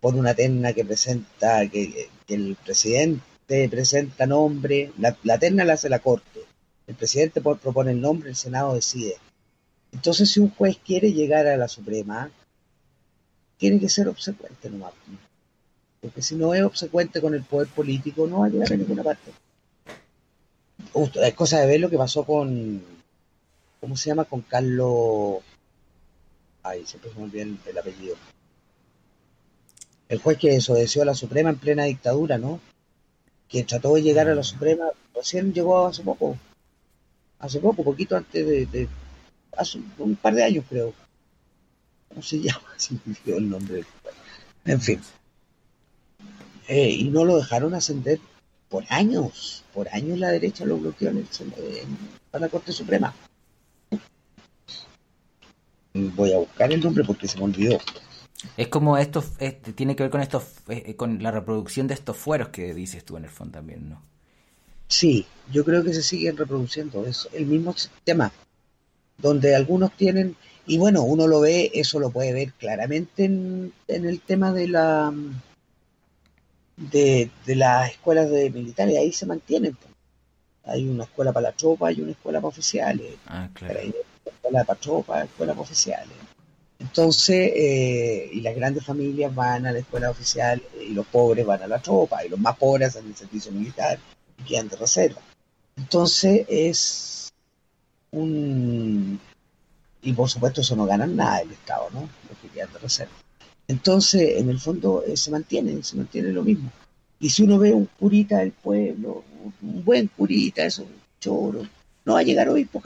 por 0.00 0.14
una 0.14 0.34
terna 0.34 0.72
que 0.72 0.84
presenta, 0.84 1.66
que, 1.68 2.08
el 2.28 2.56
presidente 2.64 3.68
presenta 3.68 4.26
nombre, 4.26 4.92
la, 4.98 5.38
terna 5.38 5.64
la 5.64 5.74
hace 5.74 5.88
la 5.90 5.98
Corte, 5.98 6.40
el 6.86 6.94
presidente 6.94 7.40
po- 7.40 7.56
propone 7.56 7.90
el 7.90 8.00
nombre, 8.00 8.30
el 8.30 8.36
Senado 8.36 8.74
decide. 8.74 9.16
Entonces, 9.92 10.30
si 10.30 10.40
un 10.40 10.50
juez 10.50 10.78
quiere 10.84 11.12
llegar 11.12 11.46
a 11.48 11.56
la 11.56 11.66
Suprema, 11.68 12.30
tiene 13.58 13.78
que 13.80 13.88
ser 13.88 14.08
obsecuente 14.08 14.70
nomás. 14.70 14.92
Porque 16.00 16.22
si 16.22 16.34
no 16.36 16.54
es 16.54 16.62
obsecuente 16.62 17.20
con 17.20 17.34
el 17.34 17.42
poder 17.42 17.68
político, 17.68 18.26
no 18.26 18.38
va 18.40 18.46
a 18.46 18.48
llegar 18.48 18.72
a 18.72 18.76
ninguna 18.76 19.02
parte. 19.02 19.32
Es 21.22 21.34
cosa 21.34 21.60
de 21.60 21.66
ver 21.66 21.80
lo 21.80 21.90
que 21.90 21.98
pasó 21.98 22.24
con, 22.24 22.82
¿cómo 23.80 23.96
se 23.96 24.08
llama? 24.10 24.24
Con 24.24 24.42
Carlos... 24.42 25.38
Ay, 26.62 26.84
siempre 26.86 27.10
se 27.10 27.18
me 27.18 27.24
olvida 27.24 27.42
el, 27.42 27.58
el 27.66 27.78
apellido. 27.78 28.16
El 30.08 30.18
juez 30.20 30.38
que 30.38 30.50
desobedeció 30.50 31.02
a 31.02 31.06
la 31.06 31.14
Suprema 31.14 31.50
en 31.50 31.58
plena 31.58 31.84
dictadura, 31.84 32.36
¿no? 32.38 32.60
Que 33.48 33.64
trató 33.64 33.94
de 33.94 34.02
llegar 34.02 34.28
a 34.28 34.34
la 34.34 34.42
Suprema, 34.42 34.86
recién 35.14 35.52
llegó 35.54 35.86
hace 35.86 36.02
poco. 36.02 36.36
Hace 37.38 37.60
poco, 37.60 37.82
poquito 37.84 38.16
antes 38.16 38.46
de... 38.46 38.66
de- 38.66 38.88
hace 39.56 39.80
un 39.98 40.14
par 40.16 40.34
de 40.34 40.44
años, 40.44 40.64
creo. 40.68 40.92
¿Cómo 42.08 42.22
se 42.22 42.38
llama? 42.42 42.62
Se 42.76 42.94
me 42.94 43.00
olvidó 43.06 43.38
el 43.38 43.50
nombre. 43.50 43.84
En 44.64 44.80
fin. 44.80 45.00
Eh, 46.68 46.90
y 46.90 47.04
no 47.08 47.24
lo 47.24 47.36
dejaron 47.38 47.74
ascender 47.74 48.20
por 48.68 48.84
años. 48.90 49.64
Por 49.74 49.88
años 49.88 50.18
la 50.18 50.28
derecha 50.30 50.64
lo 50.64 50.76
bloqueó 50.78 51.10
en, 51.10 51.18
el, 51.18 51.26
en 52.32 52.40
la 52.40 52.48
Corte 52.48 52.72
Suprema. 52.72 53.14
Voy 55.94 56.32
a 56.32 56.38
buscar 56.38 56.72
el 56.72 56.80
nombre 56.80 57.04
porque 57.04 57.26
se 57.28 57.38
me 57.38 57.44
olvidó. 57.44 57.78
Es 58.56 58.68
como 58.68 58.96
esto, 58.96 59.22
es- 59.38 59.60
tiene 59.74 59.96
que 59.96 60.04
ver 60.04 60.10
con 60.10 60.20
estos, 60.20 60.44
eh, 60.68 60.94
con 60.96 61.22
la 61.22 61.30
reproducción 61.30 61.86
de 61.86 61.94
estos 61.94 62.16
fueros 62.16 62.48
que 62.48 62.74
dices 62.74 63.04
tú 63.04 63.16
en 63.16 63.24
el 63.24 63.30
fondo 63.30 63.58
también, 63.58 63.90
¿no? 63.90 64.00
Sí, 64.88 65.26
yo 65.52 65.64
creo 65.64 65.84
que 65.84 65.94
se 65.94 66.02
siguen 66.02 66.36
reproduciendo. 66.36 67.06
Es 67.06 67.28
el 67.32 67.46
mismo 67.46 67.72
sistema. 67.76 68.32
Donde 69.18 69.54
algunos 69.54 69.92
tienen, 69.96 70.36
y 70.66 70.78
bueno, 70.78 71.02
uno 71.02 71.26
lo 71.26 71.40
ve, 71.40 71.70
eso 71.74 72.00
lo 72.00 72.10
puede 72.10 72.32
ver 72.32 72.52
claramente 72.54 73.24
en, 73.24 73.72
en 73.86 74.06
el 74.06 74.20
tema 74.20 74.52
de 74.52 74.68
la 74.68 75.12
de, 76.76 77.30
de 77.46 77.56
las 77.56 77.90
escuelas 77.90 78.30
de 78.30 78.50
militares, 78.50 78.96
ahí 78.96 79.12
se 79.12 79.26
mantienen. 79.26 79.76
Hay 80.64 80.88
una 80.88 81.04
escuela 81.04 81.32
para 81.32 81.48
la 81.50 81.52
tropa 81.56 81.92
y 81.92 82.00
una 82.00 82.12
escuela 82.12 82.38
para 82.40 82.48
oficiales. 82.48 83.14
Ah, 83.26 83.48
claro. 83.52 83.78
Hay 83.78 83.94
escuela 84.30 84.64
para 84.64 84.80
tropa, 84.80 85.22
escuela 85.24 85.52
para 85.52 85.62
oficiales. 85.62 86.16
Entonces, 86.78 87.52
eh, 87.54 88.30
y 88.32 88.40
las 88.40 88.56
grandes 88.56 88.84
familias 88.84 89.34
van 89.34 89.66
a 89.66 89.72
la 89.72 89.78
escuela 89.78 90.10
oficial 90.10 90.62
y 90.80 90.94
los 90.94 91.06
pobres 91.06 91.44
van 91.44 91.62
a 91.62 91.66
la 91.66 91.78
tropa 91.78 92.24
y 92.24 92.28
los 92.30 92.40
más 92.40 92.56
pobres 92.56 92.88
hacen 92.88 93.06
el 93.06 93.16
servicio 93.16 93.52
militar 93.52 93.98
y 94.38 94.42
quedan 94.44 94.68
de 94.68 94.76
reserva. 94.76 95.20
Entonces 95.76 96.46
es 96.48 97.32
un... 98.12 99.20
Y 100.02 100.12
por 100.14 100.30
supuesto 100.30 100.62
eso 100.62 100.74
no 100.74 100.86
ganan 100.86 101.14
nada 101.14 101.40
el 101.40 101.52
Estado, 101.52 101.88
¿no? 101.92 102.08
Los 102.28 102.38
que 102.40 102.48
quedan 102.48 102.72
de 102.72 102.78
reserva. 102.78 103.12
Entonces, 103.68 104.38
en 104.38 104.48
el 104.48 104.58
fondo 104.58 105.04
eh, 105.06 105.16
se 105.16 105.30
mantiene, 105.30 105.82
se 105.82 105.96
mantiene 105.96 106.30
lo 106.32 106.42
mismo. 106.42 106.72
Y 107.20 107.28
si 107.28 107.42
uno 107.42 107.58
ve 107.58 107.72
un 107.72 107.84
curita 107.84 108.38
del 108.38 108.52
pueblo, 108.52 109.22
un 109.62 109.84
buen 109.84 110.08
curita, 110.08 110.64
eso, 110.64 110.82
un 110.82 111.00
choro, 111.20 111.62
no 112.04 112.14
va 112.14 112.20
a 112.20 112.24
llegar 112.24 112.48
obispo 112.48 112.80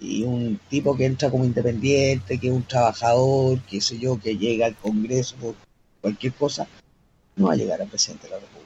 y 0.00 0.22
un 0.22 0.60
tipo 0.68 0.96
que 0.96 1.06
entra 1.06 1.30
como 1.30 1.44
independiente, 1.44 2.38
que 2.38 2.48
es 2.48 2.52
un 2.52 2.62
trabajador, 2.62 3.60
qué 3.68 3.80
sé 3.80 3.98
yo, 3.98 4.18
que 4.18 4.36
llega 4.36 4.66
al 4.66 4.76
Congreso 4.76 5.54
cualquier 6.00 6.32
cosa, 6.34 6.66
no 7.36 7.46
va 7.46 7.54
a 7.54 7.56
llegar 7.56 7.82
a 7.82 7.86
presidente 7.86 8.26
de 8.26 8.30
la 8.30 8.38
República. 8.38 8.58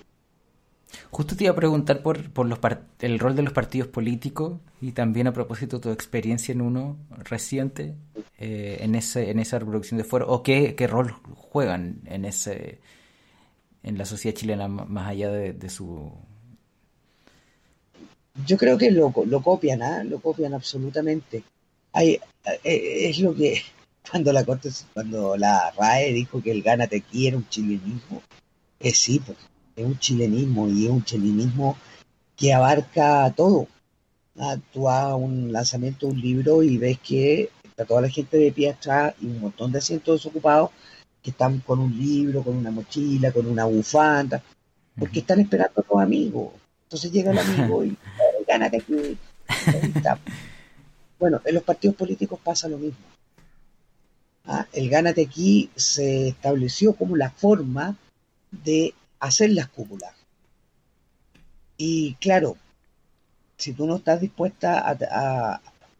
Justo 1.10 1.36
te 1.36 1.44
iba 1.44 1.52
a 1.52 1.56
preguntar 1.56 2.02
por, 2.02 2.30
por 2.30 2.46
los 2.46 2.58
el 3.00 3.18
rol 3.18 3.36
de 3.36 3.42
los 3.42 3.52
partidos 3.52 3.88
políticos 3.88 4.58
y 4.80 4.92
también 4.92 5.26
a 5.26 5.32
propósito 5.32 5.76
de 5.76 5.82
tu 5.82 5.90
experiencia 5.90 6.52
en 6.52 6.60
uno 6.60 6.96
reciente 7.18 7.94
eh, 8.38 8.78
en 8.80 8.94
ese 8.94 9.30
en 9.30 9.38
esa 9.38 9.58
reproducción 9.58 9.98
de 9.98 10.04
foro 10.04 10.28
o 10.28 10.42
qué, 10.42 10.74
qué 10.74 10.86
rol 10.86 11.14
juegan 11.34 12.00
en 12.06 12.24
ese 12.24 12.80
en 13.82 13.98
la 13.98 14.04
sociedad 14.04 14.36
chilena 14.36 14.68
más 14.68 15.08
allá 15.08 15.30
de, 15.30 15.70
su 15.70 16.12
yo 18.46 18.56
creo 18.56 18.78
que 18.78 18.90
lo, 18.90 19.12
lo 19.26 19.42
copian 19.42 19.82
¿ah? 19.82 20.04
lo 20.04 20.20
copian 20.20 20.54
absolutamente 20.54 21.44
Hay, 21.92 22.20
eh, 22.64 23.08
es 23.08 23.18
lo 23.20 23.34
que 23.34 23.62
cuando 24.10 24.32
la 24.32 24.44
corte 24.44 24.70
cuando 24.94 25.36
la 25.36 25.70
RAE 25.72 26.12
dijo 26.12 26.42
que 26.42 26.50
el 26.50 26.62
gánate 26.62 26.96
aquí 26.96 27.26
era 27.26 27.36
un 27.36 27.48
chilenismo 27.48 28.22
es 28.80 28.98
sí 28.98 29.20
porque 29.24 29.42
es 29.76 29.86
un 29.86 29.98
chilenismo 29.98 30.68
y 30.68 30.86
es 30.86 30.90
un 30.90 31.04
chilenismo 31.04 31.76
que 32.36 32.52
abarca 32.52 33.32
todo. 33.36 33.68
Ah, 34.38 34.56
tú 34.72 34.88
haces 34.88 35.14
un 35.16 35.52
lanzamiento 35.52 36.06
de 36.06 36.12
un 36.12 36.20
libro 36.20 36.62
y 36.62 36.78
ves 36.78 36.98
que 36.98 37.50
está 37.62 37.84
toda 37.84 38.02
la 38.02 38.08
gente 38.08 38.36
de 38.38 38.52
pie 38.52 38.70
atrás 38.70 39.14
y 39.20 39.26
un 39.26 39.40
montón 39.40 39.72
de 39.72 39.78
asientos 39.78 40.16
desocupados 40.16 40.70
que 41.22 41.30
están 41.30 41.60
con 41.60 41.78
un 41.78 41.96
libro, 41.96 42.42
con 42.42 42.56
una 42.56 42.70
mochila, 42.70 43.30
con 43.30 43.46
una 43.46 43.64
bufanda, 43.64 44.42
porque 44.98 45.20
están 45.20 45.40
esperando 45.40 45.80
a 45.80 45.94
los 45.94 46.02
amigos. 46.02 46.48
Entonces 46.84 47.12
llega 47.12 47.30
el 47.30 47.38
amigo 47.38 47.84
y 47.84 47.96
gánate 48.52 48.76
aquí. 48.78 49.18
Bueno, 51.18 51.40
en 51.44 51.54
los 51.54 51.62
partidos 51.62 51.96
políticos 51.96 52.40
pasa 52.42 52.68
lo 52.68 52.78
mismo. 52.78 52.98
Ah, 54.44 54.66
el 54.72 54.90
gánate 54.90 55.22
aquí 55.22 55.70
se 55.76 56.28
estableció 56.28 56.94
como 56.94 57.16
la 57.16 57.30
forma 57.30 57.96
de 58.50 58.92
hacer 59.20 59.50
las 59.50 59.68
cúpulas. 59.68 60.12
Y 61.76 62.14
claro, 62.14 62.56
si 63.56 63.72
tú 63.72 63.86
no 63.86 63.96
estás 63.96 64.20
dispuesta 64.20 64.82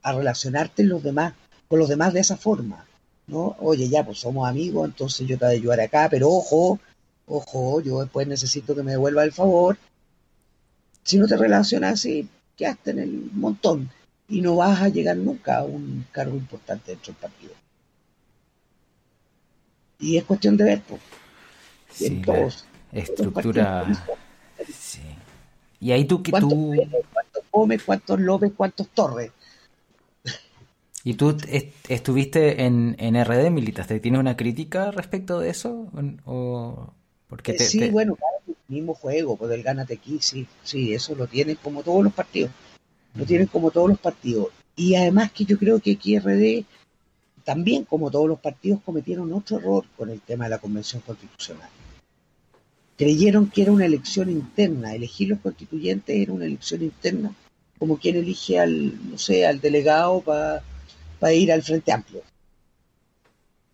a, 0.03 0.13
relacionarte 0.13 0.83
los 0.83 1.03
demás, 1.05 1.35
con 1.69 1.79
los 1.79 1.89
demás 1.89 2.13
de 2.13 2.21
esa 2.21 2.37
forma, 2.37 2.85
¿no? 3.29 3.57
Oye, 3.61 3.89
ya, 3.89 4.05
pues 4.05 4.19
somos 4.19 4.49
amigos, 4.49 4.89
entonces 4.89 5.27
yo 5.29 5.39
te 5.39 5.45
voy 5.45 5.55
a 5.55 5.57
ayudar 5.57 5.81
acá, 5.81 6.09
pero 6.11 6.29
ojo, 6.29 6.81
ojo, 7.27 7.81
yo 7.81 8.01
después 8.01 8.27
necesito 8.27 8.75
que 8.75 8.83
me 8.83 8.91
devuelva 8.91 9.23
el 9.23 9.33
favor. 9.33 9.79
Si 11.05 11.17
no 11.17 11.29
te 11.29 11.37
relacionas 11.37 11.93
así, 11.95 12.29
quedaste 12.63 12.93
en 12.93 12.99
el 13.01 13.31
montón 13.33 13.91
y 14.29 14.41
no 14.41 14.57
vas 14.57 14.81
a 14.81 14.89
llegar 14.89 15.17
nunca 15.17 15.59
a 15.59 15.65
un 15.65 16.07
cargo 16.13 16.37
importante 16.37 16.93
dentro 16.93 17.13
del 17.13 17.21
partido. 17.21 17.53
Y 19.99 20.17
es 20.17 20.25
cuestión 20.25 20.57
de 20.57 20.65
ver, 20.65 20.83
pues. 20.83 21.01
todos 22.25 22.67
estructura. 22.93 23.87
Sí. 24.73 25.01
Y 25.81 25.91
ahí 25.91 26.05
tú 26.05 26.23
que 26.23 26.31
tú. 26.33 26.75
¿Cuántos 27.13 27.43
Gómez, 27.51 27.83
cuántos 27.85 28.21
López, 28.21 28.53
cuántos 28.57 28.89
Torres? 28.89 29.33
¿Y 31.05 31.15
tú 31.15 31.37
estuviste 31.89 32.65
en, 32.65 32.95
en 32.99 33.23
RD, 33.23 33.51
militaste? 33.51 33.99
¿Tienes 33.99 34.21
una 34.21 34.37
crítica 34.37 34.93
respecto 34.93 35.41
de 35.41 35.51
eso? 35.51 35.89
¿O 36.25 36.93
porque 37.29 37.59
sí, 37.59 37.89
bueno, 37.89 38.15
claro, 38.15 38.59
mismo 38.73 38.95
juego, 38.95 39.37
pues 39.37 39.53
el 39.53 39.63
gánate 39.63 39.95
aquí, 39.95 40.19
sí, 40.21 40.47
sí, 40.65 40.95
eso 40.95 41.15
lo 41.15 41.27
tienen 41.27 41.57
como 41.57 41.83
todos 41.83 42.03
los 42.03 42.13
partidos. 42.13 42.51
Lo 43.15 43.25
tienen 43.25 43.47
como 43.47 43.71
todos 43.71 43.89
los 43.91 43.99
partidos. 43.99 44.49
Y 44.75 44.95
además 44.95 45.31
que 45.33 45.45
yo 45.45 45.59
creo 45.59 45.79
que 45.81 45.93
aquí 45.93 46.19
RD, 46.19 46.65
también 47.45 47.85
como 47.85 48.11
todos 48.11 48.29
los 48.29 48.41
partidos, 48.41 48.81
cometieron 48.85 49.33
otro 49.33 49.59
error 49.59 49.85
con 49.97 50.11
el 50.11 50.21
tema 50.21 50.45
de 50.45 50.51
la 50.51 50.59
Convención 50.59 51.03
Constitucional 51.07 51.69
creyeron 53.03 53.51
que 53.51 53.63
era 53.63 53.73
una 53.73 53.87
elección 53.87 54.31
interna, 54.31 54.95
elegir 54.95 55.29
los 55.29 55.41
constituyentes 55.41 56.15
era 56.15 56.33
una 56.33 56.45
elección 56.45 56.83
interna, 56.83 57.35
como 57.79 57.99
quien 57.99 58.15
elige 58.15 58.61
al, 58.61 59.11
no 59.11 59.19
sé, 59.19 59.45
al 59.45 59.61
delegado 59.61 60.21
para 60.21 61.33
ir 61.33 61.51
al 61.53 61.65
Frente 61.65 61.91
Amplio. 61.91 62.23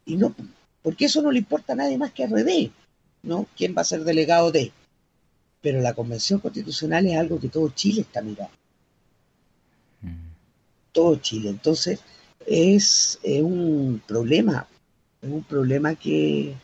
Y 0.06 0.16
no, 0.16 0.34
porque 0.82 1.04
eso 1.04 1.20
no 1.20 1.30
le 1.30 1.40
importa 1.40 1.74
a 1.74 1.76
nadie 1.76 1.98
más 1.98 2.12
que 2.12 2.24
a 2.24 2.26
RD, 2.26 2.70
¿no? 3.22 3.46
¿Quién 3.54 3.74
va 3.76 3.82
a 3.82 3.84
ser 3.84 4.04
delegado 4.04 4.50
de? 4.50 4.72
Pero 5.60 5.80
la 5.80 5.94
Convención 5.94 6.40
Constitucional 6.40 7.06
es 7.06 7.16
algo 7.16 7.40
que 7.40 7.48
todo 7.48 7.68
Chile 7.70 8.02
está 8.02 8.22
mirando. 8.22 8.52
Mm. 10.02 10.30
Todo 10.92 11.16
Chile. 11.16 11.50
Entonces, 11.50 12.00
es 12.46 13.18
un 13.22 14.00
problema, 14.06 14.66
es 15.20 15.30
un 15.30 15.42
problema 15.42 15.94
que, 15.94 16.54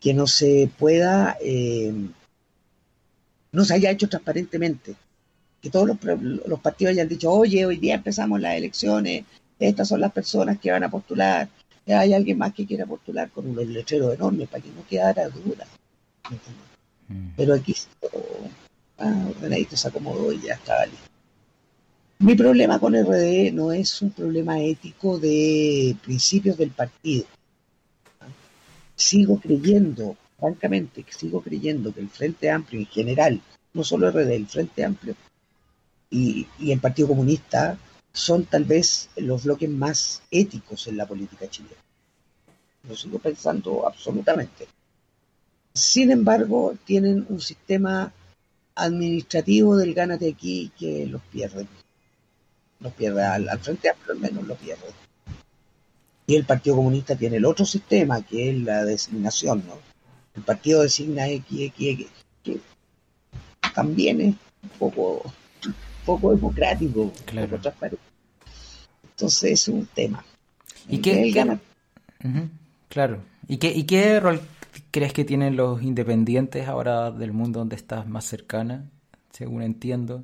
que 0.00 0.14
no 0.14 0.26
se 0.26 0.70
pueda, 0.78 1.36
eh, 1.40 1.92
no 3.52 3.64
se 3.64 3.74
haya 3.74 3.90
hecho 3.90 4.08
transparentemente. 4.08 4.94
Que 5.60 5.70
todos 5.70 5.88
los, 5.88 6.60
partidos 6.60 6.92
hayan 6.92 7.08
dicho, 7.08 7.32
oye, 7.32 7.66
hoy 7.66 7.78
día 7.78 7.96
empezamos 7.96 8.40
las 8.40 8.56
elecciones, 8.56 9.24
estas 9.58 9.88
son 9.88 10.00
las 10.00 10.12
personas 10.12 10.58
que 10.60 10.70
van 10.70 10.84
a 10.84 10.90
postular, 10.90 11.48
hay 11.86 12.12
alguien 12.12 12.38
más 12.38 12.54
que 12.54 12.66
quiera 12.66 12.86
postular 12.86 13.30
con 13.30 13.48
unos 13.48 13.66
letreros 13.66 14.14
enormes 14.14 14.48
para 14.48 14.62
que 14.62 14.70
no 14.70 14.86
quedara 14.86 15.28
duda. 15.28 15.66
Mm. 17.08 17.28
Pero 17.36 17.54
aquí 17.54 17.74
todo 18.00 18.22
ah, 18.98 19.26
ordenadito 19.30 19.76
se 19.76 19.88
acomodó 19.88 20.32
y 20.32 20.40
ya 20.42 20.54
estaba 20.54 20.86
listo. 20.86 21.08
Mi 22.20 22.34
problema 22.34 22.78
con 22.80 22.94
RD 22.94 23.52
no 23.52 23.70
es 23.72 24.02
un 24.02 24.10
problema 24.10 24.60
ético 24.60 25.18
de 25.18 25.96
principios 26.02 26.56
del 26.56 26.70
partido 26.70 27.24
sigo 28.98 29.38
creyendo, 29.38 30.16
francamente, 30.38 31.04
sigo 31.08 31.40
creyendo 31.40 31.94
que 31.94 32.00
el 32.00 32.10
Frente 32.10 32.50
Amplio 32.50 32.80
en 32.80 32.86
general, 32.86 33.40
no 33.72 33.84
solo 33.84 34.10
RD, 34.10 34.32
el 34.32 34.48
Frente 34.48 34.84
Amplio 34.84 35.14
y, 36.10 36.46
el 36.58 36.80
Partido 36.80 37.08
Comunista 37.08 37.78
son 38.12 38.44
tal 38.44 38.64
vez 38.64 39.08
los 39.16 39.44
bloques 39.44 39.70
más 39.70 40.22
éticos 40.32 40.88
en 40.88 40.96
la 40.96 41.06
política 41.06 41.48
chilena. 41.48 41.76
Lo 42.88 42.96
sigo 42.96 43.20
pensando 43.20 43.86
absolutamente. 43.86 44.66
Sin 45.74 46.10
embargo, 46.10 46.74
tienen 46.84 47.26
un 47.28 47.40
sistema 47.40 48.12
administrativo 48.74 49.76
del 49.76 49.94
gánate 49.94 50.30
aquí 50.30 50.70
que 50.78 51.06
los 51.06 51.22
pierde. 51.22 51.66
Los 52.80 52.92
pierde 52.92 53.24
al, 53.24 53.48
al 53.48 53.58
Frente 53.58 53.90
Amplio, 53.90 54.12
al 54.14 54.20
menos 54.20 54.46
los 54.46 54.58
pierde. 54.58 54.86
Y 56.26 56.36
el 56.36 56.44
Partido 56.44 56.76
Comunista 56.76 57.16
tiene 57.16 57.36
el 57.36 57.44
otro 57.44 57.64
sistema, 57.64 58.22
que 58.22 58.50
es 58.50 58.58
la 58.58 58.84
designación, 58.84 59.64
¿no? 59.66 59.78
El 60.36 60.42
partido 60.42 60.82
designa 60.82 61.26
X, 61.26 61.60
X, 61.60 61.88
X, 61.88 62.06
que 62.44 62.60
también 63.74 64.20
es 64.20 64.34
un 64.62 64.68
poco, 64.78 65.32
poco 66.04 66.34
democrático, 66.34 67.12
claro. 67.24 67.48
poco 67.48 67.62
transparente. 67.62 68.04
Entonces 69.10 69.52
es 69.52 69.68
un 69.68 69.86
tema. 69.86 70.24
¿Y 70.86 70.98
qué, 70.98 71.30
gana... 71.30 71.58
Claro. 72.88 73.20
¿Y 73.48 73.56
qué, 73.56 73.72
¿Y 73.72 73.84
qué 73.84 74.20
rol 74.20 74.40
crees 74.90 75.12
que 75.12 75.24
tienen 75.24 75.56
los 75.56 75.82
independientes 75.82 76.68
ahora 76.68 77.10
del 77.10 77.32
mundo 77.32 77.58
donde 77.58 77.76
estás 77.76 78.06
más 78.06 78.24
cercana, 78.24 78.88
según 79.32 79.62
entiendo? 79.62 80.22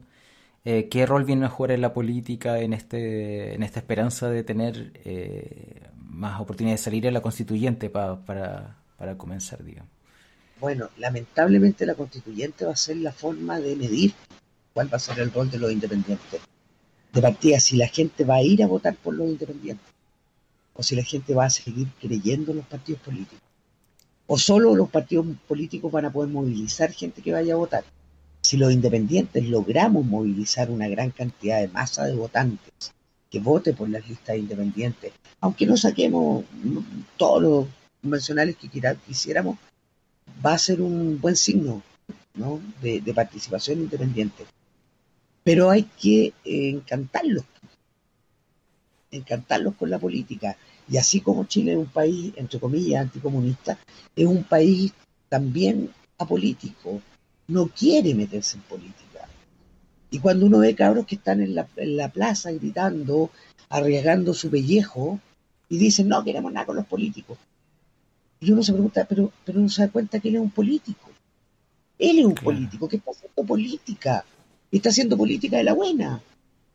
Eh, 0.64 0.88
¿Qué 0.88 1.06
rol 1.06 1.24
viene 1.24 1.46
a 1.46 1.48
jugar 1.48 1.72
en 1.72 1.80
la 1.80 1.92
política 1.92 2.60
en, 2.60 2.72
este, 2.72 3.54
en 3.54 3.62
esta 3.62 3.80
esperanza 3.80 4.30
de 4.30 4.44
tener 4.44 4.92
eh, 5.04 5.82
más 5.96 6.40
oportunidad 6.40 6.74
de 6.74 6.82
salir 6.82 7.06
en 7.06 7.14
la 7.14 7.20
constituyente 7.20 7.90
para, 7.90 8.24
para 8.24 9.18
comenzar, 9.18 9.62
digamos. 9.62 9.90
Bueno, 10.60 10.88
lamentablemente 10.98 11.84
la 11.84 11.94
constituyente 11.94 12.64
va 12.64 12.72
a 12.72 12.76
ser 12.76 12.96
la 12.98 13.12
forma 13.12 13.60
de 13.60 13.76
medir 13.76 14.14
cuál 14.72 14.92
va 14.92 14.96
a 14.96 15.00
ser 15.00 15.18
el 15.18 15.32
rol 15.32 15.50
de 15.50 15.58
los 15.58 15.70
independientes. 15.70 16.40
De 17.12 17.20
partida, 17.20 17.60
si 17.60 17.76
la 17.76 17.88
gente 17.88 18.24
va 18.24 18.36
a 18.36 18.42
ir 18.42 18.62
a 18.62 18.66
votar 18.66 18.94
por 18.96 19.14
los 19.14 19.28
independientes, 19.28 19.86
o 20.74 20.82
si 20.82 20.96
la 20.96 21.02
gente 21.02 21.34
va 21.34 21.46
a 21.46 21.50
seguir 21.50 21.88
creyendo 22.00 22.50
en 22.50 22.58
los 22.58 22.66
partidos 22.66 23.00
políticos, 23.02 23.40
o 24.26 24.38
solo 24.38 24.74
los 24.74 24.90
partidos 24.90 25.26
políticos 25.46 25.92
van 25.92 26.06
a 26.06 26.12
poder 26.12 26.30
movilizar 26.30 26.92
gente 26.92 27.22
que 27.22 27.32
vaya 27.32 27.54
a 27.54 27.58
votar. 27.58 27.84
Si 28.40 28.56
los 28.56 28.72
independientes 28.72 29.44
logramos 29.48 30.04
movilizar 30.04 30.70
una 30.70 30.88
gran 30.88 31.10
cantidad 31.10 31.60
de 31.60 31.68
masa 31.68 32.04
de 32.04 32.14
votantes 32.14 32.92
que 33.30 33.40
vote 33.40 33.72
por 33.72 33.88
las 33.88 34.08
listas 34.08 34.36
independientes, 34.36 35.12
aunque 35.40 35.66
no 35.66 35.76
saquemos 35.76 36.44
todos 37.16 37.42
los 37.42 37.66
convencionales 38.00 38.56
que 38.56 38.68
quisiéramos, 39.06 39.58
va 40.44 40.54
a 40.54 40.58
ser 40.58 40.80
un 40.80 41.20
buen 41.20 41.36
signo 41.36 41.82
de, 42.82 43.14
participación 43.14 43.80
independiente. 43.80 44.44
Pero 45.42 45.70
hay 45.70 45.84
que 46.00 46.32
encantarlos, 46.44 47.44
encantarlos 49.16 49.74
con 49.74 49.90
la 49.90 49.98
política. 49.98 50.56
Y 50.88 50.96
así 50.96 51.20
como 51.20 51.44
Chile 51.44 51.72
es 51.72 51.78
un 51.78 51.86
país, 51.86 52.32
entre 52.36 52.60
comillas, 52.60 53.02
anticomunista, 53.02 53.78
es 54.14 54.26
un 54.26 54.44
país 54.44 54.92
también 55.28 55.90
apolítico. 56.18 57.00
No 57.48 57.68
quiere 57.68 58.14
meterse 58.14 58.56
en 58.56 58.62
política. 58.62 59.28
Y 60.10 60.18
cuando 60.18 60.46
uno 60.46 60.58
ve 60.58 60.74
cabros 60.74 61.06
que 61.06 61.16
están 61.16 61.40
en 61.40 61.54
la, 61.54 62.08
plaza 62.08 62.52
gritando, 62.52 63.30
arriesgando 63.68 64.34
su 64.34 64.50
pellejo, 64.50 65.18
y 65.68 65.78
dicen, 65.78 66.08
no 66.08 66.22
queremos 66.22 66.52
nada 66.52 66.66
con 66.66 66.76
los 66.76 66.86
políticos. 66.86 67.38
Y 68.40 68.52
uno 68.52 68.62
se 68.62 68.72
pregunta, 68.72 69.06
pero, 69.08 69.32
pero 69.44 69.58
no 69.58 69.68
se 69.68 69.82
da 69.82 69.88
cuenta 69.90 70.20
que 70.20 70.28
él 70.28 70.36
es 70.36 70.40
un 70.42 70.50
político. 70.50 71.10
Él 71.98 72.18
es 72.18 72.24
un 72.24 72.34
político 72.34 72.88
que 72.88 72.96
está 72.96 73.10
haciendo 73.10 73.44
política, 73.44 74.24
está 74.70 74.90
haciendo 74.90 75.16
política 75.16 75.56
de 75.56 75.64
la 75.64 75.72
buena. 75.72 76.20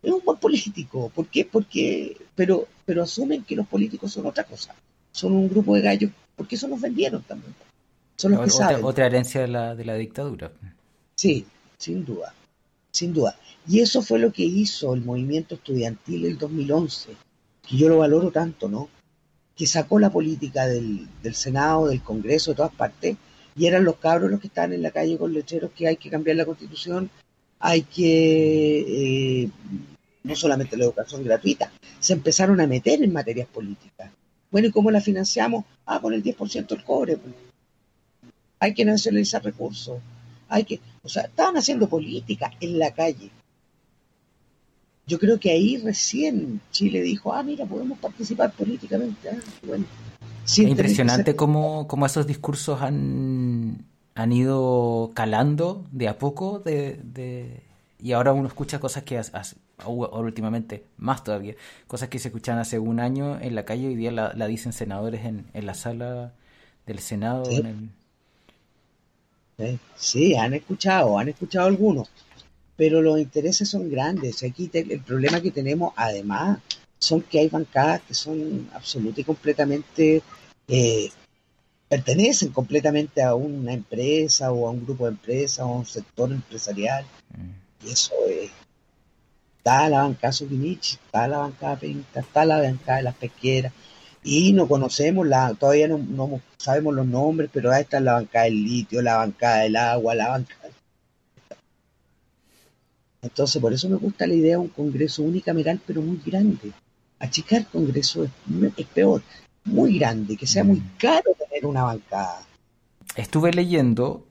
Es 0.01 0.11
un 0.11 0.21
buen 0.23 0.37
político. 0.37 1.11
¿Por 1.13 1.27
qué? 1.27 1.45
Porque, 1.45 2.17
pero, 2.35 2.67
pero 2.85 3.03
asumen 3.03 3.43
que 3.43 3.55
los 3.55 3.67
políticos 3.67 4.11
son 4.11 4.25
otra 4.25 4.43
cosa. 4.43 4.73
Son 5.11 5.33
un 5.33 5.49
grupo 5.49 5.75
de 5.75 5.81
gallos, 5.81 6.11
porque 6.35 6.55
eso 6.55 6.67
nos 6.67 6.79
vendieron 6.79 7.21
también. 7.23 7.53
Son 8.15 8.31
los 8.31 8.41
que 8.41 8.51
otra, 8.51 8.67
saben. 8.67 8.85
otra 8.85 9.05
herencia 9.05 9.41
de 9.41 9.47
la, 9.47 9.75
de 9.75 9.85
la 9.85 9.95
dictadura. 9.95 10.51
Sí, 11.15 11.45
sin 11.77 12.05
duda, 12.05 12.33
sin 12.91 13.13
duda. 13.13 13.37
Y 13.67 13.81
eso 13.81 14.01
fue 14.01 14.19
lo 14.19 14.31
que 14.31 14.43
hizo 14.43 14.93
el 14.93 15.01
movimiento 15.01 15.55
estudiantil 15.55 16.23
del 16.23 16.37
2011, 16.37 17.11
que 17.67 17.77
yo 17.77 17.89
lo 17.89 17.99
valoro 17.99 18.31
tanto, 18.31 18.69
¿no? 18.69 18.89
Que 19.55 19.67
sacó 19.67 19.99
la 19.99 20.09
política 20.09 20.65
del, 20.67 21.07
del 21.21 21.35
Senado, 21.35 21.87
del 21.87 22.01
Congreso, 22.01 22.51
de 22.51 22.57
todas 22.57 22.73
partes, 22.73 23.17
y 23.55 23.65
eran 23.65 23.83
los 23.83 23.97
cabros 23.97 24.31
los 24.31 24.39
que 24.39 24.47
estaban 24.47 24.71
en 24.71 24.81
la 24.81 24.91
calle 24.91 25.17
con 25.17 25.33
lecheros 25.33 25.71
que 25.71 25.87
hay 25.87 25.97
que 25.97 26.09
cambiar 26.09 26.37
la 26.37 26.45
constitución, 26.45 27.09
hay 27.59 27.81
que, 27.83 29.43
eh, 29.43 29.49
no 30.23 30.35
solamente 30.35 30.77
la 30.77 30.85
educación 30.85 31.23
gratuita, 31.23 31.71
se 31.99 32.13
empezaron 32.13 32.61
a 32.61 32.67
meter 32.67 33.03
en 33.03 33.11
materias 33.11 33.47
políticas. 33.47 34.11
Bueno, 34.49 34.69
¿y 34.69 34.71
cómo 34.71 34.89
la 34.89 35.01
financiamos? 35.01 35.65
Ah, 35.85 35.99
con 35.99 36.13
el 36.13 36.23
10% 36.23 36.75
del 36.75 36.83
cobre. 36.83 37.17
pues. 37.17 37.35
Hay 38.59 38.73
que 38.73 38.85
nacionalizar 38.85 39.43
recursos. 39.43 39.99
Hay 40.47 40.63
que, 40.63 40.79
o 41.03 41.09
sea, 41.09 41.23
estaban 41.23 41.57
haciendo 41.57 41.87
política 41.87 42.51
en 42.59 42.79
la 42.79 42.91
calle. 42.91 43.29
Yo 45.05 45.19
creo 45.19 45.39
que 45.39 45.51
ahí 45.51 45.77
recién 45.77 46.61
Chile 46.71 47.01
dijo, 47.01 47.33
ah, 47.33 47.43
mira, 47.43 47.65
podemos 47.65 47.99
participar 47.99 48.51
políticamente. 48.53 49.29
Ah, 49.29 49.37
bueno. 49.65 49.85
Impresionante 50.57 51.35
cómo, 51.35 51.87
cómo 51.87 52.05
esos 52.05 52.25
discursos 52.25 52.81
han, 52.81 53.85
han 54.21 54.31
ido 54.33 55.11
calando 55.19 55.85
de 55.91 56.07
a 56.07 56.17
poco 56.23 56.59
de, 56.59 56.99
de- 57.03 57.63
y 58.01 58.13
ahora 58.13 58.33
uno 58.33 58.47
escucha 58.47 58.79
cosas 58.79 59.03
que 59.03 59.19
o- 59.85 60.05
o 60.05 60.19
últimamente 60.21 60.83
más 60.97 61.23
todavía 61.23 61.55
cosas 61.87 62.09
que 62.09 62.19
se 62.19 62.29
escuchaban 62.29 62.61
hace 62.61 62.79
un 62.79 62.99
año 62.99 63.39
en 63.41 63.55
la 63.55 63.65
calle 63.65 63.87
hoy 63.87 63.95
día 63.95 64.11
la, 64.11 64.33
la 64.35 64.47
dicen 64.47 64.73
senadores 64.73 65.25
en, 65.25 65.45
en 65.53 65.65
la 65.65 65.73
sala 65.73 66.33
del 66.85 66.99
Senado 66.99 67.45
Sí. 67.45 67.55
en 67.57 67.65
el- 67.65 67.89
Sí, 69.57 69.79
Sí, 69.95 70.35
han 70.35 70.53
escuchado, 70.53 71.17
han 71.19 71.29
escuchado 71.29 71.67
algunos, 71.67 72.09
pero 72.77 73.01
los 73.01 73.19
intereses 73.19 73.69
son 73.69 73.89
grandes. 73.89 74.43
Aquí 74.43 74.67
te- 74.69 74.93
el 74.93 75.01
problema 75.01 75.41
que 75.41 75.51
tenemos, 75.51 75.93
además, 75.97 76.59
son 76.99 77.21
que 77.23 77.39
hay 77.39 77.49
bancadas 77.49 78.01
que 78.03 78.13
son 78.13 78.69
absoluta 78.73 79.21
y 79.21 79.23
completamente, 79.25 80.21
eh, 80.67 81.09
pertenecen 81.89 82.49
completamente 82.51 83.23
a 83.23 83.33
una 83.33 83.73
empresa 83.73 84.51
o 84.51 84.67
a 84.67 84.71
un 84.71 84.85
grupo 84.85 85.05
de 85.05 85.11
empresas 85.11 85.65
o 85.65 85.69
a 85.69 85.77
un 85.79 85.85
sector 85.85 86.31
empresarial. 86.31 87.03
Y 87.83 87.91
eso 87.91 88.13
es. 88.29 88.51
Está 89.57 89.89
la 89.89 90.03
bancada 90.03 90.31
Subinich, 90.31 90.93
está 90.93 91.27
la 91.27 91.39
bancada 91.39 91.75
Pinta, 91.77 92.21
está 92.21 92.45
la 92.45 92.61
bancada 92.61 92.99
de 92.99 93.03
las 93.03 93.15
pesqueras. 93.15 93.73
Y 94.23 94.53
no 94.53 94.67
conocemos, 94.67 95.27
la, 95.27 95.53
todavía 95.53 95.87
no, 95.87 95.97
no 95.97 96.41
sabemos 96.57 96.93
los 96.93 97.05
nombres, 97.05 97.49
pero 97.51 97.71
ahí 97.71 97.81
está 97.81 97.99
la 97.99 98.13
bancada 98.13 98.45
del 98.45 98.63
litio, 98.63 99.01
la 99.01 99.17
bancada 99.17 99.59
del 99.59 99.75
agua, 99.75 100.15
la 100.15 100.29
bancada. 100.29 100.69
Entonces, 103.21 103.61
por 103.61 103.73
eso 103.73 103.89
me 103.89 103.97
gusta 103.97 104.27
la 104.27 104.33
idea 104.33 104.51
de 104.51 104.57
un 104.57 104.69
congreso 104.69 105.23
unicameral, 105.23 105.81
pero 105.85 106.01
muy 106.01 106.21
grande. 106.25 106.71
Achicar 107.17 107.65
congreso 107.67 108.23
es, 108.23 108.31
es 108.77 108.85
peor, 108.87 109.21
muy 109.65 109.99
grande, 109.99 110.37
que 110.37 110.47
sea 110.47 110.63
muy 110.63 110.81
caro 110.97 111.35
tener 111.59 111.69
una 111.69 111.83
bancada. 111.83 112.41
estuve 113.15 113.51
leyendo 113.53 114.25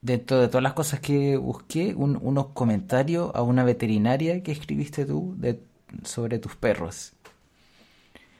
dentro 0.00 0.40
de 0.40 0.48
todas 0.48 0.62
las 0.62 0.74
cosas 0.74 1.00
que 1.00 1.36
busqué 1.36 1.94
un- 1.94 2.18
unos 2.22 2.48
comentarios 2.48 3.30
a 3.34 3.42
una 3.42 3.64
veterinaria 3.64 4.42
que 4.42 4.52
escribiste 4.52 5.04
tú 5.04 5.34
de, 5.38 5.60
sobre 6.04 6.38
tus 6.38 6.54
perros 6.56 7.12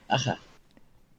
Ajá. 0.08 0.38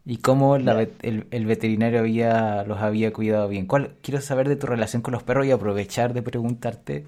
y 0.06 0.18
cómo 0.18 0.58
la 0.58 0.82
el, 1.02 1.28
el 1.32 1.46
veterinario 1.46 2.00
había, 2.00 2.64
los 2.64 2.80
había 2.80 3.12
cuidado 3.14 3.48
bien. 3.50 3.66
¿Cuál, 3.66 3.96
quiero 4.02 4.22
saber 4.22 4.48
de 4.48 4.56
tu 4.56 4.68
relación 4.68 5.02
con 5.02 5.12
los 5.12 5.24
perros 5.24 5.46
y 5.46 5.52
aprovechar 5.52 6.14
de 6.14 6.22
preguntarte 6.22 7.06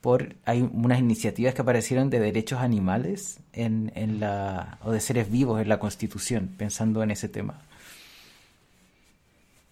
por 0.00 0.34
hay 0.46 0.62
unas 0.72 0.98
iniciativas 0.98 1.54
que 1.54 1.60
aparecieron 1.62 2.08
de 2.08 2.20
derechos 2.20 2.60
animales 2.60 3.40
en, 3.52 3.92
en 3.94 4.18
la 4.20 4.78
o 4.82 4.92
de 4.92 5.00
seres 5.00 5.30
vivos 5.30 5.60
en 5.60 5.68
la 5.68 5.78
Constitución, 5.78 6.48
pensando 6.56 7.02
en 7.02 7.10
ese 7.10 7.28
tema. 7.28 7.60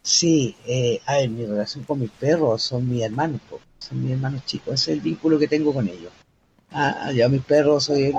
Sí, 0.09 0.57
eh, 0.67 1.03
a 1.05 1.19
ver, 1.19 1.29
mi 1.29 1.45
relación 1.45 1.85
con 1.85 2.01
mis 2.01 2.11
perros 2.11 2.63
son 2.63 2.89
mis 2.89 3.03
hermanos, 3.03 3.43
po, 3.49 3.61
son 3.79 4.03
mis 4.03 4.13
hermanos 4.13 4.43
chicos, 4.47 4.73
ese 4.73 4.93
es 4.93 4.97
el 4.97 5.03
vínculo 5.03 5.39
que 5.39 5.47
tengo 5.47 5.75
con 5.75 5.87
ellos. 5.87 6.11
Ah, 6.71 7.13
yo 7.15 7.27
a 7.27 7.29
mis 7.29 7.43
perros 7.43 7.85
soy, 7.85 8.15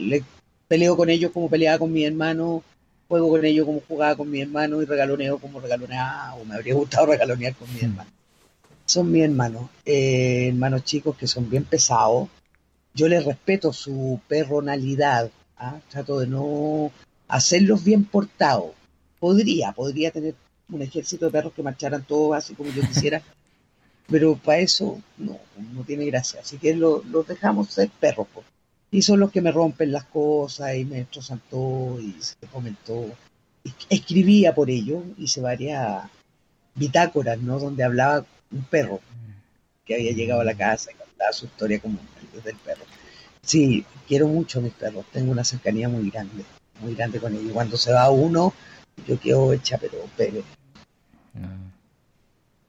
le 0.00 0.24
peleo 0.66 0.96
con 0.96 1.10
ellos 1.10 1.30
como 1.30 1.50
peleaba 1.50 1.80
con 1.80 1.92
mi 1.92 2.02
hermano, 2.02 2.62
juego 3.08 3.28
con 3.28 3.44
ellos 3.44 3.66
como 3.66 3.82
jugaba 3.86 4.16
con 4.16 4.30
mi 4.30 4.40
hermano 4.40 4.80
y 4.80 4.86
regaloneo 4.86 5.38
como 5.38 5.60
regaloneaba 5.60 6.34
o 6.36 6.46
me 6.46 6.54
habría 6.54 6.72
gustado 6.72 7.04
regalonear 7.12 7.54
con 7.56 7.74
mi 7.74 7.80
hermano. 7.80 8.10
Son 8.86 9.12
mis 9.12 9.22
hermanos, 9.22 9.68
eh, 9.84 10.48
hermanos 10.48 10.84
chicos 10.84 11.14
que 11.14 11.26
son 11.26 11.50
bien 11.50 11.64
pesados. 11.64 12.30
Yo 12.94 13.06
les 13.06 13.22
respeto 13.26 13.74
su 13.74 14.18
perronalidad, 14.28 15.30
¿ah? 15.58 15.78
trato 15.90 16.20
de 16.20 16.26
no 16.26 16.90
hacerlos 17.28 17.84
bien 17.84 18.06
portados. 18.06 18.70
Podría, 19.20 19.72
podría 19.72 20.10
tener 20.10 20.34
un 20.70 20.82
ejército 20.82 21.26
de 21.26 21.32
perros 21.32 21.52
que 21.54 21.62
marcharan 21.62 22.02
todos 22.04 22.36
así 22.36 22.54
como 22.54 22.70
yo 22.70 22.82
quisiera, 22.82 23.22
pero 24.08 24.36
para 24.36 24.58
eso 24.60 25.00
no, 25.18 25.38
no 25.74 25.82
tiene 25.84 26.06
gracia. 26.06 26.40
Así 26.40 26.58
que 26.58 26.74
lo- 26.74 27.02
los 27.04 27.26
dejamos 27.26 27.68
ser 27.70 27.90
perros. 28.00 28.26
po. 28.32 28.44
Y 28.90 29.02
son 29.02 29.20
los 29.20 29.30
que 29.30 29.42
me 29.42 29.52
rompen 29.52 29.92
las 29.92 30.04
cosas 30.04 30.74
y 30.76 30.84
me 30.84 30.96
destrozan 30.96 31.40
todo 31.50 32.00
y 32.00 32.16
se 32.20 32.34
comen 32.50 32.76
todo. 32.86 33.10
Es- 33.64 33.74
Escribía 33.90 34.54
por 34.54 34.70
ello, 34.70 35.02
hice 35.18 35.40
varias 35.40 36.04
bitácoras, 36.74 37.38
¿no? 37.38 37.58
Donde 37.58 37.84
hablaba 37.84 38.24
un 38.50 38.62
perro 38.64 39.00
que 39.84 39.94
había 39.94 40.12
llegado 40.12 40.40
a 40.40 40.44
la 40.44 40.54
casa 40.54 40.90
y 40.92 40.94
contaba 40.94 41.32
su 41.32 41.46
historia 41.46 41.80
como 41.80 41.98
desde 42.34 42.50
el 42.50 42.56
perro. 42.56 42.84
Sí, 43.42 43.84
quiero 44.06 44.28
mucho 44.28 44.58
a 44.58 44.62
mis 44.62 44.72
perros, 44.74 45.04
tengo 45.12 45.32
una 45.32 45.44
cercanía 45.44 45.88
muy 45.88 46.10
grande, 46.10 46.44
muy 46.80 46.94
grande 46.94 47.18
con 47.20 47.34
ellos. 47.34 47.52
Cuando 47.52 47.76
se 47.76 47.92
va 47.92 48.10
uno, 48.10 48.52
yo 49.06 49.18
quedo 49.18 49.52
hecha, 49.52 49.78
pero 49.78 49.98
pero 50.16 50.42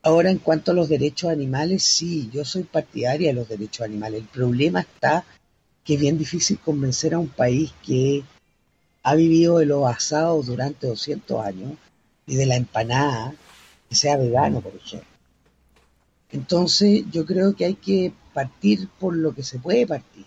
Ahora, 0.01 0.31
en 0.31 0.37
cuanto 0.37 0.71
a 0.71 0.73
los 0.73 0.89
derechos 0.89 1.29
animales, 1.29 1.83
sí, 1.83 2.29
yo 2.33 2.45
soy 2.45 2.63
partidaria 2.63 3.29
de 3.29 3.33
los 3.33 3.49
derechos 3.49 3.85
animales. 3.85 4.21
El 4.21 4.27
problema 4.27 4.81
está 4.81 5.25
que 5.83 5.95
es 5.95 5.99
bien 5.99 6.17
difícil 6.17 6.59
convencer 6.59 7.13
a 7.13 7.19
un 7.19 7.29
país 7.29 7.73
que 7.85 8.23
ha 9.03 9.15
vivido 9.15 9.57
de 9.57 9.65
los 9.65 9.85
asados 9.87 10.45
durante 10.45 10.87
200 10.87 11.45
años 11.45 11.73
y 12.27 12.35
de 12.35 12.45
la 12.45 12.55
empanada, 12.55 13.33
que 13.89 13.95
sea 13.95 14.17
vegano, 14.17 14.61
por 14.61 14.75
ejemplo. 14.75 15.07
Entonces, 16.31 17.03
yo 17.11 17.25
creo 17.25 17.55
que 17.55 17.65
hay 17.65 17.73
que 17.73 18.13
partir 18.33 18.87
por 18.99 19.15
lo 19.15 19.33
que 19.33 19.43
se 19.43 19.57
puede 19.57 19.87
partir. 19.87 20.25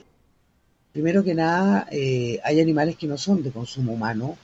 Primero 0.93 1.23
que 1.23 1.35
nada, 1.35 1.87
eh, 1.91 2.41
hay 2.45 2.61
animales 2.61 2.97
que 2.97 3.07
no 3.07 3.17
son 3.17 3.43
de 3.43 3.53
consumo 3.53 3.93
humano, 3.93 4.37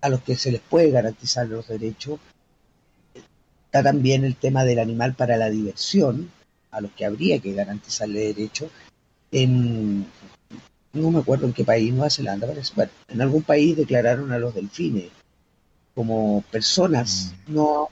a 0.00 0.08
los 0.08 0.20
que 0.22 0.36
se 0.36 0.52
les 0.52 0.60
puede 0.60 0.90
garantizar 0.90 1.46
los 1.48 1.68
derechos. 1.68 2.20
Está 3.72 3.84
también 3.84 4.22
el 4.26 4.36
tema 4.36 4.66
del 4.66 4.80
animal 4.80 5.14
para 5.14 5.38
la 5.38 5.48
diversión, 5.48 6.30
a 6.72 6.82
los 6.82 6.90
que 6.90 7.06
habría 7.06 7.38
que 7.38 7.54
garantizarle 7.54 8.34
derechos. 8.34 8.70
En, 9.30 10.04
no 10.92 11.10
me 11.10 11.20
acuerdo 11.20 11.46
en 11.46 11.54
qué 11.54 11.64
país, 11.64 11.90
Nueva 11.90 12.10
Zelanda, 12.10 12.46
parece. 12.46 12.74
Bueno, 12.76 12.92
en 13.08 13.22
algún 13.22 13.42
país 13.42 13.74
declararon 13.74 14.30
a 14.30 14.38
los 14.38 14.54
delfines 14.54 15.06
como 15.94 16.44
personas 16.50 17.32
no, 17.46 17.88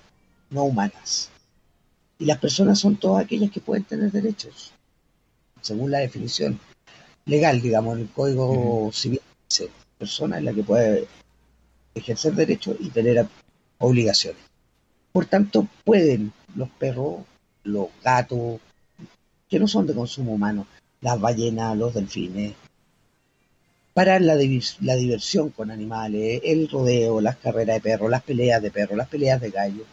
no 0.51 0.64
humanas. 0.64 1.31
Y 2.18 2.26
las 2.26 2.37
personas 2.37 2.78
son 2.78 2.97
todas 2.97 3.24
aquellas 3.24 3.51
que 3.51 3.62
pueden 3.62 3.85
tener 3.85 4.12
derechos, 4.12 4.74
según 5.62 5.93
la 5.93 6.01
definición 6.01 6.61
legal, 7.24 7.62
digamos, 7.62 7.97
en 7.97 8.03
el 8.03 8.11
Código 8.11 8.91
Civil 8.93 9.22
dice, 9.49 9.70
persona 9.97 10.37
es 10.37 10.45
la 10.45 10.53
que 10.53 10.62
puede 10.62 11.09
ejercer 11.95 12.35
derechos 12.35 12.76
y 12.81 12.91
tener 12.91 13.26
obligaciones. 13.78 14.49
Por 15.12 15.26
tanto, 15.26 15.66
pueden 15.84 16.32
los 16.54 16.68
perros, 16.70 17.22
los 17.64 17.88
gatos, 18.02 18.61
que 19.48 19.58
no 19.58 19.66
son 19.66 19.86
de 19.86 19.94
consumo 19.94 20.32
humano, 20.32 20.66
las 21.00 21.20
ballenas, 21.20 21.76
los 21.76 21.94
delfines, 21.94 22.54
parar 23.92 24.22
la, 24.22 24.34
la 24.34 24.96
diversión 24.96 25.50
con 25.50 25.70
animales, 25.70 26.40
el 26.44 26.68
rodeo, 26.68 27.20
las 27.20 27.36
carreras 27.36 27.76
de 27.76 27.80
perros, 27.80 28.11
las 28.11 28.22
peleas 28.22 28.62
de 28.62 28.70
perros, 28.70 28.96
las 28.96 29.08
peleas 29.08 29.40
de 29.40 29.50
gallos, 29.50 29.86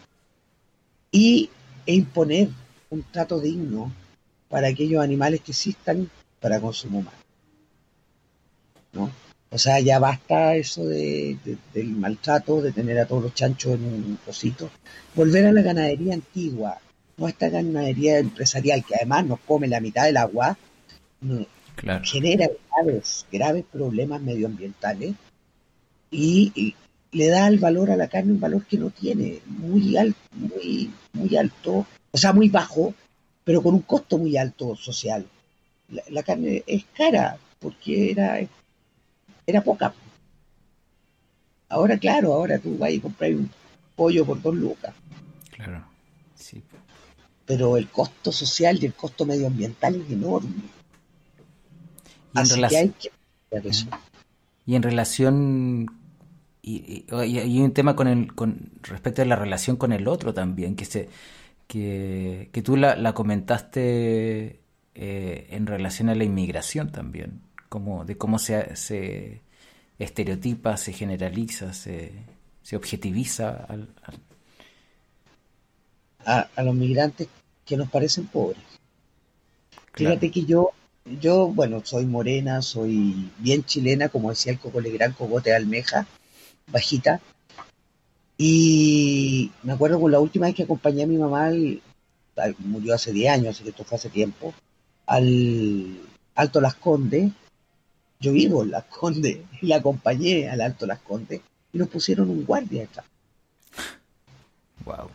y 1.10 1.50
e 1.86 1.94
imponer 1.94 2.48
un 2.90 3.02
trato 3.02 3.40
digno 3.40 3.92
para 4.48 4.68
aquellos 4.68 5.02
animales 5.02 5.40
que 5.40 5.52
existan 5.52 6.08
para 6.40 6.60
consumo 6.60 7.00
humano. 7.00 7.18
¿no? 8.92 9.10
O 9.50 9.56
sea, 9.58 9.80
ya 9.80 9.98
basta 9.98 10.54
eso 10.56 10.84
de, 10.86 11.38
de- 11.44 11.56
del 11.72 11.88
maltrato, 11.88 12.60
de 12.60 12.72
tener 12.72 12.98
a 12.98 13.06
todos 13.06 13.22
los 13.24 13.34
chanchos 13.34 13.74
en 13.74 13.84
un 13.84 14.18
cosito. 14.24 14.70
Volver 15.14 15.46
a 15.46 15.52
la 15.52 15.62
ganadería 15.62 16.14
antigua, 16.14 16.78
toda 17.16 17.30
esta 17.30 17.48
ganadería 17.48 18.18
empresarial 18.18 18.84
que 18.84 18.94
además 18.96 19.24
nos 19.26 19.40
come 19.40 19.66
la 19.68 19.80
mitad 19.80 20.04
del 20.04 20.16
agua, 20.18 20.56
no- 21.22 21.46
Claro. 21.76 22.02
genera 22.04 22.48
graves, 22.76 23.24
graves 23.30 23.64
problemas 23.72 24.20
medioambientales 24.20 25.14
y, 26.10 26.52
y 26.56 26.74
le 27.16 27.28
da 27.28 27.46
el 27.48 27.58
valor 27.58 27.90
a 27.92 27.96
la 27.96 28.08
carne 28.08 28.32
un 28.32 28.40
valor 28.40 28.64
que 28.66 28.76
no 28.78 28.90
tiene, 28.90 29.38
muy 29.46 29.96
alto, 29.96 30.18
muy, 30.32 30.90
muy 31.12 31.36
alto, 31.36 31.86
o 32.10 32.18
sea, 32.18 32.32
muy 32.32 32.48
bajo, 32.48 32.94
pero 33.44 33.62
con 33.62 33.74
un 33.74 33.82
costo 33.82 34.18
muy 34.18 34.36
alto 34.36 34.74
social. 34.76 35.24
La, 35.90 36.02
la 36.10 36.22
carne 36.24 36.64
es 36.66 36.84
cara 36.96 37.38
porque 37.60 38.10
era, 38.10 38.40
era 39.48 39.62
poca. 39.62 39.94
Ahora, 41.70 41.98
claro, 41.98 42.32
ahora 42.34 42.58
tú 42.58 42.76
vas 42.78 42.92
y 42.92 43.00
compras 43.00 43.30
un 43.30 43.50
pollo 43.96 44.24
por 44.24 44.40
dos 44.40 44.54
lucas, 44.54 44.94
Claro. 45.50 45.84
Sí. 46.34 46.62
pero 47.44 47.76
el 47.76 47.88
costo 47.88 48.30
social 48.32 48.78
y 48.80 48.86
el 48.86 48.94
costo 48.94 49.26
medioambiental 49.26 49.96
es 49.96 50.10
enorme. 50.10 50.50
Y 52.34 52.38
en, 52.38 52.38
Así 52.42 52.50
que 52.50 52.56
relación- 52.56 52.82
hay 52.82 52.94
que 53.60 53.68
eso. 53.68 53.86
y 54.66 54.74
en 54.76 54.82
relación 54.82 55.86
y, 56.62 56.76
y- 56.76 57.06
y 57.26 57.38
hay 57.38 57.60
un 57.60 57.72
tema 57.72 57.96
con 57.96 58.06
el 58.08 58.34
con 58.34 58.70
respecto 58.82 59.22
a 59.22 59.24
la 59.24 59.36
relación 59.36 59.76
con 59.76 59.92
el 59.92 60.06
otro 60.08 60.34
también 60.34 60.76
que 60.76 60.84
se 60.84 61.08
que, 61.66 62.48
que 62.52 62.62
tú 62.62 62.76
la, 62.76 62.94
la 62.96 63.14
comentaste 63.14 64.60
eh, 64.94 65.46
en 65.50 65.66
relación 65.66 66.08
a 66.10 66.14
la 66.14 66.24
inmigración 66.24 66.90
también 66.92 67.40
como 67.68 68.04
de 68.04 68.16
cómo 68.16 68.38
se, 68.38 68.74
se 68.76 69.40
estereotipa 69.98 70.76
se 70.76 70.92
generaliza 70.92 71.72
se, 71.72 72.12
se 72.62 72.76
objetiviza 72.76 73.50
al, 73.68 73.88
al- 74.04 74.18
a, 76.24 76.48
a 76.56 76.62
los 76.62 76.74
migrantes 76.74 77.28
que 77.64 77.76
nos 77.76 77.88
parecen 77.90 78.26
pobres. 78.26 78.62
Claro. 79.92 80.14
Fíjate 80.16 80.30
que 80.30 80.44
yo, 80.44 80.70
yo, 81.20 81.48
bueno, 81.48 81.80
soy 81.84 82.06
morena, 82.06 82.62
soy 82.62 83.30
bien 83.38 83.64
chilena, 83.64 84.08
como 84.08 84.30
decía 84.30 84.52
el 84.52 84.58
Coco 84.58 84.80
Legrand, 84.80 85.14
cogote 85.16 85.50
de 85.50 85.56
almeja, 85.56 86.06
bajita. 86.70 87.20
Y 88.36 89.50
me 89.62 89.72
acuerdo 89.72 90.00
con 90.00 90.12
la 90.12 90.20
última 90.20 90.46
vez 90.46 90.54
que 90.54 90.62
acompañé 90.62 91.02
a 91.02 91.06
mi 91.06 91.16
mamá, 91.16 91.46
al- 91.46 91.82
al- 92.36 92.56
murió 92.60 92.94
hace 92.94 93.12
10 93.12 93.32
años, 93.32 93.48
así 93.54 93.64
que 93.64 93.70
esto 93.70 93.84
fue 93.84 93.96
hace 93.96 94.10
tiempo, 94.10 94.54
al 95.06 95.98
Alto 96.34 96.60
Las 96.60 96.74
Condes. 96.74 97.32
Yo 98.20 98.32
vivo 98.32 98.62
en 98.62 98.72
Las 98.72 98.84
Condes 98.84 99.38
y 99.60 99.66
la 99.66 99.76
acompañé 99.76 100.48
al 100.50 100.60
Alto 100.60 100.86
Las 100.86 101.00
Condes 101.00 101.40
y 101.72 101.78
nos 101.78 101.88
pusieron 101.88 102.30
un 102.30 102.44
guardia 102.44 102.84
acá. 102.84 103.04
wow 104.84 105.10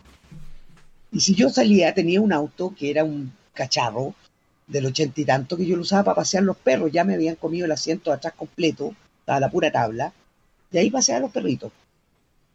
Y 1.12 1.20
si 1.20 1.34
yo 1.34 1.50
salía, 1.50 1.92
tenía 1.94 2.20
un 2.20 2.32
auto 2.32 2.74
que 2.76 2.90
era 2.90 3.04
un 3.04 3.32
cacharro 3.52 4.14
del 4.66 4.86
ochenta 4.86 5.20
y 5.20 5.24
tanto 5.24 5.56
que 5.56 5.66
yo 5.66 5.76
lo 5.76 5.82
usaba 5.82 6.04
para 6.04 6.16
pasear 6.16 6.44
los 6.44 6.56
perros. 6.56 6.90
Ya 6.92 7.04
me 7.04 7.14
habían 7.14 7.36
comido 7.36 7.66
el 7.66 7.72
asiento 7.72 8.10
de 8.10 8.16
atrás 8.16 8.34
completo, 8.34 8.94
estaba 9.20 9.40
la 9.40 9.50
pura 9.50 9.70
tabla, 9.70 10.12
y 10.70 10.78
ahí 10.78 10.90
paseaba 10.90 11.20
los 11.20 11.30
perritos. 11.30 11.72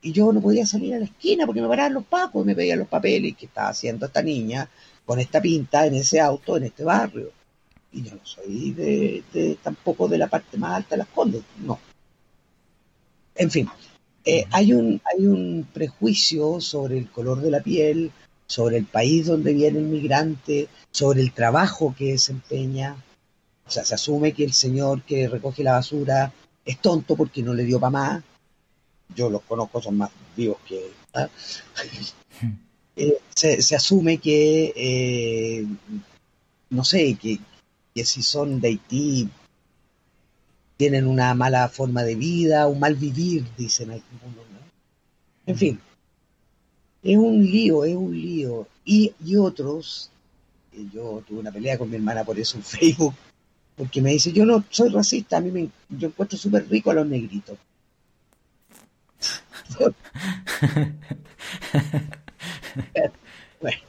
Y 0.02 0.14
yo 0.14 0.32
no 0.32 0.42
podía 0.42 0.66
salir 0.66 0.96
a 0.96 1.00
la 1.00 1.06
esquina 1.06 1.46
porque 1.46 1.62
me 1.62 1.68
paraban 1.68 1.94
los 1.94 2.06
pacos 2.06 2.44
y 2.44 2.48
me 2.48 2.56
pedían 2.56 2.80
los 2.80 2.88
papeles 2.88 3.36
que 3.36 3.46
estaba 3.48 3.70
haciendo 3.70 4.06
esta 4.06 4.22
niña 4.22 4.70
con 5.06 5.20
esta 5.20 5.42
pinta 5.42 5.86
en 5.86 5.96
ese 5.96 6.20
auto, 6.20 6.58
en 6.58 6.64
este 6.66 6.84
barrio. 6.84 7.32
Y 7.92 8.04
yo 8.04 8.12
no 8.16 8.26
soy 8.26 8.72
de, 8.72 9.24
de- 9.34 9.56
tampoco 9.64 10.08
de 10.08 10.18
la 10.18 10.28
parte 10.28 10.58
más 10.58 10.76
alta 10.78 10.96
de 10.96 11.00
las 11.00 11.08
condes, 11.08 11.42
no. 11.64 11.80
En 13.36 13.50
fin, 13.50 13.68
eh, 14.26 14.46
hay, 14.52 14.74
un, 14.74 15.02
hay 15.06 15.26
un 15.26 15.68
prejuicio 15.74 16.60
sobre 16.62 16.98
el 16.98 17.10
color 17.10 17.42
de 17.42 17.52
la 17.52 17.62
piel, 17.62 18.12
sobre 18.48 18.78
el 18.78 18.86
país 18.86 19.28
donde 19.28 19.54
viene 19.54 19.80
el 19.80 19.86
migrante, 19.86 20.68
sobre 20.92 21.22
el 21.22 21.32
trabajo 21.34 21.96
que 21.98 22.12
desempeña. 22.12 22.96
O 23.66 23.72
sea, 23.72 23.86
se 23.86 23.96
asume 23.96 24.34
que 24.34 24.44
el 24.44 24.54
señor 24.54 25.04
que 25.04 25.28
recoge 25.28 25.64
la 25.64 25.74
basura 25.74 26.34
es 26.66 26.80
tonto 26.82 27.16
porque 27.16 27.42
no 27.44 27.54
le 27.54 27.64
dio 27.64 27.80
para 27.80 27.92
más. 27.92 28.24
Yo 29.16 29.30
los 29.30 29.42
conozco, 29.44 29.82
son 29.82 29.98
más 29.98 30.12
vivos 30.36 30.58
que... 30.68 30.92
¿ah? 31.14 31.28
Eh, 32.96 33.18
se, 33.34 33.62
se 33.62 33.78
asume 33.78 34.18
que, 34.18 34.74
eh, 34.76 35.66
no 36.70 36.84
sé, 36.84 37.16
que, 37.16 37.40
que 38.00 38.06
si 38.06 38.24
son 38.24 38.62
de 38.62 38.70
Haití 38.70 39.28
tienen 40.78 41.06
una 41.06 41.34
mala 41.34 41.68
forma 41.68 42.04
de 42.04 42.16
vida, 42.16 42.66
un 42.66 42.80
mal 42.80 42.96
vivir, 42.96 43.46
dicen 43.58 43.92
algunos. 43.92 44.38
¿no? 44.38 44.60
En 45.46 45.58
fin, 45.58 45.82
es 47.04 47.18
un 47.18 47.44
lío, 47.44 47.84
es 47.84 47.98
un 47.98 48.14
lío. 48.14 48.70
Y, 48.86 49.12
y 49.26 49.36
otros, 49.36 50.12
eh, 50.72 50.88
yo 50.94 51.22
tuve 51.28 51.42
una 51.42 51.52
pelea 51.52 51.78
con 51.78 51.90
mi 51.90 51.98
hermana 51.98 52.24
por 52.24 52.40
eso 52.40 52.56
en 52.56 52.64
Facebook, 52.78 53.16
porque 53.76 54.02
me 54.02 54.12
dice, 54.12 54.32
yo 54.32 54.46
no 54.46 54.64
soy 54.70 54.88
racista, 54.88 55.36
a 55.36 55.42
mí 55.42 55.52
me, 55.52 55.68
yo 55.90 56.08
encuentro 56.08 56.38
súper 56.38 56.70
rico 56.70 56.92
a 56.92 56.94
los 56.94 57.06
negritos. 57.06 57.58
bueno, 63.60 63.82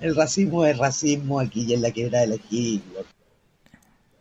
el 0.00 0.14
racismo 0.14 0.64
es 0.64 0.78
racismo 0.78 1.40
aquí 1.40 1.64
y 1.64 1.74
en 1.74 1.82
la 1.82 1.90
quebrada 1.90 2.24
de 2.26 2.36
la. 2.36 2.42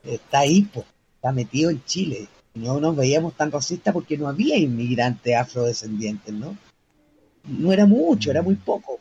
Está 0.08 0.40
ahí, 0.40 0.64
po, 0.64 0.86
está 1.16 1.32
metido 1.32 1.70
en 1.70 1.84
Chile. 1.86 2.28
No 2.56 2.80
nos 2.80 2.96
veíamos 2.96 3.36
tan 3.36 3.52
racistas 3.52 3.94
porque 3.94 4.18
no 4.18 4.28
había 4.28 4.58
inmigrantes 4.58 5.36
afrodescendientes, 5.36 6.34
¿no? 6.34 6.58
No 7.44 7.72
era 7.72 7.86
mucho, 7.86 8.32
era 8.32 8.42
muy 8.42 8.56
poco. 8.56 9.00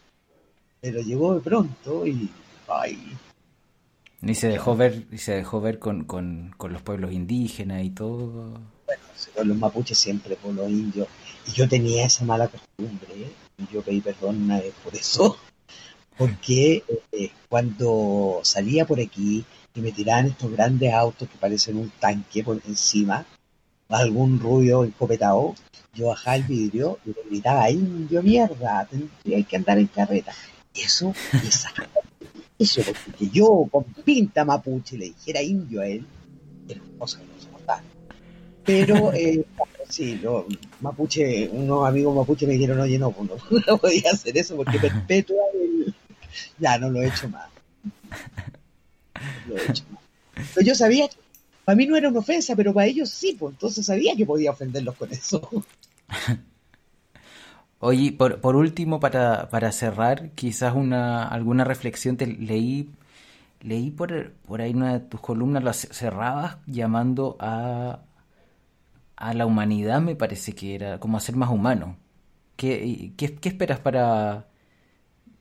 Pero 0.81 1.01
llegó 1.01 1.35
de 1.35 1.41
pronto 1.41 2.07
y. 2.07 2.29
Ay, 2.69 2.99
y 4.23 4.35
se 4.35 4.49
dejó 4.49 4.75
ver 4.77 5.07
y 5.13 5.19
se 5.19 5.33
dejó 5.33 5.61
ver 5.61 5.79
con, 5.79 6.05
con, 6.05 6.53
con 6.57 6.73
los 6.73 6.83
pueblos 6.83 7.13
indígenas 7.13 7.85
y 7.85 7.91
todo 7.91 8.59
bueno, 8.87 9.03
los 9.45 9.57
mapuches 9.59 9.99
siempre, 9.99 10.37
por 10.37 10.55
los 10.55 10.69
indios. 10.71 11.09
Y 11.47 11.53
yo 11.53 11.69
tenía 11.69 12.07
esa 12.07 12.25
mala 12.25 12.49
costumbre, 12.49 13.09
¿eh? 13.15 13.33
y 13.59 13.73
yo 13.73 13.83
pedí 13.83 14.01
perdón 14.01 14.43
una 14.45 14.61
vez 14.61 14.73
por 14.83 14.95
eso. 14.95 15.37
Porque 16.19 16.83
eh, 17.13 17.31
cuando 17.49 18.41
salía 18.43 18.87
por 18.87 19.01
aquí 19.01 19.45
y 19.77 19.81
me 19.81 19.93
tiraban 19.93 20.27
estos 20.27 20.51
grandes 20.51 20.93
autos 20.93 21.29
que 21.29 21.39
parecen 21.39 21.77
un 21.77 21.91
tanque 22.01 22.43
por 22.43 22.61
encima, 22.67 23.25
algún 23.89 24.41
rubio 24.41 24.85
encopetado, 24.85 25.55
yo 25.95 26.09
bajaba 26.09 26.37
el 26.37 26.43
vidrio 26.45 26.99
y 27.05 27.11
le 27.11 27.23
gritaba, 27.29 27.71
indio 27.71 28.23
mierda, 28.23 28.87
tendría 28.91 29.43
que 29.45 29.57
andar 29.57 29.79
en 29.79 29.87
carreta. 29.87 30.33
Y 30.75 30.81
eso, 30.81 31.15
esa, 31.47 31.71
eso, 32.59 32.83
porque 33.05 33.29
yo 33.29 33.67
con 33.71 33.85
pinta 33.85 34.45
mapuche 34.45 34.97
le 34.97 35.07
dijera 35.07 35.43
indio 35.43 35.83
a 35.83 35.87
él, 35.87 36.07
era 36.69 36.81
una 36.83 36.99
cosa 36.99 37.21
que 37.21 37.27
no 37.27 37.41
soportaba. 37.41 37.83
Pero 38.65 39.13
eh, 39.13 39.45
sí, 39.89 40.17
lo, 40.17 40.47
mapuche, 40.81 41.49
unos 41.49 41.87
amigos 41.87 42.17
mapuche 42.17 42.47
me 42.47 42.55
dijeron, 42.55 42.81
oye, 42.81 42.99
no, 42.99 43.11
pues 43.13 43.31
no, 43.31 43.61
no 43.69 43.79
podía 43.79 44.11
hacer 44.11 44.37
eso 44.37 44.57
porque 44.57 44.79
perpetúa 44.79 45.45
el... 45.55 45.95
Ya, 46.59 46.79
no 46.79 46.91
lo 46.91 47.01
he 47.01 47.09
hecho 47.09 47.29
más. 47.29 47.49
Hecho 49.57 49.85
yo 50.63 50.75
sabía 50.75 51.09
para 51.65 51.77
mí 51.77 51.87
no 51.87 51.97
era 51.97 52.09
una 52.09 52.21
ofensa, 52.21 52.55
pero 52.55 52.73
para 52.73 52.87
ellos 52.87 53.11
sí, 53.11 53.37
pues 53.39 53.55
entonces 53.55 53.85
sabía 53.87 54.15
que 54.17 54.25
podía 54.25 54.53
ofenderlos 54.53 54.95
con 54.97 55.13
eso. 55.13 55.51
Oye, 57.81 58.13
por, 58.13 58.41
por 58.41 58.57
último, 58.57 59.01
para, 59.01 59.49
para 59.51 59.73
cerrar, 59.73 60.31
quizás 60.31 60.75
una 60.75 61.27
alguna 61.29 61.65
reflexión 61.65 62.17
te 62.17 62.27
leí 62.27 62.89
leí 63.61 63.91
por, 63.91 64.33
por 64.47 64.61
ahí 64.61 64.73
una 64.75 64.95
de 64.95 65.01
tus 65.01 65.21
columnas, 65.21 65.65
las 65.65 65.89
cerrabas 65.91 66.59
llamando 66.67 67.37
a, 67.41 68.01
a 69.17 69.35
la 69.35 69.47
humanidad, 69.47 70.01
me 70.01 70.15
parece 70.17 70.55
que 70.55 70.75
era, 70.75 71.01
como 71.01 71.17
a 71.17 71.21
ser 71.21 71.37
más 71.37 71.51
humano. 71.51 71.97
¿Qué, 72.57 73.13
qué, 73.17 73.35
qué 73.35 73.49
esperas 73.49 73.81
para 73.81 74.47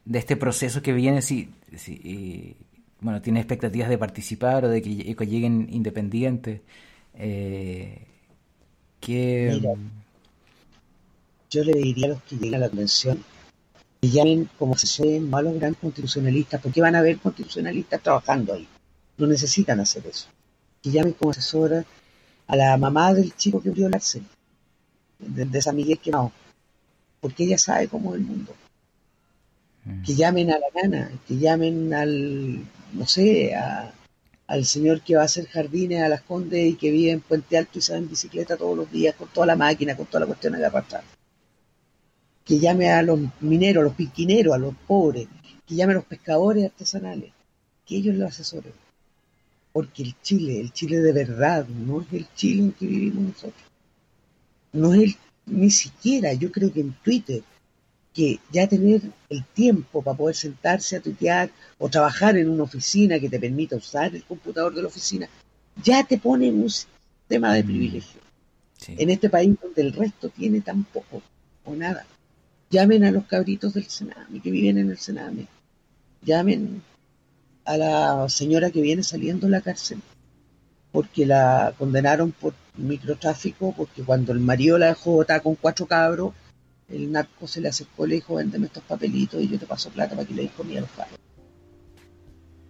de 0.05 0.19
este 0.19 0.35
proceso 0.37 0.81
que 0.81 0.93
viene? 0.93 1.21
Si, 1.21 1.49
si 1.75 2.01
eh, 2.03 2.64
bueno, 2.99 3.21
tienes 3.21 3.41
expectativas 3.41 3.89
de 3.89 3.97
participar 3.97 4.65
o 4.65 4.69
de 4.69 4.81
que, 4.81 5.15
que 5.15 5.27
lleguen 5.27 5.67
independientes. 5.71 6.61
Eh, 7.13 8.05
¿qué, 8.99 9.51
Mira, 9.53 9.73
yo 11.49 11.63
le 11.63 11.73
diría 11.73 12.07
a 12.07 12.09
los 12.09 12.23
que 12.23 12.35
lleguen 12.35 12.55
a 12.55 12.59
la 12.59 12.69
convención 12.69 13.23
que 14.01 14.09
llamen 14.09 14.49
como 14.59 14.75
asesores 14.75 15.21
no 15.21 15.37
a 15.37 15.41
los 15.41 15.55
grandes 15.55 15.79
constitucionalistas, 15.79 16.61
porque 16.61 16.81
van 16.81 16.95
a 16.95 16.99
haber 16.99 17.17
constitucionalistas 17.17 18.01
trabajando 18.01 18.53
ahí. 18.53 18.67
No 19.17 19.25
necesitan 19.25 19.79
hacer 19.79 20.05
eso. 20.05 20.27
Que 20.81 20.91
llamen 20.91 21.13
como 21.13 21.31
asesora 21.31 21.83
a 22.47 22.55
la 22.55 22.77
mamá 22.77 23.13
del 23.13 23.35
chico 23.35 23.61
que 23.61 23.69
murió 23.69 23.85
en 23.85 23.91
la 23.91 23.97
cárcel, 23.97 24.23
de, 25.17 25.45
de 25.45 25.61
San 25.61 25.75
Miguel 25.75 25.97
quemado, 25.97 26.31
porque 27.19 27.45
ella 27.45 27.57
sabe 27.57 27.87
cómo 27.87 28.13
es 28.13 28.21
el 28.21 28.27
mundo. 28.27 28.53
Que 30.05 30.15
llamen 30.15 30.51
a 30.51 30.59
la 30.59 30.67
gana, 30.73 31.11
que 31.27 31.37
llamen 31.37 31.93
al, 31.93 32.65
no 32.95 33.05
sé, 33.05 33.53
a, 33.55 33.93
al 34.47 34.65
señor 34.65 35.01
que 35.01 35.15
va 35.15 35.23
a 35.23 35.25
hacer 35.25 35.47
jardines 35.47 36.01
a 36.01 36.09
las 36.09 36.21
Condes 36.21 36.65
y 36.65 36.75
que 36.75 36.91
vive 36.91 37.11
en 37.11 37.21
Puente 37.21 37.57
Alto 37.57 37.79
y 37.79 37.91
va 37.91 37.97
en 37.97 38.09
bicicleta 38.09 38.57
todos 38.57 38.77
los 38.77 38.91
días 38.91 39.15
con 39.15 39.27
toda 39.29 39.47
la 39.47 39.55
máquina, 39.55 39.95
con 39.95 40.05
toda 40.05 40.21
la 40.21 40.27
cuestión 40.27 40.53
de 40.53 40.65
arrastrar. 40.65 41.03
Que 42.43 42.59
llame 42.59 42.91
a 42.91 43.01
los 43.01 43.19
mineros, 43.41 43.81
a 43.81 43.85
los 43.85 43.95
piquineros, 43.95 44.53
a 44.53 44.59
los 44.59 44.75
pobres, 44.87 45.27
que 45.67 45.75
llame 45.75 45.93
a 45.93 45.95
los 45.95 46.05
pescadores 46.05 46.65
artesanales, 46.65 47.31
que 47.85 47.97
ellos 47.97 48.15
lo 48.15 48.27
asesoren. 48.27 48.73
Porque 49.73 50.03
el 50.03 50.15
Chile, 50.21 50.61
el 50.61 50.71
Chile 50.71 50.99
de 50.99 51.11
verdad, 51.11 51.67
no 51.67 52.01
es 52.01 52.07
el 52.13 52.27
Chile 52.35 52.63
en 52.63 52.71
que 52.71 52.85
vivimos 52.85 53.23
nosotros. 53.23 53.63
No 54.73 54.93
es 54.93 55.01
el, 55.01 55.15
ni 55.47 55.71
siquiera, 55.71 56.33
yo 56.33 56.51
creo 56.51 56.71
que 56.71 56.81
en 56.81 56.93
Twitter, 57.03 57.41
que 58.15 58.39
ya 58.51 58.67
tener 58.67 59.01
el 59.29 59.43
tiempo 59.53 60.01
para 60.01 60.17
poder 60.17 60.35
sentarse 60.35 60.95
a 60.95 61.01
tuitear 61.01 61.51
o 61.77 61.89
trabajar 61.89 62.37
en 62.37 62.49
una 62.49 62.63
oficina 62.63 63.19
que 63.19 63.29
te 63.29 63.39
permita 63.39 63.75
usar 63.75 64.15
el 64.15 64.23
computador 64.23 64.73
de 64.73 64.81
la 64.81 64.87
oficina, 64.87 65.27
ya 65.83 66.03
te 66.03 66.17
pone 66.17 66.47
en 66.47 66.61
un 66.63 66.69
sistema 66.69 67.53
de 67.53 67.63
privilegio. 67.63 68.21
En 68.87 69.09
este 69.09 69.29
país 69.29 69.55
donde 69.61 69.81
el 69.81 69.93
resto 69.93 70.29
tiene 70.29 70.61
tan 70.61 70.85
poco 70.85 71.21
o 71.65 71.75
nada. 71.75 72.05
Llamen 72.69 73.03
a 73.03 73.11
los 73.11 73.25
cabritos 73.25 73.73
del 73.73 73.85
Sename 73.85 74.41
que 74.41 74.51
viven 74.51 74.77
en 74.77 74.89
el 74.89 74.97
Sename. 74.97 75.47
Llamen 76.23 76.81
a 77.65 77.77
la 77.77 78.29
señora 78.29 78.71
que 78.71 78.81
viene 78.81 79.03
saliendo 79.03 79.47
de 79.47 79.51
la 79.51 79.61
cárcel 79.61 79.99
porque 80.95 81.25
la 81.25 81.73
condenaron 81.77 82.31
por 82.31 82.53
microtráfico, 82.77 83.73
porque 83.75 84.01
cuando 84.01 84.31
el 84.31 84.39
marido 84.39 84.77
la 84.77 84.87
dejó 84.87 85.11
botar 85.11 85.41
con 85.41 85.55
cuatro 85.55 85.87
cabros, 85.87 86.33
el 86.89 87.11
narco 87.11 87.47
se 87.47 87.61
le 87.61 87.69
acercó 87.69 88.05
y 88.05 88.09
le 88.09 88.15
dijo, 88.15 88.35
véndeme 88.35 88.67
estos 88.67 88.83
papelitos 88.83 89.41
y 89.41 89.47
yo 89.47 89.57
te 89.57 89.65
paso 89.65 89.89
plata 89.89 90.15
para 90.15 90.27
que 90.27 90.33
le 90.33 90.43
des 90.43 90.51
comida 90.51 90.79
a 90.79 90.81
los 90.81 90.91
cabros. 90.91 91.19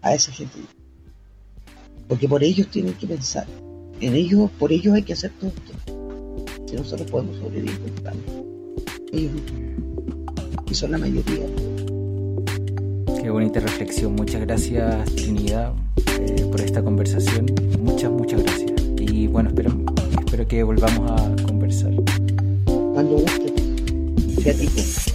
A 0.01 0.13
esa 0.13 0.31
gente. 0.31 0.59
Porque 2.07 2.27
por 2.27 2.43
ellos 2.43 2.67
tienen 2.67 2.93
que 2.93 3.07
pensar. 3.07 3.47
En 3.99 4.13
ellos, 4.13 4.49
por 4.59 4.71
ellos 4.71 4.93
hay 4.93 5.03
que 5.03 5.13
hacer 5.13 5.31
todo 5.39 5.49
esto. 5.49 6.65
Si 6.67 6.75
nosotros 6.75 7.09
podemos 7.09 7.37
sobrevivir 7.37 7.79
Ellos 9.11 9.31
no. 9.33 10.65
Y 10.69 10.73
son 10.73 10.91
la 10.91 10.97
mayoría. 10.97 11.45
Qué 13.21 13.29
bonita 13.29 13.59
reflexión. 13.59 14.13
Muchas 14.13 14.41
gracias, 14.41 15.15
Trinidad, 15.15 15.73
eh, 16.19 16.45
por 16.51 16.61
esta 16.61 16.83
conversación. 16.83 17.47
Muchas, 17.79 18.11
muchas 18.11 18.43
gracias. 18.43 18.71
Y 18.99 19.27
bueno, 19.27 19.49
espero, 19.49 19.77
espero 20.19 20.47
que 20.47 20.63
volvamos 20.63 21.11
a 21.11 21.43
conversar. 21.43 21.91
Cuando 22.65 23.17
guste. 23.17 23.54
Fíjate. 24.45 25.14